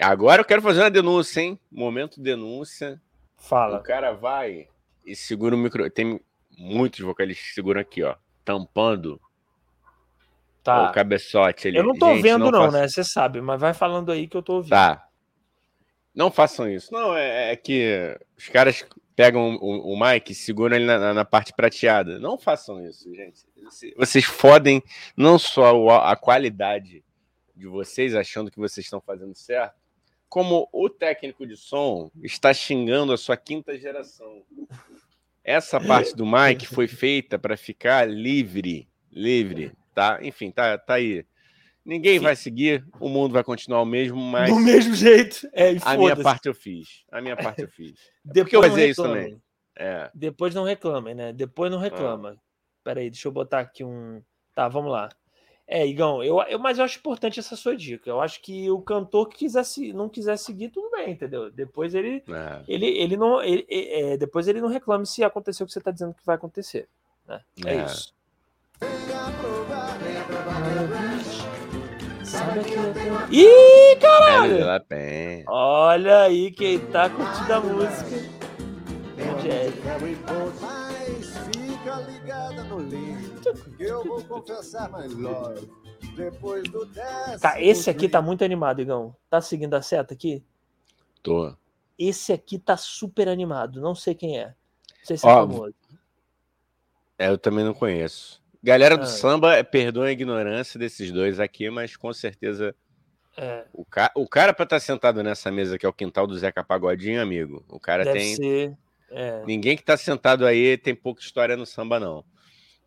Agora 0.00 0.40
eu 0.42 0.44
quero 0.44 0.60
fazer 0.60 0.80
uma 0.80 0.90
denúncia, 0.90 1.40
hein? 1.40 1.58
Momento 1.70 2.20
denúncia. 2.20 3.00
O 3.38 3.42
Fala. 3.42 3.80
cara 3.80 4.12
vai 4.12 4.68
e 5.04 5.14
segura 5.14 5.54
o 5.54 5.58
micro. 5.58 5.88
Tem 5.88 6.20
muitos 6.58 7.00
vocalistas 7.00 7.46
que 7.46 7.54
seguram 7.54 7.80
aqui, 7.80 8.02
ó. 8.02 8.16
Tampando 8.44 9.20
Tá. 10.66 10.90
o 10.90 10.92
cabeçote 10.92 11.68
ali. 11.68 11.76
Eu 11.78 11.84
não 11.84 11.94
tô 11.96 12.08
Gente, 12.14 12.22
vendo, 12.22 12.50
não, 12.50 12.66
faça- 12.66 12.78
né? 12.80 12.88
Você 12.88 13.04
sabe, 13.04 13.40
mas 13.40 13.60
vai 13.60 13.72
falando 13.74 14.12
aí 14.12 14.26
que 14.28 14.36
eu 14.36 14.42
tô 14.42 14.54
ouvindo. 14.56 14.70
Tá. 14.70 15.06
Não 16.14 16.30
façam 16.30 16.68
isso. 16.70 16.92
Não, 16.92 17.14
é, 17.16 17.52
é 17.52 17.56
que 17.56 18.16
os 18.38 18.48
caras 18.48 18.84
pegam 19.14 19.56
o, 19.56 19.92
o 19.94 19.98
mic 20.00 20.30
e 20.30 20.34
seguram 20.34 20.76
ele 20.76 20.84
na, 20.86 21.12
na- 21.14 21.24
parte 21.24 21.52
prateada. 21.52 22.18
Não 22.18 22.38
façam 22.38 22.84
isso, 22.86 23.12
gente. 23.14 23.40
Vocês- 23.96 24.24
fodem 24.24 24.82
não 25.16 25.38
só 25.38 25.88
a 26.00 26.16
qualidade 26.16 27.02
de 27.54 27.66
vocês, 27.66 28.14
achando 28.14 28.50
que 28.50 28.58
vocês 28.58 28.84
estão 28.86 29.00
fazendo 29.00 29.34
certo, 29.34 29.74
como 30.28 30.68
o 30.72 30.88
técnico 30.90 31.46
de 31.46 31.56
som 31.56 32.10
está 32.22 32.52
xingando 32.52 33.12
a 33.12 33.16
sua 33.16 33.36
quinta 33.36 33.78
geração. 33.78 34.42
Essa 35.44 35.80
parte 35.80 36.14
do 36.16 36.26
mic 36.26 36.66
foi 36.66 36.88
feita 36.88 37.38
para 37.38 37.56
ficar 37.56 38.08
livre, 38.08 38.88
livre, 39.12 39.72
tá? 39.96 40.18
Enfim, 40.22 40.50
tá, 40.50 40.76
tá 40.76 40.94
aí. 40.94 41.24
Ninguém 41.84 42.18
Sim. 42.18 42.24
vai 42.24 42.36
seguir, 42.36 42.84
o 43.00 43.08
mundo 43.08 43.32
vai 43.32 43.42
continuar 43.42 43.80
o 43.80 43.86
mesmo, 43.86 44.18
mas 44.20 44.50
Do 44.50 44.56
mesmo 44.60 44.94
jeito. 44.94 45.48
É, 45.52 45.70
a 45.84 45.96
minha 45.96 46.16
parte 46.16 46.46
eu 46.46 46.54
fiz. 46.54 47.04
A 47.10 47.20
minha 47.22 47.36
parte 47.36 47.62
eu 47.62 47.68
fiz. 47.68 47.94
Depois 48.24 48.52
eu 48.52 48.60
não 48.62 48.68
fazia 48.68 48.86
isso 48.88 49.02
reclamem. 49.02 49.24
também. 49.24 49.42
É. 49.78 50.10
Depois 50.14 50.54
não 50.54 50.64
reclamem, 50.64 51.14
né? 51.14 51.32
Depois 51.32 51.70
Ah. 51.72 51.74
não 51.76 51.80
reclama. 51.80 52.36
Pera 52.84 53.00
aí, 53.00 53.08
deixa 53.10 53.26
eu 53.28 53.32
botar 53.32 53.60
aqui 53.60 53.82
um. 53.84 54.20
Tá, 54.54 54.68
vamos 54.68 54.90
lá. 54.92 55.08
É, 55.68 55.84
Igão, 55.86 56.22
eu, 56.22 56.40
eu, 56.42 56.58
mas 56.58 56.78
eu 56.78 56.84
acho 56.84 56.98
importante 56.98 57.40
essa 57.40 57.56
sua 57.56 57.76
dica. 57.76 58.08
Eu 58.10 58.20
acho 58.20 58.40
que 58.42 58.70
o 58.70 58.80
cantor 58.80 59.28
que 59.28 59.38
quiser 59.38 59.64
se, 59.64 59.92
não 59.92 60.08
quiser 60.08 60.36
seguir, 60.38 60.68
tudo 60.70 60.90
bem, 60.90 61.10
entendeu? 61.12 61.50
Depois 61.50 61.92
ele, 61.94 62.22
é. 62.28 62.62
ele, 62.68 62.86
ele 62.86 63.16
não. 63.16 63.42
ele- 63.42 63.66
é, 63.68 64.12
é, 64.12 64.16
depois 64.16 64.46
ele 64.48 64.60
não 64.60 64.68
reclame 64.68 65.04
se 65.06 65.24
aconteceu 65.24 65.64
o 65.64 65.66
que 65.66 65.72
você 65.72 65.78
está 65.80 65.90
dizendo 65.90 66.14
que 66.14 66.24
vai 66.26 66.36
acontecer. 66.36 66.88
Né? 67.26 67.40
É, 67.64 67.74
É. 67.76 67.84
isso. 67.84 68.14
Ih, 73.30 73.96
caralho! 74.00 75.44
Olha 75.48 76.22
aí 76.22 76.50
quem 76.50 76.78
tá 76.78 77.08
curtindo 77.08 77.52
a 77.54 77.60
música. 77.60 78.36
Mas 80.60 81.36
fica 81.48 82.00
ligada 82.00 82.64
no 82.64 82.78
link. 82.80 83.42
Eu 83.78 84.04
vou 84.04 84.22
confessar, 84.24 84.90
my 84.90 85.08
love. 85.14 85.70
Depois 86.14 86.64
do 86.70 86.84
décimo. 86.86 87.38
Tá, 87.40 87.60
esse 87.60 87.88
aqui 87.90 88.08
tá 88.08 88.20
muito 88.20 88.44
animado, 88.44 88.80
Igão. 88.80 89.14
Tá 89.30 89.40
seguindo 89.40 89.74
a 89.74 89.82
seta 89.82 90.14
aqui? 90.14 90.44
Tô. 91.22 91.54
Esse 91.98 92.32
aqui 92.32 92.58
tá 92.58 92.76
super 92.76 93.28
animado. 93.28 93.80
Não 93.80 93.94
sei 93.94 94.14
quem 94.14 94.38
é. 94.38 94.46
Não 94.48 94.54
sei 95.04 95.16
se 95.16 95.26
é 95.26 95.30
Ó, 95.30 95.46
famoso. 95.46 95.74
É, 97.18 97.28
eu 97.28 97.38
também 97.38 97.64
não 97.64 97.72
conheço. 97.74 98.42
Galera 98.66 98.96
do 98.96 99.04
Ah. 99.04 99.06
samba, 99.06 99.62
perdoa 99.62 100.06
a 100.06 100.12
ignorância 100.12 100.76
desses 100.78 101.12
dois 101.12 101.38
aqui, 101.38 101.70
mas 101.70 101.96
com 101.96 102.12
certeza 102.12 102.74
É, 103.38 103.64
o, 103.72 103.84
ca... 103.84 104.10
o 104.16 104.26
cara 104.26 104.52
pra 104.52 104.64
estar 104.64 104.80
sentado 104.80 105.22
nessa 105.22 105.52
mesa 105.52 105.78
que 105.78 105.86
é 105.86 105.88
o 105.88 105.92
quintal 105.92 106.26
do 106.26 106.36
Zeca 106.36 106.64
Pagodinho, 106.64 107.22
amigo. 107.22 107.64
O 107.68 107.78
cara 107.78 108.02
deve 108.02 108.18
tem. 108.18 108.34
ser. 108.34 108.72
É, 109.10 109.44
Ninguém 109.46 109.76
que 109.76 109.84
tá 109.84 109.96
sentado 109.96 110.44
aí 110.44 110.76
tem 110.76 110.94
pouca 110.94 111.20
história 111.22 111.56
no 111.56 111.64
samba, 111.64 112.00
não. 112.00 112.24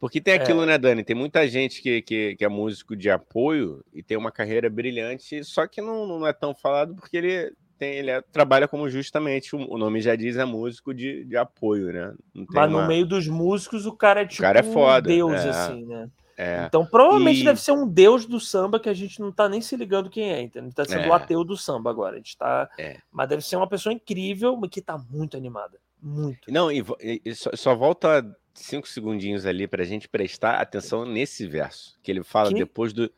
Porque 0.01 0.19
tem 0.19 0.33
É. 0.33 0.37
aquilo, 0.37 0.65
né, 0.65 0.77
Dani? 0.77 1.03
Tem 1.03 1.15
muita 1.15 1.47
gente 1.47 1.81
que, 1.81 2.01
que, 2.01 2.35
que 2.35 2.43
é 2.43 2.49
músico 2.49 2.95
de 2.95 3.09
apoio 3.09 3.83
e 3.93 4.01
tem 4.03 4.17
uma 4.17 4.31
carreira 4.31 4.69
brilhante, 4.69 5.43
só 5.45 5.65
que 5.67 5.81
não, 5.81 6.05
não 6.05 6.27
é 6.27 6.33
tão 6.33 6.53
falado 6.55 6.93
porque 6.95 7.15
ele 7.15 7.53
tem, 7.79 7.95
ele 7.95 8.11
é- 8.11 8.21
trabalha 8.21 8.67
como 8.67 8.89
justamente, 8.89 9.55
o, 9.55 9.73
o 9.73 9.77
nome 9.77 10.01
já 10.01 10.15
diz, 10.15 10.35
é 10.37 10.45
músico 10.45 10.93
de, 10.93 11.23
de 11.23 11.37
apoio, 11.37 11.91
né? 11.91 12.13
Mas 12.53 12.69
no 12.69 12.77
uma- 12.79 12.87
meio 12.87 13.05
dos 13.05 13.27
músicos, 13.27 13.85
o 13.85 13.93
cara 13.93 14.21
é 14.21 14.25
tipo 14.25 14.41
cara 14.41 14.59
é 14.59 14.63
foda, 14.63 15.09
um 15.09 15.13
deus, 15.15 15.33
é. 15.33 15.49
assim, 15.49 15.85
né? 15.85 16.09
É, 16.37 16.65
Então, 16.67 16.85
provavelmente 16.85 17.41
E- 17.41 17.43
deve 17.43 17.59
ser 17.59 17.71
um 17.73 17.85
deus 17.87 18.25
do 18.25 18.39
samba 18.39 18.79
que 18.79 18.87
a 18.87 18.93
gente 18.93 19.19
não 19.19 19.29
tá 19.31 19.49
nem 19.49 19.59
se 19.59 19.75
ligando 19.75 20.09
quem 20.09 20.31
é, 20.31 20.41
entendeu? 20.41 20.71
Tá 20.73 20.85
sendo 20.85 21.01
É. 21.03 21.09
o 21.09 21.13
ateu 21.13 21.43
do 21.43 21.57
samba 21.57 21.89
agora. 21.89 22.13
A 22.15 22.17
gente 22.17 22.37
tá. 22.37 22.69
É. 22.77 22.97
Mas 23.11 23.27
deve 23.27 23.41
ser 23.41 23.57
uma 23.57 23.67
pessoa 23.67 23.91
incrível, 23.91 24.55
mas 24.55 24.69
que 24.69 24.81
tá 24.81 24.97
muito 25.11 25.35
animada. 25.35 25.77
Muito. 26.01 26.49
Não, 26.49 26.71
e- 26.71 26.81
e 27.25 27.35
só, 27.35 27.49
só 27.55 27.75
volta 27.75 28.25
cinco 28.53 28.87
segundinhos 28.87 29.45
ali 29.45 29.67
pra 29.67 29.83
gente 29.83 30.07
prestar 30.07 30.55
atenção 30.61 31.05
nesse 31.05 31.45
verso, 31.45 31.99
que 32.01 32.09
ele 32.09 32.23
fala 32.23 32.49
Que? 32.49 32.55
depois 32.59 32.93
do... 32.93 33.11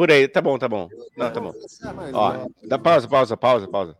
Por 0.00 0.10
aí, 0.10 0.26
tá 0.26 0.40
bom, 0.40 0.58
tá 0.58 0.66
bom. 0.66 0.88
Não, 1.14 1.30
tá 1.30 1.38
bom. 1.42 1.52
Ó, 2.14 2.32
love. 2.32 2.54
dá 2.66 2.78
pausa, 2.78 3.06
pausa, 3.06 3.36
pausa, 3.36 3.68
pausa. 3.68 3.98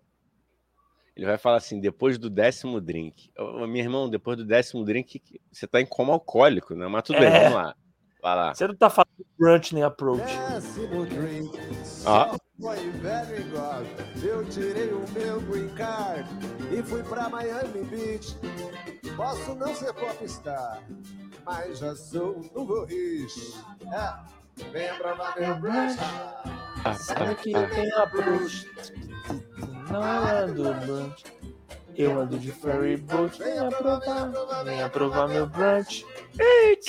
Ele 1.15 1.27
vai 1.27 1.37
falar 1.37 1.59
assim, 1.59 1.79
depois 1.79 2.17
do 2.17 2.31
décimo 2.31 2.81
drink. 2.81 3.31
Ô, 3.39 3.67
meu 3.67 3.83
irmão, 3.83 4.09
depois 4.09 4.39
do 4.39 4.47
décimo 4.47 4.83
drink, 4.83 5.21
você 5.53 5.67
tá 5.67 5.79
em 5.79 5.85
coma 5.85 6.15
alcoólico, 6.15 6.75
né? 6.75 6.89
Mas 6.89 7.03
tudo 7.03 7.19
bem, 7.19 7.29
É. 7.29 7.41
vamos 7.41 7.53
lá. 7.55 7.77
Vai 8.23 8.35
lá. 8.35 8.55
Você 8.55 8.67
não 8.67 8.75
tá 8.75 8.89
falando 8.89 9.11
de 9.19 9.27
brunch 9.39 9.75
nem 9.75 9.83
approach. 9.83 10.25
Décimo 10.25 11.05
drink. 11.05 11.51
Ó. 12.07 12.29
Só 12.29 12.37
foi 12.59 12.91
velho 12.93 13.39
igual. 13.39 13.83
Eu 14.23 14.45
tirei 14.47 14.93
o 14.95 15.05
meu 15.11 15.39
green 15.43 15.69
card 15.75 16.27
e 16.73 16.83
fui 16.83 17.03
pra 17.03 17.29
Miami 17.29 17.85
Beach. 17.85 18.35
Posso 19.15 19.55
não 19.55 19.75
ser 19.75 19.93
popstar, 19.93 20.83
mas 21.45 21.79
já 21.79 21.95
sou 21.95 22.39
um 22.39 22.51
novo 22.55 22.87
rich. 22.87 23.55
É, 23.93 24.40
venha 24.65 24.95
provar 24.95 25.35
meu 25.39 25.55
brunch. 25.57 25.97
Ah, 26.85 26.95
Sabe 26.95 27.31
ah, 27.31 27.35
que 27.35 27.55
ah. 27.55 27.61
eu 27.61 27.71
tenho 27.71 27.99
approach. 27.99 28.71
Não 29.91 30.03
ando 30.03 30.75
brunch. 30.87 31.25
Eu 31.97 32.19
ando 32.19 32.39
de 32.39 32.51
ferry 32.53 32.97
boat. 32.97 33.39
Venha 33.39 33.69
provar. 33.69 34.65
Venha 34.65 34.89
provar 34.89 35.29
meu 35.29 35.47
brunch. 35.47 36.07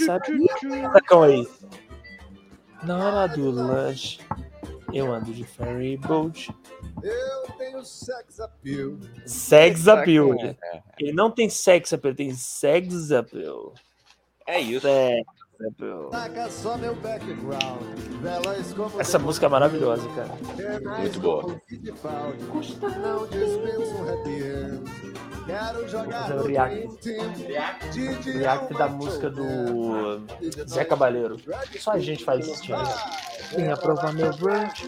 Sabe? 0.06 0.48
Sacão 0.94 1.24
aí. 1.24 1.48
Na 2.84 2.98
hora 2.98 3.28
do 3.28 3.52
lanche. 3.52 4.20
Eu 4.94 5.12
ando 5.14 5.34
de 5.34 5.44
ferry 5.44 5.98
boat. 5.98 6.54
Eu 7.02 7.52
tenho 7.58 7.84
sex 7.84 8.40
appeal. 8.40 8.98
Sex 9.26 9.88
appeal, 9.88 10.34
né? 10.34 10.56
É, 10.64 10.82
Ele 11.00 11.14
não 11.14 11.32
tem 11.32 11.50
sex 11.50 11.94
appeal, 11.94 12.14
tem 12.14 12.34
sex 12.34 13.12
appeal. 13.12 13.74
é 14.46 14.60
isso. 14.60 14.82
Sex 14.82 15.26
appeal. 15.68 16.10
Taca 16.10 16.50
só 16.50 16.78
meu 16.78 16.96
background. 16.96 17.82
Velas 18.22 18.74
como 18.74 19.00
Essa 19.00 19.20
música 19.20 19.46
é 19.46 19.50
maravilhosa, 19.50 20.08
cara. 20.10 20.98
Muito 21.00 21.20
boa. 21.20 21.44
Não 21.44 23.28
dispenso 23.28 23.96
um 23.96 24.10
happy 24.10 24.44
end. 24.44 25.12
Quero 25.46 25.88
jogar 25.88 26.22
fazer 26.22 26.34
um 26.34 26.38
no 26.38 26.44
react. 26.44 27.10
React 28.32 28.74
é 28.74 28.78
da 28.78 28.88
música 28.88 29.30
do 29.30 30.22
Zé 30.68 30.86
Cabaleiro. 30.86 31.38
Só 31.80 31.92
a 31.92 32.00
gente 32.00 32.24
faz 32.24 32.48
esse 32.48 32.62
tipo. 32.62 32.80
Venha 33.56 33.76
provar 33.76 34.14
meu 34.14 34.32
brunch. 34.38 34.88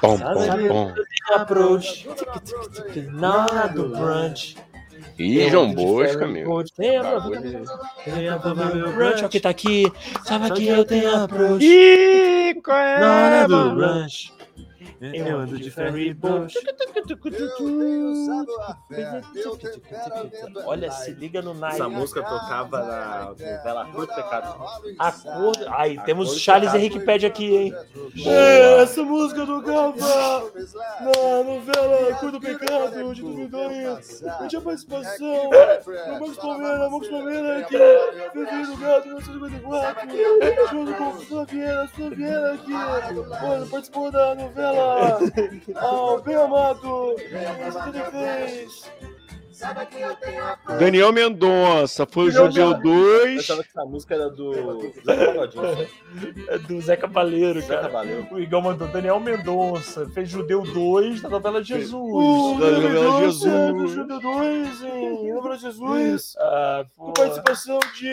Pom, 0.00 0.18
pom, 0.18 0.68
pom. 0.68 0.94
Approach. 1.34 2.06
Na 3.12 3.44
hora 3.44 3.68
do 3.68 3.88
brunch. 3.88 4.56
Ih, 5.18 5.42
Eu 5.42 5.50
João 5.50 5.72
Bosco, 5.72 6.26
meu 6.26 6.44
brunch. 8.92 9.18
Olha 9.18 9.28
quem 9.28 9.40
tá 9.40 9.48
aqui. 9.50 9.92
Sabe 10.24 10.50
que 10.52 10.66
eu 10.66 10.84
tenho 10.84 11.14
approach. 11.14 11.64
Ih, 11.64 12.60
qual 12.62 12.76
é, 12.76 13.00
Na 13.00 13.14
hora 13.14 13.48
do 13.48 13.56
mano? 13.76 14.06
Brunch. 14.98 15.16
Eu 15.18 15.38
ando 15.38 15.58
de 15.58 15.70
ferry 15.70 16.14
boat. 16.14 16.54
Olha, 20.64 20.90
se 20.90 21.12
liga 21.12 21.42
no 21.42 21.54
naipe. 21.54 21.76
Essa 21.76 21.88
música 21.88 22.22
tocava 22.22 22.82
na 22.82 23.24
novela 23.26 23.86
Cor 23.92 24.06
do 24.06 24.14
Pecado. 24.14 24.64
A 24.98 25.12
cor. 25.12 25.54
Aí, 25.68 25.98
temos 26.04 26.28
cor 26.28 26.34
do 26.34 26.40
Charles. 26.40 26.74
Henrique 26.74 27.00
Pede 27.00 27.26
aqui, 27.26 27.54
hein? 27.54 27.74
Boa. 27.94 28.34
É, 28.34 28.82
essa 28.82 29.02
música 29.02 29.44
tocava 29.46 29.94
na 31.00 31.42
novela 31.44 32.14
Cor 32.14 32.30
do 32.30 32.40
Pecado 32.40 32.92
de 32.92 33.02
2002. 33.02 34.22
Eu 34.22 34.48
tinha 34.48 34.60
participação. 34.60 35.50
No 36.08 36.20
Max 36.20 36.36
Palmeira, 36.36 36.90
Max 36.90 37.08
Palmeira 37.08 37.58
aqui. 37.58 37.76
Vivi 38.34 38.66
no 38.66 38.76
Gato 38.76 39.06
1954. 39.08 40.08
Junto 40.70 40.94
com 40.94 41.12
Flaviana, 41.12 41.88
Flaviana 41.88 42.52
aqui. 42.52 42.72
Olha, 43.42 43.66
participou 43.66 44.10
da 44.10 44.34
novela 44.34 44.83
Ao 45.76 46.20
Bem 46.22 46.34
Amado. 46.36 47.14
73. 47.18 48.90
Daniel 50.80 51.12
Mendonça, 51.12 52.04
foi 52.10 52.24
o 52.24 52.28
Eu 52.28 52.32
Judeu 52.50 52.72
já- 52.72 52.78
2. 52.78 53.38
achava 53.38 53.62
que 53.62 53.68
essa 53.68 53.84
música 53.84 54.14
era 54.14 54.28
do 54.28 54.52
Zé 55.06 55.26
Pagodinho. 55.26 55.88
É 56.48 56.58
do 56.58 56.80
Zé 56.80 56.96
Cabaleiro, 56.96 57.60
Zé 57.60 57.68
cara. 57.68 57.82
Cabaleiro. 57.82 58.26
O 58.32 58.40
Igão 58.40 58.60
mandou 58.60 58.88
Daniel 58.88 59.20
Mendonça, 59.20 60.06
fez 60.10 60.28
Judeu 60.28 60.62
2 60.62 61.22
na 61.22 61.28
novela 61.28 61.62
Jesus. 61.62 61.92
Uh, 61.94 62.58
da 62.58 62.70
novela 62.72 63.20
Jesus. 63.20 63.72
Do 63.74 63.86
Judeu 63.88 64.20
2 64.20 64.82
em 64.82 65.32
novela 65.32 65.56
Jesus. 65.56 66.34
Ah, 66.38 66.84
Com 66.96 67.12
participação 67.12 67.78
de 67.96 68.12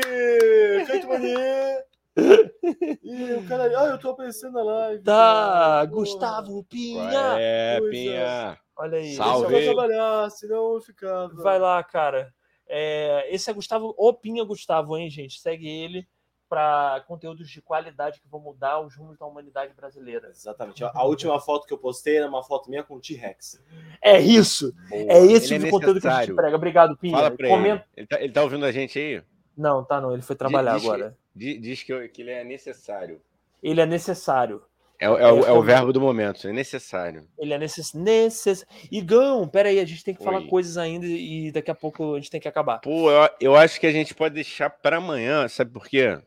Caio 0.88 1.08
Manier. 1.10 1.91
E 2.18 3.34
o 3.34 3.48
cara. 3.48 3.64
Ah, 3.80 3.86
eu 3.88 4.00
tô 4.00 4.10
aparecendo 4.12 4.54
na 4.54 4.64
live. 4.64 5.04
Tá, 5.04 5.14
cara. 5.14 5.86
Gustavo 5.86 6.64
Pinha. 6.66 7.36
É, 7.40 7.80
Pinha. 7.90 8.58
Olha 8.78 8.98
aí. 8.98 9.14
Salve. 9.16 9.48
Deixa 9.54 9.70
eu 9.72 9.76
trabalhar, 9.76 10.30
senão 10.32 10.74
eu 10.76 10.82
ficava. 10.82 11.34
Vai 11.42 11.60
lá, 11.60 11.82
cara. 11.84 12.34
É, 12.68 13.28
esse 13.34 13.50
é 13.50 13.54
Gustavo, 13.54 13.94
o 13.98 14.14
Pinha 14.14 14.44
Gustavo, 14.46 14.98
hein, 14.98 15.10
gente? 15.10 15.40
Segue 15.40 15.68
ele 15.68 16.08
para 16.48 17.02
conteúdos 17.08 17.50
de 17.50 17.62
qualidade 17.62 18.20
que 18.20 18.28
vão 18.28 18.40
mudar 18.42 18.82
os 18.82 18.94
rumos 18.96 19.18
da 19.18 19.26
humanidade 19.26 19.74
brasileira. 19.74 20.30
Exatamente. 20.30 20.84
A 20.84 21.04
última 21.06 21.40
foto 21.40 21.66
que 21.66 21.74
eu 21.74 21.78
postei 21.78 22.18
era 22.18 22.28
uma 22.28 22.44
foto 22.44 22.70
minha 22.70 22.84
com 22.84 22.96
o 22.96 23.00
T-Rex. 23.00 23.62
É 24.02 24.20
isso. 24.20 24.74
Boa. 24.90 25.02
É 25.02 25.18
esse 25.28 25.54
Ele 25.54 25.64
tipo 25.64 25.66
de 25.66 25.72
conteúdo 25.72 26.02
que 26.02 26.08
a 26.10 26.24
gente 26.26 26.36
prega. 26.36 26.56
Obrigado, 26.56 26.98
Pinha. 26.98 27.16
Fala 27.16 27.32
pra 27.32 27.48
Comenta- 27.48 27.86
ele. 27.96 28.02
Ele 28.02 28.08
tá, 28.08 28.22
ele 28.22 28.34
tá 28.34 28.44
ouvindo 28.44 28.66
a 28.66 28.72
gente 28.72 29.00
aí? 29.00 29.24
Não, 29.58 29.84
tá 29.84 30.00
não. 30.02 30.14
Ele 30.14 30.22
foi 30.22 30.36
trabalhar 30.36 30.76
Diz- 30.76 30.84
agora. 30.86 31.18
Diz, 31.36 31.62
diz 31.62 31.84
que, 31.84 32.08
que 32.10 32.22
ele 32.22 32.32
é 32.32 32.44
necessário. 32.44 33.22
Ele 33.62 33.80
é 33.82 33.86
necessário. 33.86 34.62
É, 35.00 35.10
o- 35.10 35.18
é 35.18 35.32
o- 35.34 35.38
é 35.40 35.42
o 35.42 35.46
como- 35.56 35.64
verbo 35.64 35.92
do 35.94 36.00
momento, 36.00 36.48
é 36.48 36.54
necessário. 36.54 37.28
Ele 37.40 37.54
é 37.54 37.58
necess... 37.58 37.92
necess... 37.94 38.66
Igão, 38.92 39.48
peraí, 39.48 39.80
a 39.80 39.86
gente 39.86 40.04
tem 40.04 40.14
que 40.14 40.24
falar 40.24 40.38
Oi. 40.42 40.48
coisas 40.48 40.78
ainda 40.78 41.06
e 41.08 41.52
daqui 41.52 41.72
a 41.72 41.76
pouco 41.76 42.14
a 42.14 42.18
gente 42.18 42.30
tem 42.30 42.40
que 42.40 42.48
acabar. 42.48 42.80
Pô, 42.82 43.10
eu, 43.10 43.30
eu 43.40 43.56
acho 43.56 43.80
que 43.80 43.88
a 43.88 43.92
gente 43.92 44.14
pode 44.14 44.36
deixar 44.36 44.70
pra 44.70 44.98
amanhã, 44.98 45.48
sabe 45.48 45.72
por 45.72 45.88
quê? 45.88 46.20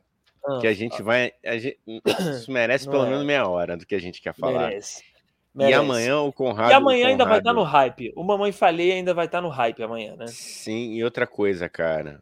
Ah, 0.45 0.59
Que 0.61 0.67
a 0.67 0.75
gente 0.75 1.01
vai. 1.03 1.33
a 1.45 1.57
gente- 1.57 1.79
isso 2.37 2.51
merece 2.51 2.87
Não 2.87 2.93
pelo 2.93 3.07
é. 3.07 3.11
menos 3.11 3.25
meia 3.25 3.47
hora 3.47 3.77
do 3.77 3.87
que 3.87 3.95
a 3.95 4.01
gente 4.01 4.21
quer 4.21 4.35
falar. 4.35 4.69
merece. 4.69 5.03
E 5.55 5.59
Merece. 5.59 5.75
amanhã 5.79 6.21
o 6.21 6.33
Conrado. 6.33 6.71
E 6.71 6.75
amanhã 6.75 7.07
o 7.07 7.09
ainda 7.11 7.25
vai 7.25 7.39
estar 7.39 7.51
Conrado- 7.55 7.65
no 7.65 7.71
hype. 7.71 8.13
O 8.17 8.25
Mamãe 8.25 8.51
Falei 8.51 8.91
ainda 8.91 9.15
vai 9.15 9.27
estar 9.27 9.41
no 9.41 9.49
hype 9.51 9.85
amanhã, 9.85 10.17
né? 10.17 10.27
Sim, 10.27 10.95
e 10.95 11.05
outra 11.05 11.29
coisa, 11.29 11.69
cara. 11.69 12.21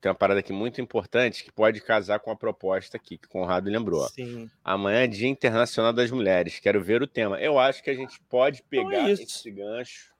Tem 0.00 0.08
uma 0.10 0.14
parada 0.14 0.38
aqui 0.40 0.52
muito 0.52 0.80
importante 0.80 1.42
que 1.42 1.50
pode 1.50 1.80
casar 1.80 2.20
com 2.20 2.30
a 2.30 2.36
proposta 2.36 2.96
aqui 2.96 3.18
que 3.18 3.26
o 3.26 3.30
Conrado 3.30 3.68
lembrou. 3.68 4.06
Sim. 4.08 4.48
Amanhã 4.64 5.00
é 5.02 5.06
Dia 5.08 5.28
Internacional 5.28 5.92
das 5.92 6.10
Mulheres. 6.10 6.60
Quero 6.60 6.80
ver 6.82 7.02
o 7.02 7.06
tema. 7.06 7.40
Eu 7.40 7.58
acho 7.58 7.82
que 7.82 7.90
a 7.90 7.94
gente 7.94 8.20
pode 8.28 8.62
Então 8.68 8.90
é 8.90 8.94
pegar 8.94 9.10
isso. 9.10 9.22
esse 9.22 9.50
gancho 9.50 10.14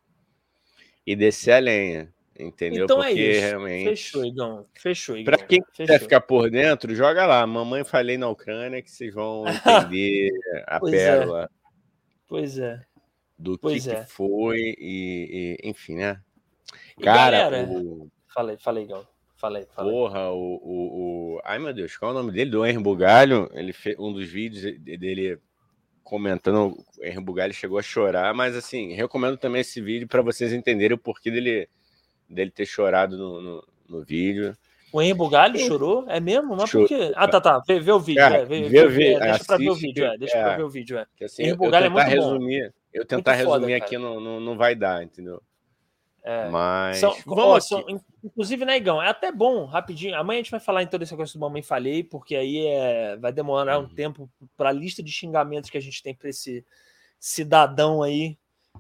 e 1.07 1.14
descer 1.14 1.53
a 1.53 1.59
lenha. 1.61 2.12
Entendeu? 2.41 2.85
Então 2.85 3.03
é 3.03 3.09
Porque 3.09 3.31
isso. 3.31 3.41
realmente. 3.41 3.85
Fechou, 3.89 4.24
Igão. 4.24 4.66
Fechou, 4.74 5.16
Igão. 5.16 5.24
Pra 5.37 5.45
quem 5.47 5.61
quiser 5.72 5.87
Fechou. 5.95 5.99
ficar 6.01 6.20
por 6.22 6.51
dentro, 6.51 6.95
joga 6.95 7.24
lá. 7.26 7.47
Mamãe 7.47 7.85
falei 7.85 8.16
na 8.18 8.29
Ucrânia 8.29 8.81
que 8.83 8.91
vocês 8.91 9.12
vão 9.14 9.45
entender 9.93 10.31
a 10.66 10.79
Pois 10.81 10.93
é. 10.95 10.97
pérola 10.97 11.51
Pois 12.29 12.59
é. 12.59 12.81
do 13.39 13.59
Pois 13.59 13.85
que, 13.85 13.91
é. 13.91 14.05
que 14.05 14.11
foi 14.11 14.59
e, 14.79 15.57
e, 15.62 15.68
enfim, 15.68 15.97
né? 15.97 16.20
E 16.99 17.03
Cara, 17.03 17.39
galera, 17.51 17.64
o, 17.68 18.09
falei, 18.33 18.57
falei, 18.57 18.85
Igão. 18.85 19.07
Falei, 19.39 19.64
falei. 19.70 19.93
porra, 19.93 20.30
o, 20.30 20.55
o, 20.62 21.36
o- 21.36 21.41
Ai, 21.45 21.59
meu 21.61 21.72
Deus, 21.72 21.97
qual 21.97 22.11
é 22.11 22.14
o 22.14 22.16
nome 22.18 22.32
dele? 22.32 22.51
Do 22.51 22.66
Henry 22.66 22.82
Bugalho. 22.82 23.49
Ele 23.55 23.72
fez 23.72 23.97
um 23.99 24.12
dos 24.12 24.28
vídeos 24.28 24.61
de- 24.80 24.97
dele 24.97 25.39
comentando. 26.03 26.76
O 26.99 27.05
Henry 27.05 27.20
Bugalho 27.20 27.53
chegou 27.55 27.78
a 27.78 27.82
chorar, 27.82 28.34
mas 28.34 28.57
assim, 28.57 28.95
recomendo 28.95 29.36
também 29.36 29.61
esse 29.61 29.80
vídeo 29.80 30.09
para 30.09 30.22
vocês 30.22 30.53
entenderem 30.53 30.97
o 30.97 30.99
porquê 30.99 31.30
dele, 31.30 31.68
dele 32.28 32.51
ter 32.51 32.66
chorado 32.66 33.16
no, 33.16 33.41
no, 33.41 33.64
no 33.89 34.05
vídeo. 34.05 34.57
O 34.93 35.01
Henry 35.01 35.14
Bugalho 35.14 35.59
chorou? 35.59 36.05
É 36.09 36.18
mesmo? 36.18 36.57
Mas 36.57 36.70
Chorou. 36.70 36.89
por 36.89 36.97
quê? 36.97 37.12
Ah, 37.14 37.28
tá, 37.28 37.41
tá. 37.41 37.62
Vê, 37.68 37.78
vê 37.78 37.93
o 37.93 38.01
vídeo. 38.01 38.22
É, 38.22 38.45
vê, 38.45 38.62
vê, 38.62 38.89
vê, 38.89 39.12
é, 39.14 39.18
deixa 39.20 39.45
pra 39.45 39.57
ver 39.59 39.68
o 39.68 39.72
assiste 39.72 39.86
vídeo, 39.86 40.05
é. 40.07 40.18
Deixa 40.18 40.36
é. 40.39 40.43
pra 40.43 40.57
ver 40.57 40.62
o 40.64 40.68
vídeo, 40.70 40.99
é. 40.99 41.07
Que, 41.14 41.24
assim, 41.24 41.43
Henry 41.45 41.57
Bugalho 41.57 41.86
é 41.86 41.89
muito 41.91 42.05
bom. 42.07 42.11
resumir, 42.11 42.74
eu 42.93 43.05
tentar 43.05 43.34
Muito 43.34 43.45
foda, 43.45 43.59
resumir 43.66 43.78
cara. 43.78 43.84
aqui 43.84 43.99
não, 43.99 44.18
não, 44.18 44.41
não 44.41 44.57
vai 44.57 44.74
dar, 44.74 45.05
entendeu? 45.05 45.41
É. 46.31 46.51
Mas 46.51 46.99
São- 46.99 47.16
vamos 47.24 47.66
são- 47.66 47.89
in- 47.89 48.01
inclusive, 48.22 48.62
né, 48.66 48.76
Igão? 48.76 49.01
É 49.01 49.09
até 49.09 49.33
bom, 49.33 49.64
rapidinho. 49.64 50.14
Amanhã 50.14 50.41
a 50.41 50.43
gente 50.43 50.51
vai 50.51 50.61
falar 50.61 50.83
em 50.83 50.87
toda 50.87 51.03
essa 51.05 51.16
coisa 51.16 51.33
do 51.33 51.39
Mamãe 51.39 51.62
Falei, 51.62 52.05
porque 52.05 52.37
aí 52.37 52.66
é, 52.66 53.16
vai 53.16 53.33
demorar 53.33 53.79
um 53.79 53.85
Uhum. 53.85 53.95
tempo 53.95 54.31
para 54.55 54.68
a 54.68 54.72
lista 54.72 55.03
de 55.03 55.11
xingamentos 55.11 55.70
que 55.70 55.79
a 55.79 55.81
gente 55.81 56.03
tem 56.03 56.14
para 56.14 56.29
esse 56.29 56.62
cidadão 57.18 58.03
aí. 58.03 58.37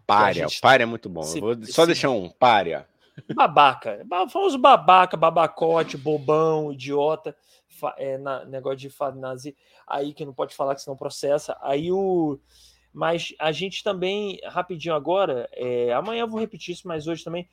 Párea, 0.06 0.46
gente- 0.46 0.60
párea 0.60 0.82
é 0.84 0.86
muito 0.86 1.08
bom. 1.08 1.22
eu 1.22 1.40
vou 1.40 1.54
só 1.64 1.82
esse- 1.82 1.86
deixar 1.86 2.10
um 2.10 2.28
párea. 2.28 2.86
Babaca. 3.34 4.02
Ba- 4.06 4.28
Famoso 4.28 4.58
babaca, 4.58 5.16
babacote, 5.16 5.96
bobão, 5.96 6.70
idiota. 6.72 7.34
é, 7.96 8.18
na- 8.18 8.44
negócio 8.44 8.76
de 8.78 8.90
nazi. 9.20 9.56
Aí 9.86 10.12
que 10.12 10.24
não 10.24 10.34
pode 10.34 10.52
falar 10.54 10.74
que 10.74 10.82
senão 10.82 10.96
processa. 10.96 11.56
Aí 11.62 11.92
o. 11.92 12.38
Mas 12.98 13.32
a 13.38 13.52
gente 13.52 13.84
também, 13.84 14.40
rapidinho 14.44 14.92
agora, 14.92 15.48
é, 15.52 15.92
amanhã 15.92 16.22
eu 16.22 16.28
vou 16.28 16.40
repetir 16.40 16.74
isso, 16.74 16.88
mas 16.88 17.06
hoje 17.06 17.22
também, 17.22 17.48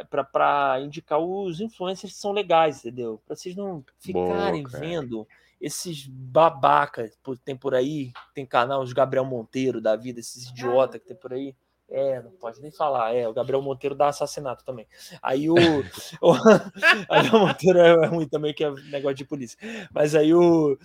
para 0.00 0.80
indicar 0.80 1.18
os 1.18 1.60
influencers 1.60 2.14
que 2.14 2.18
são 2.18 2.32
legais, 2.32 2.78
entendeu? 2.78 3.20
Para 3.26 3.36
vocês 3.36 3.54
não 3.54 3.84
ficarem 3.98 4.62
cara. 4.62 4.80
vendo 4.80 5.28
esses 5.60 6.06
babacas 6.06 7.18
que 7.22 7.36
tem 7.44 7.54
por 7.54 7.74
aí, 7.74 8.12
tem 8.32 8.46
canal 8.46 8.80
os 8.80 8.94
Gabriel 8.94 9.26
Monteiro 9.26 9.78
da 9.78 9.94
vida, 9.94 10.20
esses 10.20 10.48
idiota 10.48 10.98
que 10.98 11.04
tem 11.04 11.16
por 11.18 11.34
aí. 11.34 11.54
É, 11.90 12.22
não 12.22 12.30
pode 12.30 12.58
nem 12.62 12.70
falar. 12.70 13.14
É, 13.14 13.28
o 13.28 13.34
Gabriel 13.34 13.60
Monteiro 13.60 13.94
dá 13.94 14.08
assassinato 14.08 14.64
também. 14.64 14.86
Aí 15.22 15.50
o. 15.50 15.54
o 16.22 16.32
o 16.32 17.38
Monteiro 17.40 17.78
é 17.78 18.06
ruim 18.06 18.26
também, 18.26 18.54
que 18.54 18.64
é 18.64 18.70
negócio 18.70 19.16
de 19.16 19.24
polícia. 19.26 19.58
Mas 19.92 20.14
aí 20.14 20.32
o. 20.32 20.78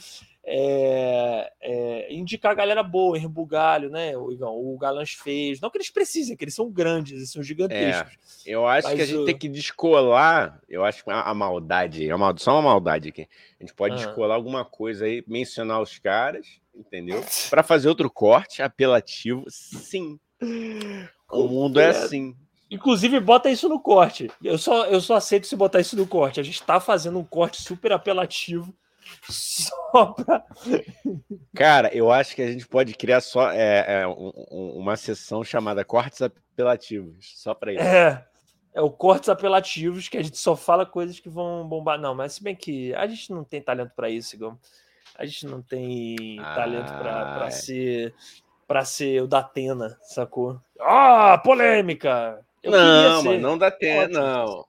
É, 0.46 1.52
é, 1.62 2.14
indicar 2.14 2.52
a 2.52 2.56
galera 2.56 2.84
boa, 2.84 3.18
Henri 3.18 3.28
Bugalho, 3.28 3.89
né? 3.89 4.16
O, 4.18 4.32
Igão, 4.32 4.54
o 4.56 4.78
Galãs 4.78 5.12
fez. 5.12 5.62
Não 5.62 5.70
que 5.70 5.78
eles 5.78 5.89
precisem, 5.89 6.36
que 6.36 6.44
eles 6.44 6.54
são 6.54 6.70
grandes, 6.70 7.14
eles 7.14 7.32
são 7.32 7.41
gigantescos. 7.41 8.44
Eu 8.46 8.68
acho 8.68 8.88
que 8.89 8.94
a 8.94 8.98
Mas 8.98 9.08
gente 9.08 9.20
o- 9.20 9.26
tem 9.26 9.38
que 9.38 9.48
descolar. 9.48 10.60
Eu 10.68 10.84
acho 10.84 11.04
que 11.04 11.10
a, 11.12 11.22
a 11.22 11.34
maldade, 11.34 12.12
a 12.12 12.18
mal- 12.18 12.38
só 12.38 12.54
uma 12.54 12.62
maldade 12.62 13.10
aqui. 13.10 13.28
A 13.60 13.64
gente 13.64 13.74
pode 13.74 13.94
Ah. 13.94 13.98
descolar 13.98 14.36
alguma 14.36 14.66
coisa 14.66 15.06
aí, 15.06 15.24
mencionar 15.26 15.82
os 15.82 15.98
caras, 15.98 16.46
entendeu? 16.76 17.24
Para 17.50 17.64
fazer 17.64 17.88
outro 17.88 18.10
corte 18.10 18.62
apelativo, 18.62 19.46
sim. 19.50 20.20
O 21.32 21.48
mundo 21.48 21.80
é 21.80 21.88
assim. 21.88 22.36
Inclusive, 22.70 23.20
bota 23.20 23.50
isso 23.50 23.70
no 23.70 23.80
corte. 23.80 24.30
Eu 24.44 24.58
só, 24.58 24.86
eu 24.88 25.00
só 25.00 25.16
aceito 25.16 25.48
se 25.48 25.56
botar 25.56 25.80
isso 25.80 25.96
no 25.96 26.06
corte. 26.08 26.39
A 26.39 26.44
gente 26.44 26.62
tá 26.64 26.80
fazendo 26.80 27.18
um 27.20 27.24
corte 27.24 27.62
super 27.62 27.91
apelativo 27.94 28.74
só 29.30 30.08
pra. 30.14 30.43
Cara, 31.56 31.93
eu 31.95 32.12
acho 32.12 32.36
que 32.36 32.41
a 32.41 32.51
gente 32.51 32.68
pode 32.68 32.93
criar 32.93 33.22
só 33.22 33.51
é, 33.51 34.01
é, 34.01 34.08
um- 34.08 34.32
um- 34.51 34.78
uma 34.80 34.95
sessão 34.95 35.43
chamada 35.43 35.84
Cortes 35.86 36.22
Apelativos, 36.22 37.34
só 37.36 37.54
para 37.54 37.74
isso. 37.74 37.82
É, 37.84 38.26
é 38.74 38.82
o 38.82 38.89
cortes 38.89 39.30
apelativos 39.30 40.08
que 40.10 40.18
a 40.18 40.22
gente 40.24 40.38
só 40.38 40.56
fala 40.56 40.86
coisas 40.86 41.20
que 41.20 41.30
vão 41.30 41.68
bombar. 41.68 41.99
Não, 41.99 42.14
mas 42.16 42.34
se 42.34 42.43
bem 42.43 42.56
que 42.56 42.93
a 42.95 43.06
gente 43.08 43.32
não 43.32 43.43
tem 43.43 43.62
talento 43.62 43.91
pra 43.95 44.10
isso, 44.10 44.36
Igor. 44.36 44.56
A 45.16 45.26
gente 45.26 45.45
não 45.45 45.62
tem 45.62 46.38
talento 46.56 46.88
pra 46.88 47.01
pra 47.36 47.43
Ah, 47.43 47.47
é. 47.47 47.51
ser 47.51 48.16
para 48.68 48.84
ser 48.86 49.22
o 49.22 49.28
da 49.28 49.39
Atena, 49.39 49.95
sacou? 50.01 50.60
Ah, 50.80 51.38
polêmica! 51.43 52.43
Eu 52.64 52.72
não, 52.72 53.24
mas 53.24 53.41
não 53.41 53.58
dá 53.58 53.70
tempo, 53.70 54.04
Ótimo. 54.06 54.20
não. 54.20 54.66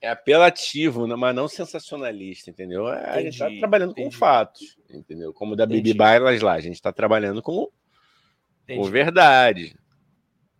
É 0.00 0.08
apelativo, 0.10 1.06
mas 1.16 1.34
não 1.34 1.48
sensacionalista, 1.48 2.50
entendeu? 2.50 2.88
É, 2.88 3.10
a 3.10 3.20
gente 3.22 3.38
tá 3.38 3.46
Entendi, 3.46 3.60
trabalhando 3.60 3.94
com 3.94 4.00
entendi. 4.00 4.16
fatos, 4.16 4.78
entendeu? 4.88 5.32
Como 5.32 5.56
da 5.56 5.66
Bibi 5.66 5.80
Entendi. 5.90 5.94
Bailas 5.98 6.40
lá, 6.40 6.52
a 6.54 6.60
gente 6.60 6.80
tá 6.80 6.92
trabalhando 6.92 7.42
com, 7.42 7.66
com 7.66 7.70
Entendi. 8.66 8.90
verdade. 8.90 9.76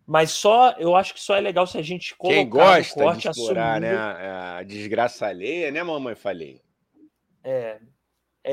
Mas 0.07 0.31
só, 0.31 0.73
eu 0.79 0.97
acho 0.97 1.13
que 1.15 1.21
só 1.21 1.37
é 1.37 1.41
legal 1.41 1.67
se 1.67 1.77
a 1.79 1.83
gente 1.83 2.17
colocar 2.17 2.37
Quem 2.39 2.49
gosta 2.49 2.95
corte 3.05 3.21
de 3.23 3.29
explorar 3.29 3.81
né, 3.81 3.91
assumindo- 3.95 4.27
a, 4.27 4.57
a 4.57 4.63
desgraça 4.63 5.27
alheia, 5.27 5.71
né, 5.71 5.83
mamãe? 5.83 6.15
Falei. 6.15 6.61
É, 7.45 7.79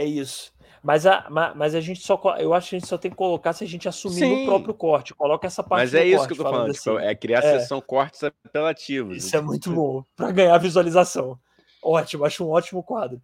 é 0.02 0.06
isso. 0.06 0.54
Mas 0.84 1.06
a, 1.08 1.28
ma- 1.30 1.54
mas 1.56 1.74
a 1.74 1.82
gente 1.82 2.00
só. 2.02 2.22
Eu 2.38 2.54
acho 2.54 2.70
que 2.70 2.76
a 2.76 2.80
gente 2.80 2.88
só 2.88 2.98
tem 2.98 3.10
que 3.10 3.18
colocar 3.18 3.54
se 3.54 3.64
a 3.64 3.68
gente 3.68 3.88
assumir 3.88 4.20
Sim. 4.20 4.42
no 4.42 4.46
próprio 4.46 4.74
corte. 4.74 5.16
Coloca 5.16 5.48
essa 5.48 5.64
parte 5.64 5.82
Mas 5.82 5.94
é 5.96 6.06
isso 6.06 6.18
corte, 6.18 6.28
que 6.28 6.40
eu 6.40 6.46
tô 6.46 6.52
falando. 6.52 6.74
tipo, 6.74 6.92
assim. 6.98 7.06
é 7.08 7.16
criar 7.16 7.40
É. 7.44 7.60
sessão 7.60 7.82
cortes 7.82 8.24
apelativos. 8.24 9.18
Isso 9.18 9.36
é 9.36 9.42
muito 9.42 9.72
bom. 9.74 10.04
Pra 10.16 10.32
ganhar 10.32 10.58
visualização. 10.60 11.40
Ótimo, 11.82 12.24
acho 12.26 12.46
um 12.46 12.50
ótimo 12.50 12.84
quadro. 12.84 13.22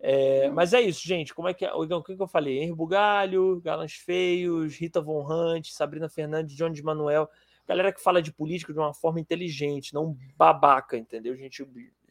É, 0.00 0.48
mas 0.50 0.72
é 0.72 0.80
isso, 0.80 1.06
gente. 1.06 1.32
Como 1.34 1.48
é 1.48 1.54
que 1.54 1.64
é? 1.64 1.72
O 1.74 1.82
o 1.82 2.02
que, 2.02 2.16
que 2.16 2.22
eu 2.22 2.26
falei? 2.26 2.58
Henri 2.62 2.72
Bugalho, 2.74 3.60
Galãs 3.60 3.92
Feios, 3.92 4.74
Rita 4.76 5.00
Von 5.00 5.26
Hunt, 5.30 5.68
Sabrina 5.70 6.08
Fernandes, 6.08 6.56
Johnny 6.56 6.74
de 6.74 6.82
Manuel. 6.82 7.28
Galera 7.68 7.92
que 7.92 8.02
fala 8.02 8.20
de 8.20 8.32
política 8.32 8.72
de 8.72 8.78
uma 8.78 8.92
forma 8.92 9.20
inteligente, 9.20 9.94
não 9.94 10.16
babaca, 10.36 10.96
entendeu? 10.96 11.36
Gente, 11.36 11.64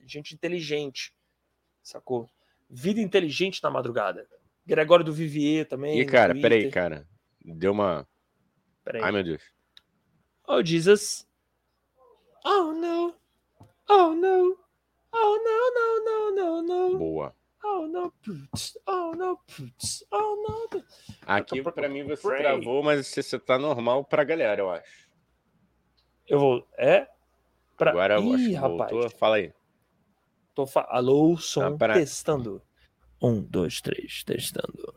gente 0.05 0.34
inteligente. 0.34 1.14
Sacou? 1.84 2.30
Vida 2.74 3.01
inteligente 3.01 3.61
na 3.61 3.69
madrugada. 3.69 4.26
Gregório 4.65 5.03
do 5.03 5.11
Vivier 5.11 5.67
também. 5.67 5.99
E, 5.99 6.05
cara, 6.05 6.34
Twitter. 6.34 6.49
peraí, 6.49 6.72
cara. 6.72 7.07
Deu 7.43 7.74
uma. 7.74 8.07
Peraí. 8.84 9.01
Ai, 9.01 9.11
meu 9.11 9.24
Deus. 9.24 9.43
Oh, 10.47 10.63
Jesus. 10.63 11.28
Oh, 12.45 12.72
no. 12.72 13.13
Oh, 13.89 14.13
no. 14.13 14.57
Oh, 15.13 15.38
no, 15.43 15.74
no, 15.74 16.05
no, 16.05 16.32
no, 16.32 16.61
no. 16.91 16.97
Boa. 16.97 17.36
Oh, 17.63 17.86
no, 17.88 18.11
putz. 18.24 18.78
Oh, 18.88 19.11
no, 19.15 19.38
putz. 19.38 20.05
Oh, 20.09 20.36
no. 20.72 20.84
Aqui, 21.28 21.61
pra 21.61 21.89
mim, 21.89 22.03
você 22.03 22.22
Pray. 22.22 22.41
travou, 22.41 22.82
mas 22.82 23.07
você, 23.07 23.22
você 23.22 23.38
tá 23.38 23.59
normal 23.59 24.05
pra 24.05 24.24
galera, 24.24 24.61
eu 24.61 24.72
acho. 24.72 25.09
Eu 26.28 26.39
vou. 26.39 26.67
É? 26.78 27.07
Pra... 27.78 27.91
Agora 27.91 28.13
eu 28.15 28.34
acho 28.34 28.43
Ih, 28.43 28.47
que 28.47 28.53
rapaz. 28.53 28.91
voltou. 28.91 29.09
Fala 29.11 29.36
aí. 29.36 29.53
Tô 30.54 30.66
fa... 30.66 30.86
Alô, 30.89 31.38
som 31.38 31.78
Ah, 31.80 31.93
testando. 31.93 32.62
Um, 33.22 33.41
dois, 33.41 33.82
três, 33.82 34.24
testando. 34.24 34.93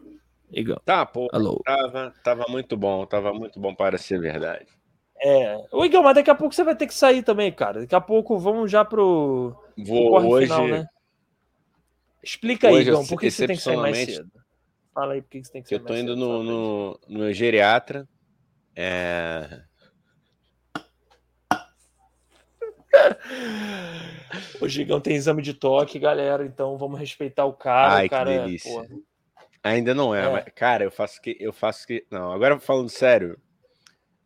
Igual. 0.50 0.80
Tá, 0.84 1.04
pô. 1.04 1.28
Alô. 1.32 1.60
Tava, 1.64 2.12
tava 2.22 2.44
muito 2.48 2.76
bom, 2.76 3.04
tava 3.06 3.32
muito 3.34 3.58
bom 3.60 3.74
para 3.74 3.98
ser 3.98 4.20
verdade. 4.20 4.66
É. 5.20 5.56
Ô, 5.72 5.84
Igor, 5.84 6.02
mas 6.02 6.14
daqui 6.14 6.30
a 6.30 6.34
pouco 6.34 6.54
você 6.54 6.64
vai 6.64 6.76
ter 6.76 6.86
que 6.86 6.94
sair 6.94 7.22
também, 7.22 7.50
cara. 7.52 7.80
Daqui 7.80 7.94
a 7.94 8.00
pouco 8.00 8.38
vamos 8.38 8.70
já 8.70 8.84
pro, 8.84 9.54
pro 9.74 9.84
Vou 9.84 10.10
corre 10.10 10.26
hoje. 10.26 10.46
final, 10.46 10.68
né? 10.68 10.86
Explica 12.22 12.68
aí, 12.68 12.74
hoje, 12.76 12.88
Igor, 12.90 13.06
por 13.06 13.20
que 13.20 13.30
você 13.30 13.46
tem 13.46 13.56
que 13.56 13.62
sair 13.62 13.76
mais 13.76 13.98
cedo? 13.98 14.30
Fala 14.94 15.14
aí 15.14 15.22
por 15.22 15.30
que 15.30 15.44
você 15.44 15.52
tem 15.52 15.62
que 15.62 15.68
sair 15.68 15.78
Eu 15.78 15.84
tô 15.84 15.92
mais 15.92 16.02
indo 16.02 16.14
cedo. 16.14 16.20
no, 16.20 16.28
Fala 16.28 16.44
pra 16.44 16.52
gente. 16.52 17.04
no, 17.08 17.14
no 17.14 17.18
meu 17.20 17.32
geriatra. 17.32 18.08
É... 18.76 19.62
O 24.60 24.68
Gigão 24.68 25.00
tem 25.00 25.14
exame 25.14 25.42
de 25.42 25.54
toque, 25.54 25.98
galera, 25.98 26.44
então 26.44 26.76
vamos 26.76 26.98
respeitar 26.98 27.44
o 27.44 27.52
cara. 27.52 27.94
Ai, 27.94 28.06
o 28.06 28.10
cara, 28.10 28.30
que 28.32 28.38
delícia. 28.38 28.70
porra, 28.72 28.88
Ainda 29.62 29.94
não 29.94 30.14
é, 30.14 30.26
É. 30.26 30.28
mas, 30.30 30.44
cara, 30.54 30.84
eu 30.84 30.90
faço 30.90 31.20
que. 31.22 31.36
Eu 31.40 31.52
faço 31.52 31.86
que. 31.86 32.04
Não, 32.10 32.32
agora 32.32 32.58
falando 32.58 32.88
sério. 32.88 33.38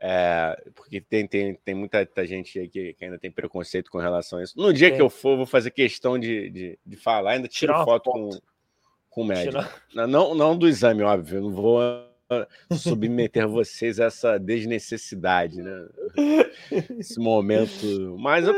é, 0.00 0.56
porque 0.74 1.00
tem, 1.00 1.26
tem, 1.26 1.54
tem 1.64 1.74
muita, 1.74 2.08
gente 2.26 2.58
aí 2.58 2.68
que, 2.68 2.94
que 2.94 3.04
ainda 3.04 3.18
tem 3.18 3.30
preconceito 3.30 3.90
com 3.90 3.98
relação 3.98 4.38
a 4.38 4.42
isso. 4.44 4.54
No 4.56 4.72
dia 4.72 4.88
Tem. 4.88 4.96
que 4.96 5.02
eu 5.02 5.10
for, 5.10 5.36
vou 5.36 5.46
fazer 5.46 5.70
questão 5.72 6.18
de, 6.18 6.48
de, 6.50 6.78
de 6.86 6.96
falar, 6.96 7.32
ainda 7.32 7.48
tiro 7.48 7.72
Tirar 7.72 7.84
foto, 7.84 8.04
foto. 8.10 8.18
com, 8.30 8.40
com 9.10 9.22
o 9.22 9.24
médico. 9.24 9.58
tira- 9.92 10.06
Não, 10.06 10.34
não 10.34 10.56
do 10.56 10.68
exame, 10.68 11.02
óbvio. 11.02 11.40
Não 11.40 11.50
vou 11.50 12.07
submeter 12.76 13.48
vocês 13.48 13.98
a 14.00 14.04
essa 14.04 14.38
desnecessidade, 14.38 15.62
né? 15.62 15.86
Esse 16.98 17.18
momento. 17.18 18.16
Mas 18.18 18.46
eu, 18.46 18.54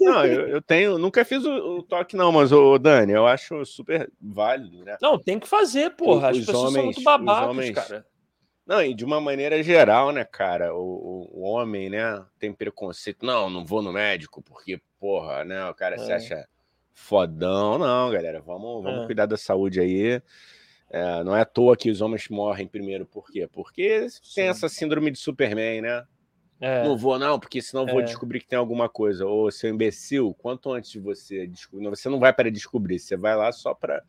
não, 0.00 0.24
eu, 0.26 0.48
eu 0.48 0.62
tenho. 0.62 0.98
Nunca 0.98 1.24
fiz 1.24 1.44
o, 1.44 1.78
o 1.78 1.82
toque, 1.82 2.16
não, 2.16 2.30
mas, 2.32 2.52
ô, 2.52 2.78
Dani, 2.78 3.12
eu 3.12 3.26
acho 3.26 3.64
super 3.64 4.10
válido, 4.20 4.84
né? 4.84 4.96
Não, 5.00 5.18
tem 5.18 5.38
que 5.38 5.48
fazer, 5.48 5.90
porra. 5.90 6.30
As 6.30 6.36
Os 6.38 6.46
pessoas 6.46 6.58
são 6.58 6.68
homens- 6.70 6.84
muito 6.84 6.98
os 6.98 7.04
babacas, 7.04 7.48
homens- 7.50 7.74
cara. 7.74 8.06
Não, 8.66 8.82
e 8.82 8.94
de 8.94 9.04
uma 9.04 9.20
maneira 9.20 9.62
geral, 9.62 10.10
né, 10.10 10.24
cara? 10.24 10.74
O, 10.74 10.80
o- 10.80 11.30
o 11.40 11.42
homem, 11.42 11.90
né, 11.90 12.24
tem 12.38 12.50
preconceito. 12.52 13.24
Não, 13.24 13.50
não 13.50 13.64
vou 13.64 13.82
no 13.82 13.92
médico 13.92 14.42
porque, 14.42 14.80
porra, 14.98 15.44
né? 15.44 15.68
O 15.68 15.74
cara 15.74 15.98
se 15.98 16.10
É. 16.10 16.14
acha 16.14 16.48
fodão. 16.94 17.76
Não, 17.78 18.10
galera, 18.10 18.40
vamos, 18.40 18.82
vamos 18.82 19.02
É. 19.02 19.06
cuidar 19.06 19.26
da 19.26 19.36
saúde 19.36 19.80
aí. 19.80 20.20
É, 20.90 21.24
não 21.24 21.34
é 21.34 21.40
à 21.40 21.44
toa 21.44 21.76
que 21.76 21.90
os 21.90 22.00
homens 22.00 22.28
morrem 22.28 22.66
primeiro. 22.66 23.04
Por 23.06 23.30
quê? 23.30 23.48
Porque 23.52 24.08
Sim. 24.10 24.20
tem 24.36 24.44
essa 24.48 24.68
síndrome 24.68 25.10
de 25.10 25.18
Superman, 25.18 25.80
né? 25.82 26.04
É, 26.60 26.84
Não 26.84 26.96
vou, 26.96 27.18
não, 27.18 27.38
porque 27.38 27.60
senão 27.60 27.82
eu 27.84 27.92
vou 27.92 28.00
É. 28.00 28.04
descobrir 28.04 28.40
que 28.40 28.46
tem 28.46 28.58
alguma 28.58 28.88
coisa. 28.88 29.26
Ô, 29.26 29.50
seu 29.50 29.68
imbecil, 29.70 30.32
quanto 30.38 30.70
antes 30.72 30.90
de 30.90 31.00
você 31.00 31.46
descobrir? 31.46 31.88
Você 31.90 32.08
não 32.08 32.20
vai 32.20 32.32
para 32.32 32.50
descobrir, 32.50 32.98
você 33.00 33.16
vai 33.16 33.36
lá 33.36 33.50
só 33.50 33.74
para 33.74 34.02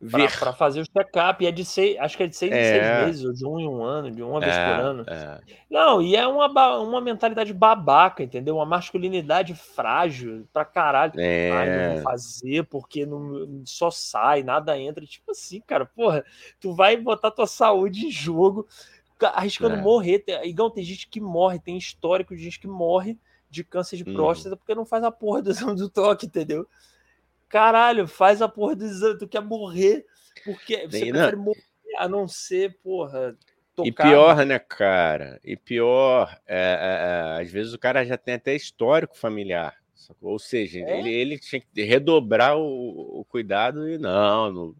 ver. 0.00 0.38
pra 0.38 0.52
fazer 0.52 0.80
o 0.80 0.84
check-up. 0.84 1.42
E 1.42 1.46
é 1.46 1.50
de 1.52 1.64
seis, 1.64 1.96
acho 1.98 2.16
que 2.16 2.22
é 2.22 2.26
de 2.26 2.36
seis 2.36 2.52
em 2.52 2.54
É. 2.54 2.64
seis 2.64 3.06
meses, 3.06 3.24
ou 3.24 3.32
de 3.32 3.46
um 3.46 3.58
em 3.60 3.68
um 3.68 3.82
ano, 3.82 4.10
de 4.10 4.22
uma 4.22 4.40
vez 4.40 4.52
É, 4.54 4.64
por 4.74 4.80
ano. 4.84 5.04
é. 5.08 5.40
Não, 5.70 6.02
e 6.02 6.14
é 6.16 6.26
uma, 6.26 6.78
uma 6.78 7.00
mentalidade 7.00 7.52
babaca, 7.54 8.22
entendeu? 8.22 8.56
Uma 8.56 8.66
masculinidade 8.66 9.54
frágil 9.54 10.46
pra 10.52 10.64
caralho. 10.64 11.12
Ai, 11.16 11.66
não 11.70 11.74
É. 11.80 11.94
vou 11.94 12.02
fazer 12.02 12.64
porque 12.64 13.06
não, 13.06 13.62
só 13.64 13.90
sai, 13.90 14.42
nada 14.42 14.78
entra. 14.78 15.04
Tipo 15.06 15.30
assim, 15.30 15.60
cara, 15.66 15.86
porra, 15.86 16.24
tu 16.60 16.72
vai 16.74 16.96
botar 16.96 17.30
tua 17.30 17.46
saúde 17.46 18.06
em 18.06 18.10
jogo, 18.10 18.66
ca- 19.18 19.30
arriscando 19.36 19.76
É. 19.76 19.80
morrer. 19.80 20.24
Igão, 20.44 20.70
tem 20.70 20.84
gente 20.84 21.08
que 21.08 21.20
morre, 21.20 21.58
tem 21.58 21.76
histórico 21.78 22.36
de 22.36 22.42
gente 22.42 22.58
que 22.60 22.66
morre 22.68 23.16
de 23.50 23.62
câncer 23.62 23.96
de 23.96 24.02
Uhum. 24.04 24.14
próstata 24.16 24.56
porque 24.56 24.74
não 24.74 24.84
faz 24.84 25.04
a 25.04 25.10
porra 25.12 25.40
do 25.40 25.74
do 25.76 25.88
toque, 25.88 26.26
entendeu? 26.26 26.66
Caralho, 27.54 28.08
faz 28.08 28.42
a 28.42 28.48
porra 28.48 28.74
do 28.74 28.84
exame, 28.84 29.16
tu 29.16 29.28
quer 29.28 29.40
morrer 29.40 30.04
porque 30.44 30.88
você 30.88 31.04
não. 31.04 31.12
prefere 31.20 31.36
morrer 31.36 31.62
a 31.98 32.08
não 32.08 32.26
ser, 32.26 32.76
porra, 32.82 33.36
E 33.78 33.92
tocado. 33.92 34.10
pior, 34.10 34.44
né, 34.44 34.58
cara? 34.58 35.38
E 35.44 35.56
pior, 35.56 36.36
é, 36.48 36.56
é, 36.58 37.38
é, 37.38 37.42
às 37.42 37.48
vezes 37.52 37.72
o 37.72 37.78
cara 37.78 38.04
já 38.04 38.16
tem 38.18 38.34
até 38.34 38.56
histórico 38.56 39.16
familiar. 39.16 39.72
sacou? 39.94 40.32
Ou 40.32 40.38
seja, 40.40 40.80
É? 40.80 40.98
ele, 40.98 41.10
ele 41.14 41.38
tinha 41.38 41.60
que 41.60 41.82
redobrar 41.84 42.56
o, 42.58 43.20
o 43.20 43.24
cuidado 43.24 43.88
e 43.88 43.98
não, 43.98 44.50
não. 44.50 44.74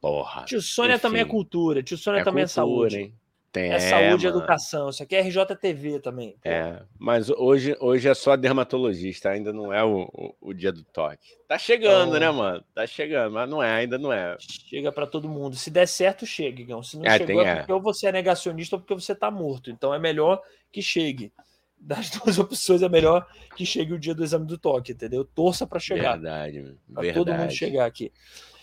Porra. 0.00 0.44
Tio 0.44 0.62
Sônia 0.62 0.96
também 0.96 1.22
é 1.22 1.24
Enfim. 1.24 1.32
cultura, 1.32 1.82
tio 1.82 1.98
Sônia 1.98 2.20
é 2.20 2.24
também 2.24 2.44
cultura, 2.44 2.86
é 2.86 2.90
saúde. 2.92 2.98
hein? 3.00 3.14
Tem, 3.50 3.72
É, 3.72 3.78
saúde 3.78 4.26
e 4.26 4.28
educação. 4.28 4.90
Isso 4.90 5.02
aqui 5.02 5.16
é 5.16 5.20
RJTV 5.22 6.00
também. 6.00 6.32
pô. 6.32 6.48
É, 6.48 6.82
mas 6.98 7.30
hoje, 7.30 7.74
hoje 7.80 8.06
é 8.08 8.12
só 8.14 8.36
dermatologista, 8.36 9.30
ainda 9.30 9.52
não 9.52 9.72
é 9.72 9.82
o, 9.82 10.02
o, 10.12 10.34
o 10.50 10.52
dia 10.54 10.70
do 10.70 10.84
toque. 10.84 11.26
Tá 11.48 11.58
chegando, 11.58 12.08
Então- 12.16 12.20
né, 12.20 12.30
mano? 12.30 12.62
Tá 12.74 12.86
chegando, 12.86 13.32
mas 13.32 13.48
não 13.48 13.62
é, 13.62 13.70
ainda 13.72 13.96
não 13.98 14.12
é. 14.12 14.36
Chega 14.38 14.92
pra 14.92 15.06
todo 15.06 15.28
mundo. 15.28 15.56
Se 15.56 15.70
der 15.70 15.88
certo, 15.88 16.26
chega, 16.26 16.60
Igão. 16.60 16.82
Se 16.82 16.98
não 16.98 17.06
É, 17.06 17.12
chegou, 17.16 17.26
tem- 17.26 17.40
é 17.40 17.48
é. 17.50 17.56
porque 17.56 17.72
ou 17.72 17.80
você 17.80 18.06
é 18.08 18.12
negacionista 18.12 18.76
ou 18.76 18.80
porque 18.80 18.94
você 18.94 19.14
tá 19.14 19.30
morto. 19.30 19.70
Então 19.70 19.94
é 19.94 19.98
melhor 19.98 20.42
que 20.70 20.82
chegue. 20.82 21.32
Das 21.80 22.10
duas 22.36 22.38
opções, 22.38 22.82
é 22.82 22.88
melhor 22.88 23.26
que 23.56 23.64
chegue 23.64 23.94
o 23.94 23.98
dia 23.98 24.14
do 24.14 24.22
exame 24.24 24.46
do 24.46 24.58
toque, 24.58 24.92
entendeu? 24.92 25.24
Torça 25.24 25.66
pra 25.66 25.78
chegar. 25.80 26.12
Verdade, 26.18 26.76
Pra 26.92 27.02
verdade. 27.02 27.14
todo 27.24 27.32
mundo 27.34 27.50
chegar 27.52 27.86
aqui. 27.86 28.12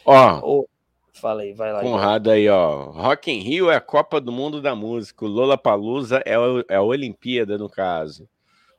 Ó, 0.05 0.39
Ô, 0.59 0.69
fala 1.19 1.41
aí, 1.41 1.53
vai 1.53 1.71
lá. 1.73 1.81
Conrado 1.81 2.29
aí, 2.29 2.47
ó. 2.49 2.91
Rock 2.91 3.31
in 3.31 3.39
Rio 3.39 3.69
é 3.69 3.75
a 3.75 3.81
Copa 3.81 4.19
do 4.21 4.31
Mundo 4.31 4.61
da 4.61 4.75
Música. 4.75 5.25
O 5.25 5.27
Lola 5.27 5.57
Palusa 5.57 6.21
é, 6.25 6.33
é 6.69 6.75
a 6.75 6.81
Olimpíada, 6.81 7.57
no 7.57 7.69
caso. 7.69 8.27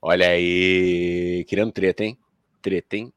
Olha 0.00 0.28
aí, 0.28 1.44
querendo 1.48 1.72
treta, 1.72 2.04
hein? 2.04 2.18
Treta, 2.62 2.96
hein? 2.96 3.12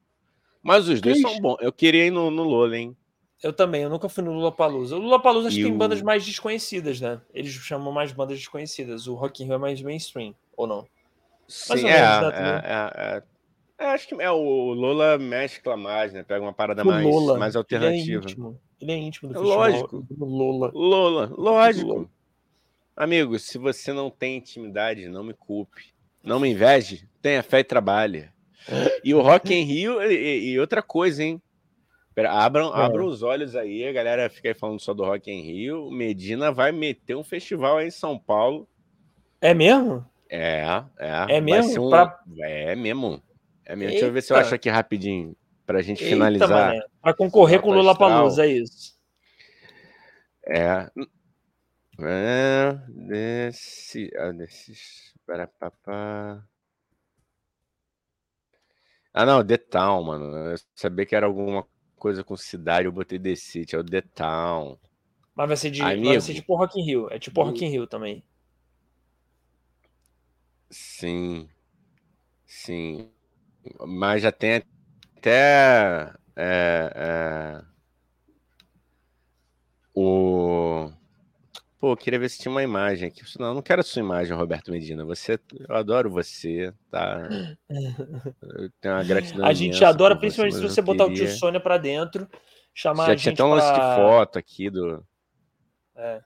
Mas 0.62 0.88
os 0.88 1.00
dois 1.02 1.22
são 1.22 1.40
bons. 1.40 1.58
Eu 1.62 1.72
queria 1.72 2.06
ir 2.08 2.12
no, 2.12 2.30
no 2.32 2.44
Lola, 2.44 2.78
hein? 2.78 2.96
Eu 3.42 3.54
também, 3.54 3.84
eu 3.84 3.90
nunca 3.90 4.10
fui 4.10 4.22
no 4.24 4.34
Lula 4.34 4.52
Palusa. 4.52 4.98
O 4.98 5.00
Lula 5.00 5.22
Palusa 5.22 5.48
acho 5.48 5.56
que 5.56 5.62
E 5.62 5.66
tem 5.66 5.74
o- 5.74 5.78
bandas 5.78 6.02
mais 6.02 6.26
desconhecidas, 6.26 7.00
né? 7.00 7.22
Eles 7.34 7.54
chamam 7.54 7.92
mais 7.92 8.12
bandas 8.12 8.38
desconhecidas. 8.38 9.08
O 9.08 9.16
Rock 9.16 9.42
in 9.42 9.46
Rio 9.46 9.56
é 9.56 9.58
mais 9.58 9.82
mainstream, 9.82 10.36
ou 10.58 10.68
não? 10.68 10.80
Mais 11.70 11.80
Sim, 11.80 11.86
ou 11.86 11.90
é, 11.92 12.02
menos, 12.02 12.22
né, 12.22 12.62
é, 12.66 13.14
é, 13.14 13.18
é. 13.18 13.24
É, 13.80 13.86
acho 13.88 14.08
que 14.10 14.22
é, 14.22 14.30
o 14.30 14.74
Lola 14.74 15.18
mescla 15.18 15.78
mais, 15.78 16.12
né? 16.12 16.22
Pega 16.24 16.42
uma 16.42 16.52
parada 16.54 16.84
O 16.84 16.86
mais, 16.86 17.06
Lola, 17.06 17.38
mais 17.40 17.56
Ele 17.56 17.60
é 17.60 17.62
alternativa. 17.62 18.24
íntimo. 18.26 18.60
Ele 18.82 18.92
é 18.92 18.98
íntimo 18.98 19.30
do 19.32 19.36
É 19.36 19.42
festival 19.42 19.70
lógico. 19.70 20.08
Lola. 20.20 20.72
Lola, 20.74 21.32
lógico. 21.38 21.88
Lola. 21.94 22.10
Amigo, 22.96 23.40
se 23.40 23.58
você 23.58 23.94
não 23.94 24.10
tem 24.10 24.36
intimidade, 24.38 25.08
não 25.08 25.24
me 25.24 25.34
culpe. 25.34 25.94
Não 26.22 26.40
me 26.40 26.50
inveje, 26.50 27.08
tenha 27.22 27.42
fé 27.42 27.60
e 27.60 27.64
trabalhe. 27.64 28.30
E 29.04 29.14
o 29.16 29.22
Rock 29.22 29.54
in 29.54 29.64
Rio, 29.64 30.02
e, 30.04 30.50
e 30.52 30.60
outra 30.60 30.82
coisa, 30.82 31.24
hein? 31.24 31.42
Pera, 32.14 32.34
abram, 32.34 32.76
É. 32.76 32.84
abram 32.86 33.06
os 33.06 33.24
olhos 33.24 33.56
aí, 33.56 33.88
a 33.88 33.94
galera 33.94 34.30
fica 34.30 34.50
aí 34.50 34.54
falando 34.54 34.82
só 34.82 34.94
do 34.94 35.06
Rock 35.06 35.32
in 35.32 35.42
Rio. 35.42 35.90
Medina 35.90 36.52
vai 36.52 36.74
meter 36.74 37.16
um 37.16 37.24
festival 37.24 37.78
aí 37.78 37.88
em 37.88 37.92
São 37.92 38.20
Paulo. 38.20 38.68
É 39.40 39.54
mesmo? 39.54 40.06
É, 40.30 40.66
é. 41.00 41.38
É 41.38 41.42
mesmo? 41.42 41.88
um- 41.88 41.90
Pra- 41.90 42.20
É 42.42 42.76
mesmo. 42.76 43.24
É 43.70 43.76
mesmo. 43.76 43.92
Deixa 43.92 44.08
eu 44.08 44.12
ver 44.12 44.24
se 44.24 44.34
eu 44.34 44.38
acho 44.38 44.56
aqui 44.56 44.68
rapidinho, 44.68 45.38
pra 45.64 45.80
gente 45.84 46.04
Eita, 46.04 46.16
finalizar. 46.16 46.74
Pra 47.00 47.14
concorrer 47.14 47.62
com 47.62 47.70
o 47.70 47.74
Lula. 47.74 47.96
Palusa, 47.96 48.44
é 48.44 48.48
isso. 48.48 49.00
É. 50.44 50.90
É. 52.00 52.80
Desse. 52.88 54.10
Ah, 54.18 54.32
desses. 54.32 55.14
Para. 55.24 56.44
Ah, 59.14 59.24
não, 59.24 59.46
The 59.46 59.58
Town, 59.58 60.04
mano. 60.04 60.36
Eu 60.36 60.58
sabia 60.74 61.06
que 61.06 61.16
era 61.16 61.28
alguma 61.28 61.64
coisa 61.96 62.24
com 62.24 62.36
cidade, 62.36 62.88
eu 62.88 62.92
botei 62.92 63.20
The 63.20 63.36
City, 63.36 63.76
é 63.76 63.80
o 63.80 63.84
The 63.84 64.02
Town. 64.02 64.80
Mas 65.36 65.48
vai 65.48 65.58
ser 65.58 65.70
de, 65.70 65.82
vai 65.82 65.94
Amigo. 65.94 66.20
ser 66.22 66.34
tipo 66.34 66.56
Rock 66.56 66.80
in 66.80 66.86
Rio. 66.86 67.08
É 67.12 67.20
tipo 67.20 67.44
Rock 67.44 67.64
in 67.64 67.70
Rio 67.70 67.86
também. 67.86 68.24
Sim. 70.72 71.48
Sim. 72.48 73.12
Mas 73.86 74.22
já 74.22 74.32
tem 74.32 74.64
até 75.18 76.14
é, 76.36 76.92
é, 76.96 77.62
o. 79.94 80.92
Pô, 81.80 81.94
eu 81.94 81.98
queria 81.98 82.20
ver 82.20 82.30
se 82.30 82.40
tinha 82.40 82.52
uma 82.52 82.64
imagem 82.64 83.08
aqui. 83.08 83.22
Não, 83.40 83.54
não 83.54 83.62
quero 83.62 83.80
a 83.80 83.84
sua 83.84 84.02
imagem, 84.02 84.36
Roberto 84.36 84.72
Medina. 84.72 85.06
Você, 85.06 85.40
eu 85.68 85.76
adoro 85.76 86.10
você, 86.10 86.74
tá? 86.92 87.30
Eu 87.70 88.70
tenho 88.82 88.96
uma 88.96 89.04
gratidão. 89.04 89.46
A 89.46 89.54
gente 89.54 89.84
adora, 89.84 90.16
principalmente 90.16 90.56
se 90.56 90.62
você 90.62 90.82
botar 90.82 91.06
o 91.06 91.08
tio 91.08 91.18
queria- 91.18 91.36
Sônia 91.36 91.60
pra 91.60 91.78
dentro, 91.78 92.30
chamar 92.74 93.06
Já 93.08 93.14
a 93.14 93.16
tinha 93.16 93.32
gente 93.32 93.42
até 93.42 93.44
um 93.44 93.54
lance 93.54 93.74
pra... 93.74 93.90
de 93.90 93.96
foto 93.96 94.40
aqui 94.40 94.70
do. 94.70 95.06
É. 95.96 96.22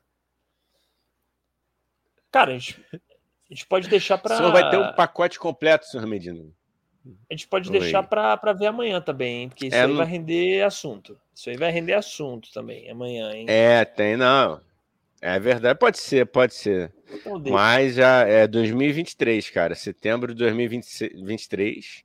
Cara, 2.32 2.52
a 2.52 2.58
gente, 2.58 2.84
a 2.92 3.54
gente 3.54 3.68
pode 3.68 3.88
deixar 3.88 4.18
pra. 4.18 4.34
O 4.34 4.38
senhor 4.38 4.52
vai 4.52 4.70
ter 4.72 4.78
um 4.78 4.94
pacote 4.94 5.38
completo, 5.38 5.86
senhor 5.86 6.06
Medina. 6.08 6.44
A 7.30 7.34
gente 7.34 7.48
pode 7.48 7.70
Oi. 7.70 7.80
deixar 7.80 8.04
pra, 8.04 8.38
pra 8.38 8.54
ver 8.54 8.68
amanhã 8.68 9.02
também, 9.02 9.42
hein? 9.44 9.50
Porque 9.50 9.68
isso 9.68 9.76
É, 9.76 9.84
aí 9.86 9.94
vai 9.94 10.06
render 10.06 10.64
assunto. 10.64 11.20
Isso 11.36 11.50
aí 11.50 11.58
vai 11.58 11.72
render 11.72 11.94
assunto 11.94 12.52
também 12.54 12.90
amanhã, 12.90 13.32
hein? 13.34 13.46
É, 13.50 13.84
tem, 13.84 14.16
não. 14.16 14.62
É 15.22 15.40
verdade, 15.40 15.80
pode 15.80 16.00
ser, 16.00 16.26
pode 16.26 16.54
ser. 16.54 16.94
Então. 17.10 17.40
Mas 17.54 17.96
já 17.96 18.28
é 18.28 18.46
2023, 18.46 19.50
cara. 19.50 19.74
Setembro 19.74 20.34
de 20.34 20.40
2023. 20.40 22.04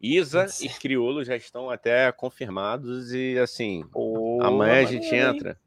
Isa 0.00 0.46
Vinte 0.46 0.60
e 0.60 0.66
e 0.66 0.68
Criolo 0.68 1.24
já 1.24 1.36
estão 1.36 1.70
até 1.70 2.10
confirmados 2.12 3.12
e 3.12 3.38
assim, 3.38 3.84
Pô, 3.92 4.38
amanhã 4.42 4.80
a 4.80 4.84
gente 4.84 5.12
hein? 5.14 5.20
entra. 5.20 5.58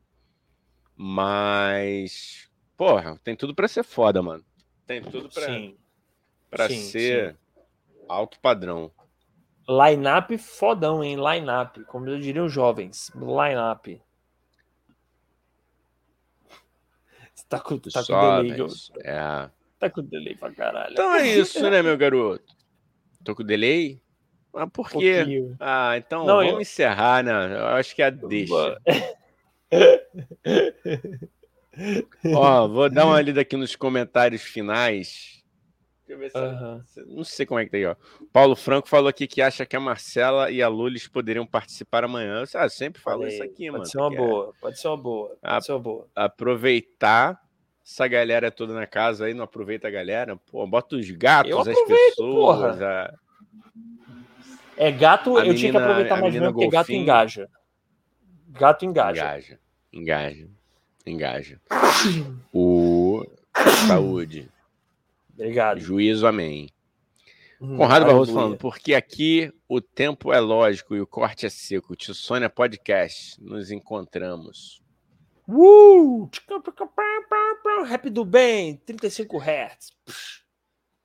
Mas, 0.95 2.49
porra, 2.77 3.19
tem 3.23 3.35
tudo 3.35 3.55
pra 3.55 3.67
ser 3.67 3.83
foda, 3.83 4.21
mano. 4.21 4.43
Tem 4.85 5.01
tudo 5.01 5.29
pra, 5.29 5.45
Sim. 5.45 5.77
pra 6.49 6.69
sim, 6.69 6.75
ser 6.75 7.37
alto 8.07 8.39
padrão. 8.39 8.91
Line-up 9.67 10.37
fodão, 10.37 11.03
hein? 11.03 11.15
Line-up. 11.17 11.83
Como 11.85 12.07
eu 12.09 12.19
diria 12.19 12.43
os 12.43 12.51
jovens. 12.51 13.11
Line-up. 13.15 14.01
Tá 17.49 17.59
com, 17.59 17.77
tá 17.77 18.03
com 18.05 18.43
delay. 18.43 18.67
é. 19.03 19.49
Tá 19.79 19.89
com 19.89 20.01
delay 20.03 20.35
pra 20.35 20.51
caralho. 20.53 20.93
Então 20.93 21.13
é 21.15 21.27
isso, 21.35 21.61
né, 21.69 21.81
meu 21.81 21.97
garoto? 21.97 22.43
Tô 23.25 23.35
com 23.35 23.43
delay? 23.43 24.01
Mas 24.53 24.69
por 24.71 24.89
quê? 24.89 25.15
Pouquinho. 25.17 25.55
Ah, 25.59 25.97
então 25.97 26.25
Não, 26.25 26.37
vamos 26.37 26.51
eu- 26.53 26.61
encerrar, 26.61 27.23
né? 27.23 27.31
Eu 27.57 27.67
acho 27.67 27.95
que 27.95 28.01
é 28.01 28.05
a 28.05 28.09
deixa. 28.09 28.77
Ó, 32.35 32.67
vou 32.67 32.89
dar 32.89 33.05
uma 33.05 33.21
lida 33.21 33.41
aqui 33.41 33.55
nos 33.55 33.75
comentários 33.75 34.41
finais. 34.41 35.40
Aham. 36.35 36.83
Não 37.07 37.23
sei 37.23 37.45
como 37.45 37.59
é 37.59 37.65
que 37.65 37.71
tá 37.71 37.77
aí, 37.77 37.85
ó. 37.85 37.95
Paulo 38.33 38.55
Franco 38.55 38.87
falou 38.87 39.07
aqui 39.07 39.27
que 39.27 39.41
acha 39.41 39.65
que 39.65 39.75
a 39.75 39.79
Marcela 39.79 40.49
e 40.51 40.61
a 40.61 40.67
Lulis 40.67 41.07
poderiam 41.07 41.45
participar 41.45 42.03
amanhã. 42.03 42.43
Ah, 42.55 42.63
eu 42.65 42.69
sempre 42.69 43.01
falo 43.01 43.19
Falei, 43.21 43.33
isso 43.35 43.43
aqui, 43.43 43.65
pode 43.67 43.71
mano. 43.71 43.85
ser 43.85 43.97
uma 43.99 44.13
é 44.13 44.17
boa, 44.17 44.53
pode 44.59 44.79
ser 44.79 44.87
uma 44.87 44.97
boa, 44.97 45.37
pode 45.41 45.65
ser 45.65 45.71
uma 45.73 45.79
boa. 45.79 46.07
Aproveitar 46.15 47.39
essa 47.85 48.07
galera 48.07 48.51
toda 48.51 48.73
na 48.73 48.85
casa 48.87 49.25
aí, 49.25 49.33
não 49.33 49.43
aproveita 49.43 49.87
a 49.87 49.91
galera. 49.91 50.37
Pô, 50.51 50.65
bota 50.67 50.95
os 50.95 51.09
gatos, 51.11 51.51
Eu 51.51 51.59
as 51.59 51.65
pessoas. 51.67 52.15
porra. 52.17 52.71
a- 52.85 53.13
É 54.77 54.91
gato, 54.91 55.37
A 55.37 55.45
eu 55.45 55.53
tinha 55.53 55.71
que 55.71 55.77
menina- 55.77 55.79
aproveitar 55.83 56.15
a 56.15 56.21
mais 56.21 56.33
menina 56.33 56.45
mesmo, 56.47 56.59
porque 56.59 56.69
gato 56.75 56.91
engaja. 56.91 57.49
Gato 58.49 58.85
engaja. 58.85 59.21
Engaja. 59.21 59.59
Engaja. 59.93 60.47
Engaja. 61.05 61.61
O. 62.53 63.23
Saúde. 63.87 64.49
Obrigado. 65.41 65.79
Juízo, 65.79 66.27
amém. 66.27 66.69
Hum, 67.59 67.75
Conrado 67.75 68.05
Barroso 68.05 68.31
falando, 68.31 68.57
porque 68.57 68.93
aqui 68.93 69.51
o 69.67 69.81
tempo 69.81 70.31
é 70.31 70.39
lógico 70.39 70.95
e 70.95 71.01
o 71.01 71.07
corte 71.07 71.47
é 71.47 71.49
seco. 71.49 71.95
Tio 71.95 72.13
Sônia 72.13 72.47
Podcast, 72.47 73.41
nos 73.43 73.71
encontramos. 73.71 74.81
Uh! 75.47 76.29
Rap 77.85 78.07
do 78.11 78.23
bem, 78.23 78.75
35 78.85 79.39
Hz. 79.39 79.91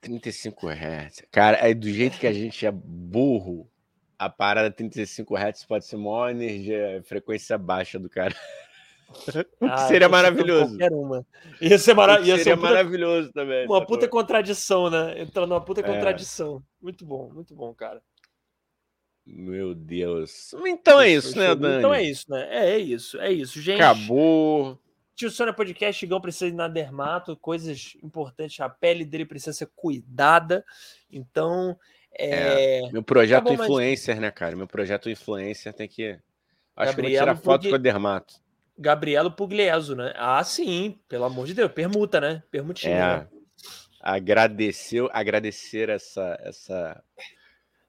35 0.02 0.68
Hz. 0.68 1.22
Cara, 1.32 1.56
é 1.56 1.72
do 1.72 1.88
jeito 1.88 2.18
que 2.18 2.26
a 2.26 2.32
gente 2.32 2.66
é 2.66 2.70
burro, 2.70 3.70
a 4.18 4.28
parada 4.28 4.70
35 4.70 5.34
Hz 5.34 5.64
pode 5.64 5.86
ser 5.86 5.96
maior 5.96 6.30
energia, 6.30 7.02
frequência 7.06 7.56
baixa 7.56 7.98
do 7.98 8.10
cara. 8.10 8.34
O 9.60 9.66
que 9.66 9.72
Ah, 9.72 9.78
seria 9.88 10.06
chutando 10.06 10.10
maravilhoso. 10.10 10.78
Ia 11.60 11.78
ser, 11.78 11.94
mara... 11.94 12.20
Que 12.20 12.28
ia 12.28 12.36
ser 12.36 12.44
seria 12.44 12.54
uma 12.54 12.60
puta... 12.62 12.74
maravilhoso 12.74 13.32
também. 13.32 13.66
uma 13.66 13.86
puta 13.86 14.08
contradição, 14.08 14.90
né? 14.90 15.20
Entrando 15.20 15.48
numa 15.48 15.60
puta 15.64 15.80
É. 15.80 15.84
contradição. 15.84 16.62
Muito 16.80 17.04
bom, 17.04 17.30
muito 17.32 17.54
bom, 17.54 17.72
cara. 17.74 18.02
Meu 19.24 19.74
Deus. 19.74 20.52
Então 20.66 21.00
é 21.00 21.08
isso, 21.10 21.36
né. 21.36 21.54
Dani? 21.54 21.78
Então 21.78 21.92
é 21.94 22.02
isso, 22.02 22.30
né? 22.30 22.46
É, 22.50 22.70
é 22.74 22.78
isso, 22.78 23.18
é 23.20 23.32
isso, 23.32 23.60
gente. 23.60 23.80
Acabou. 23.82 24.78
Tio 25.16 25.30
Sônia 25.30 25.52
Podcast, 25.52 26.04
Igão 26.04 26.20
precisa 26.20 26.46
ir 26.46 26.52
na 26.52 26.68
dermato, 26.68 27.36
coisas 27.38 27.96
importantes, 28.02 28.60
a 28.60 28.68
pele 28.68 29.04
dele 29.04 29.24
precisa 29.24 29.52
ser 29.52 29.68
cuidada. 29.74 30.64
Então, 31.10 31.76
é... 32.12 32.88
Meu 32.92 33.02
projeto 33.02 33.44
Tá 33.44 33.50
bom, 33.50 33.56
mas- 33.56 33.66
influencer, 33.66 34.20
né, 34.20 34.30
cara? 34.30 34.54
Meu 34.54 34.66
projeto 34.66 35.08
influencer 35.10 35.72
tem 35.72 35.88
que. 35.88 36.18
Acho 36.76 36.94
que 36.94 37.00
eu 37.00 37.04
vou 37.04 37.10
tirar 37.12 37.36
foto 37.36 37.62
Pugli- 37.62 37.70
com 37.70 37.76
a 37.76 37.78
Dermato. 37.78 38.34
Gabrielo 38.78 39.30
Puglieso, 39.30 39.94
né? 39.96 40.12
Ah, 40.16 40.42
sim, 40.44 40.98
pelo 41.08 41.24
amor 41.24 41.46
de 41.46 41.54
Deus, 41.54 41.70
permuta, 41.72 42.20
né? 42.20 42.42
Permutinha. 42.50 42.94
É. 42.94 43.16
né? 43.18 43.28
Agradeceu, 44.00 45.08
agradecer 45.12 45.88
essa, 45.88 46.38
essa, 46.42 47.02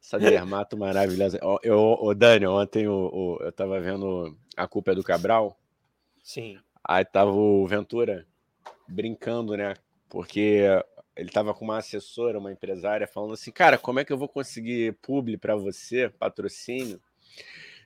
essa 0.01 0.19
dermato 0.19 0.75
maravilhosa. 0.77 1.39
Ó, 1.43 1.59
Eu, 1.61 1.97
o 2.01 2.13
Dani, 2.15 2.47
ontem 2.47 2.87
o, 2.87 3.09
o- 3.13 3.37
eu 3.41 3.51
tava 3.51 3.79
vendo 3.79 4.35
A 4.55 4.67
Culpa 4.67 4.91
é 4.91 4.95
do 4.95 5.03
Cabral, 5.03 5.59
Sim. 6.23 6.57
aí 6.83 7.05
tava 7.05 7.31
o 7.31 7.67
Ventura 7.67 8.25
brincando, 8.87 9.55
né? 9.55 9.75
Porque 10.09 10.63
ele 11.15 11.29
tava 11.29 11.53
com 11.53 11.65
uma 11.65 11.77
assessora, 11.77 12.39
uma 12.39 12.51
empresária, 12.51 13.05
falando 13.07 13.33
assim, 13.33 13.51
cara, 13.51 13.77
como 13.77 13.99
é 13.99 14.05
que 14.05 14.11
eu 14.13 14.17
vou 14.17 14.29
conseguir 14.29 14.93
publi 15.01 15.37
para 15.37 15.55
você, 15.55 16.09
patrocínio, 16.09 16.99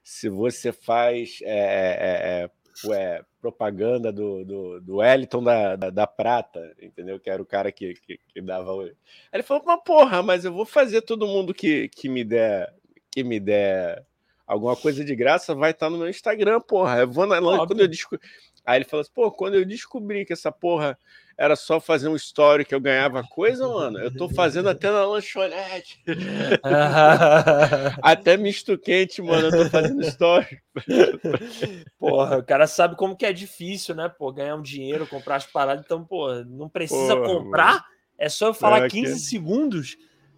se 0.03 0.29
você 0.29 0.71
faz 0.71 1.39
é, 1.41 1.49
é, 1.49 2.43
é, 2.43 2.49
é, 2.89 3.23
propaganda 3.39 4.11
do, 4.11 4.45
do, 4.45 4.81
do 4.81 4.95
Wellington 4.97 5.43
da, 5.43 5.75
da, 5.75 5.89
da 5.89 6.07
Prata, 6.07 6.73
entendeu? 6.81 7.19
Que 7.19 7.29
era 7.29 7.41
o 7.41 7.45
cara 7.45 7.71
que, 7.71 7.93
que, 7.95 8.19
que 8.33 8.41
dava. 8.41 8.83
Aí 8.83 8.91
ele 9.33 9.43
falou, 9.43 9.63
mas 9.65 9.81
porra, 9.83 10.23
mas 10.23 10.45
eu 10.45 10.53
vou 10.53 10.65
fazer 10.65 11.01
todo 11.01 11.27
mundo 11.27 11.53
que, 11.53 11.89
que 11.89 12.07
me 12.07 12.23
der 12.23 12.73
que 13.11 13.23
me 13.23 13.39
der 13.39 14.05
alguma 14.47 14.75
coisa 14.75 15.03
de 15.03 15.15
graça 15.15 15.53
vai 15.53 15.71
estar 15.71 15.89
no 15.89 15.97
meu 15.97 16.09
Instagram, 16.09 16.61
porra. 16.61 16.99
Eu 16.99 17.11
vou 17.11 17.27
na 17.27 17.37
Óbvio. 17.39 17.67
quando 17.67 17.81
eu 17.81 17.87
desco... 17.87 18.17
Aí 18.65 18.77
ele 18.77 18.85
falou 18.85 19.01
assim, 19.01 19.11
pô, 19.13 19.31
quando 19.31 19.55
eu 19.55 19.65
descobri 19.65 20.25
que 20.25 20.33
essa 20.33 20.51
porra 20.51 20.97
era 21.37 21.55
só 21.55 21.79
fazer 21.79 22.07
um 22.07 22.15
story 22.15 22.63
que 22.65 22.73
eu 22.75 22.79
ganhava 22.79 23.23
coisa, 23.23 23.67
mano, 23.67 23.97
eu 23.99 24.15
tô 24.15 24.29
fazendo 24.29 24.69
até 24.69 24.91
na 24.91 25.05
lanchonete. 25.05 26.03
Até 28.01 28.37
misto 28.37 28.77
quente, 28.77 29.21
mano, 29.21 29.47
eu 29.47 29.63
tô 29.63 29.69
fazendo 29.69 30.01
story. 30.03 30.61
Porra, 31.97 32.37
o 32.37 32.43
cara 32.43 32.67
sabe 32.67 32.95
como 32.95 33.15
que 33.15 33.25
é 33.25 33.33
difícil, 33.33 33.95
né? 33.95 34.09
Pô, 34.09 34.31
ganhar 34.31 34.55
um 34.55 34.61
dinheiro, 34.61 35.07
comprar 35.07 35.35
as 35.37 35.45
paradas. 35.45 35.83
Então, 35.85 36.03
pô, 36.05 36.33
não 36.45 36.69
precisa 36.69 37.15
Porra, 37.15 37.27
comprar. 37.27 37.85
É 38.17 38.29
só 38.29 38.47
eu 38.47 38.53
falar 38.53 38.85
É, 38.85 38.87
15 38.89 39.13
que- 39.13 39.19
segundos. 39.19 39.97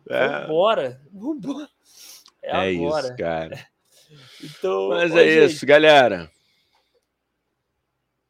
É, 0.10 0.28
Vambora. 0.42 1.02
Vambora. 1.12 1.70
É, 2.42 2.50
é 2.52 2.76
agora. 2.76 3.08
isso, 3.08 3.16
cara. 3.18 3.68
Então, 4.44 4.90
Mas 4.90 5.16
é 5.16 5.24
gente, 5.24 5.54
isso, 5.54 5.66
galera. 5.66 6.30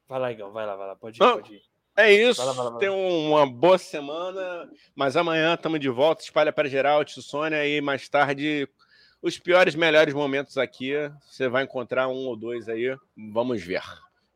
Vai 0.08 0.17
lá, 0.20 0.32
Igão, 0.32 0.51
vai 0.51 0.66
lá, 0.66 0.75
vai 0.78 0.88
lá. 0.88 0.96
Pode 0.96 1.17
ir, 1.17 1.20
pode 1.20 1.55
ir. 1.55 1.62
É 1.95 2.11
isso. 2.11 2.37
Vai 2.37 2.47
lá, 2.47 2.53
vai 2.53 2.63
lá, 2.65 2.70
vai 2.71 2.74
lá. 2.74 2.79
Tenham 2.79 3.29
uma 3.29 3.45
boa 3.45 3.78
semana. 3.78 4.70
Mas 4.95 5.15
amanhã 5.15 5.53
estamos 5.53 5.79
de 5.79 5.89
volta. 5.89 6.24
Espalha 6.24 6.51
para 6.51 6.67
geral, 6.67 7.03
tio 7.05 7.21
Sônia. 7.21 7.65
E 7.67 7.79
mais 7.82 8.09
tarde, 8.09 8.67
os 9.21 9.37
piores, 9.37 9.75
melhores 9.75 10.13
momentos 10.13 10.57
aqui. 10.57 10.93
Você 11.29 11.47
vai 11.47 11.63
encontrar 11.63 12.07
um 12.07 12.25
ou 12.28 12.36
dois 12.36 12.67
aí. 12.67 12.95
Vamos 13.32 13.61
ver. 13.61 13.83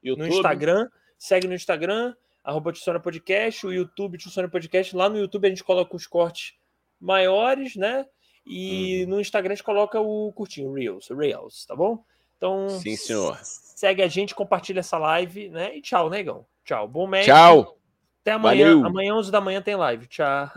No 0.03 0.09
YouTube, 0.11 0.29
Instagram, 0.29 0.87
segue 1.17 1.47
no 1.47 1.55
Instagram, 1.55 2.13
arroba 2.43 2.71
Tissona 2.71 2.99
Podcast, 2.99 3.65
o 3.65 3.73
YouTube 3.73 4.17
Tissona 4.17 4.47
Podcast. 4.47 4.95
Lá 4.95 5.09
no 5.09 5.17
YouTube 5.17 5.47
a 5.47 5.49
gente 5.49 5.63
coloca 5.63 5.95
os 5.95 6.05
cortes 6.07 6.53
maiores, 7.01 7.75
né? 7.75 8.05
E 8.45 9.03
Uhum. 9.03 9.09
no 9.09 9.19
Instagram 9.19 9.53
a 9.53 9.55
gente 9.55 9.65
coloca 9.65 9.99
o 9.99 10.31
curtinho, 10.31 10.71
Reels, 10.73 11.09
Reels, 11.09 11.65
tá 11.65 11.75
bom? 11.75 12.03
Então, 12.37 12.69
Sim, 12.69 12.95
senhor. 12.95 13.37
segue 13.41 14.01
a 14.03 14.07
gente, 14.07 14.33
compartilha 14.35 14.79
essa 14.79 14.97
live, 14.97 15.49
né? 15.49 15.75
E 15.75 15.81
tchau, 15.81 16.09
negão. 16.09 16.45
Tchau. 16.67 16.85
Bom 16.85 17.07
mês. 17.07 17.25
Tchau. 17.25 17.77
Até 18.21 18.33
amanhã. 18.33 18.65
Valeu. 18.65 18.85
Amanhã, 18.85 19.15
11 19.15 19.31
da 19.31 19.39
manhã, 19.39 19.61
tem 19.61 19.77
live. 19.77 20.05
Tchau. 20.07 20.51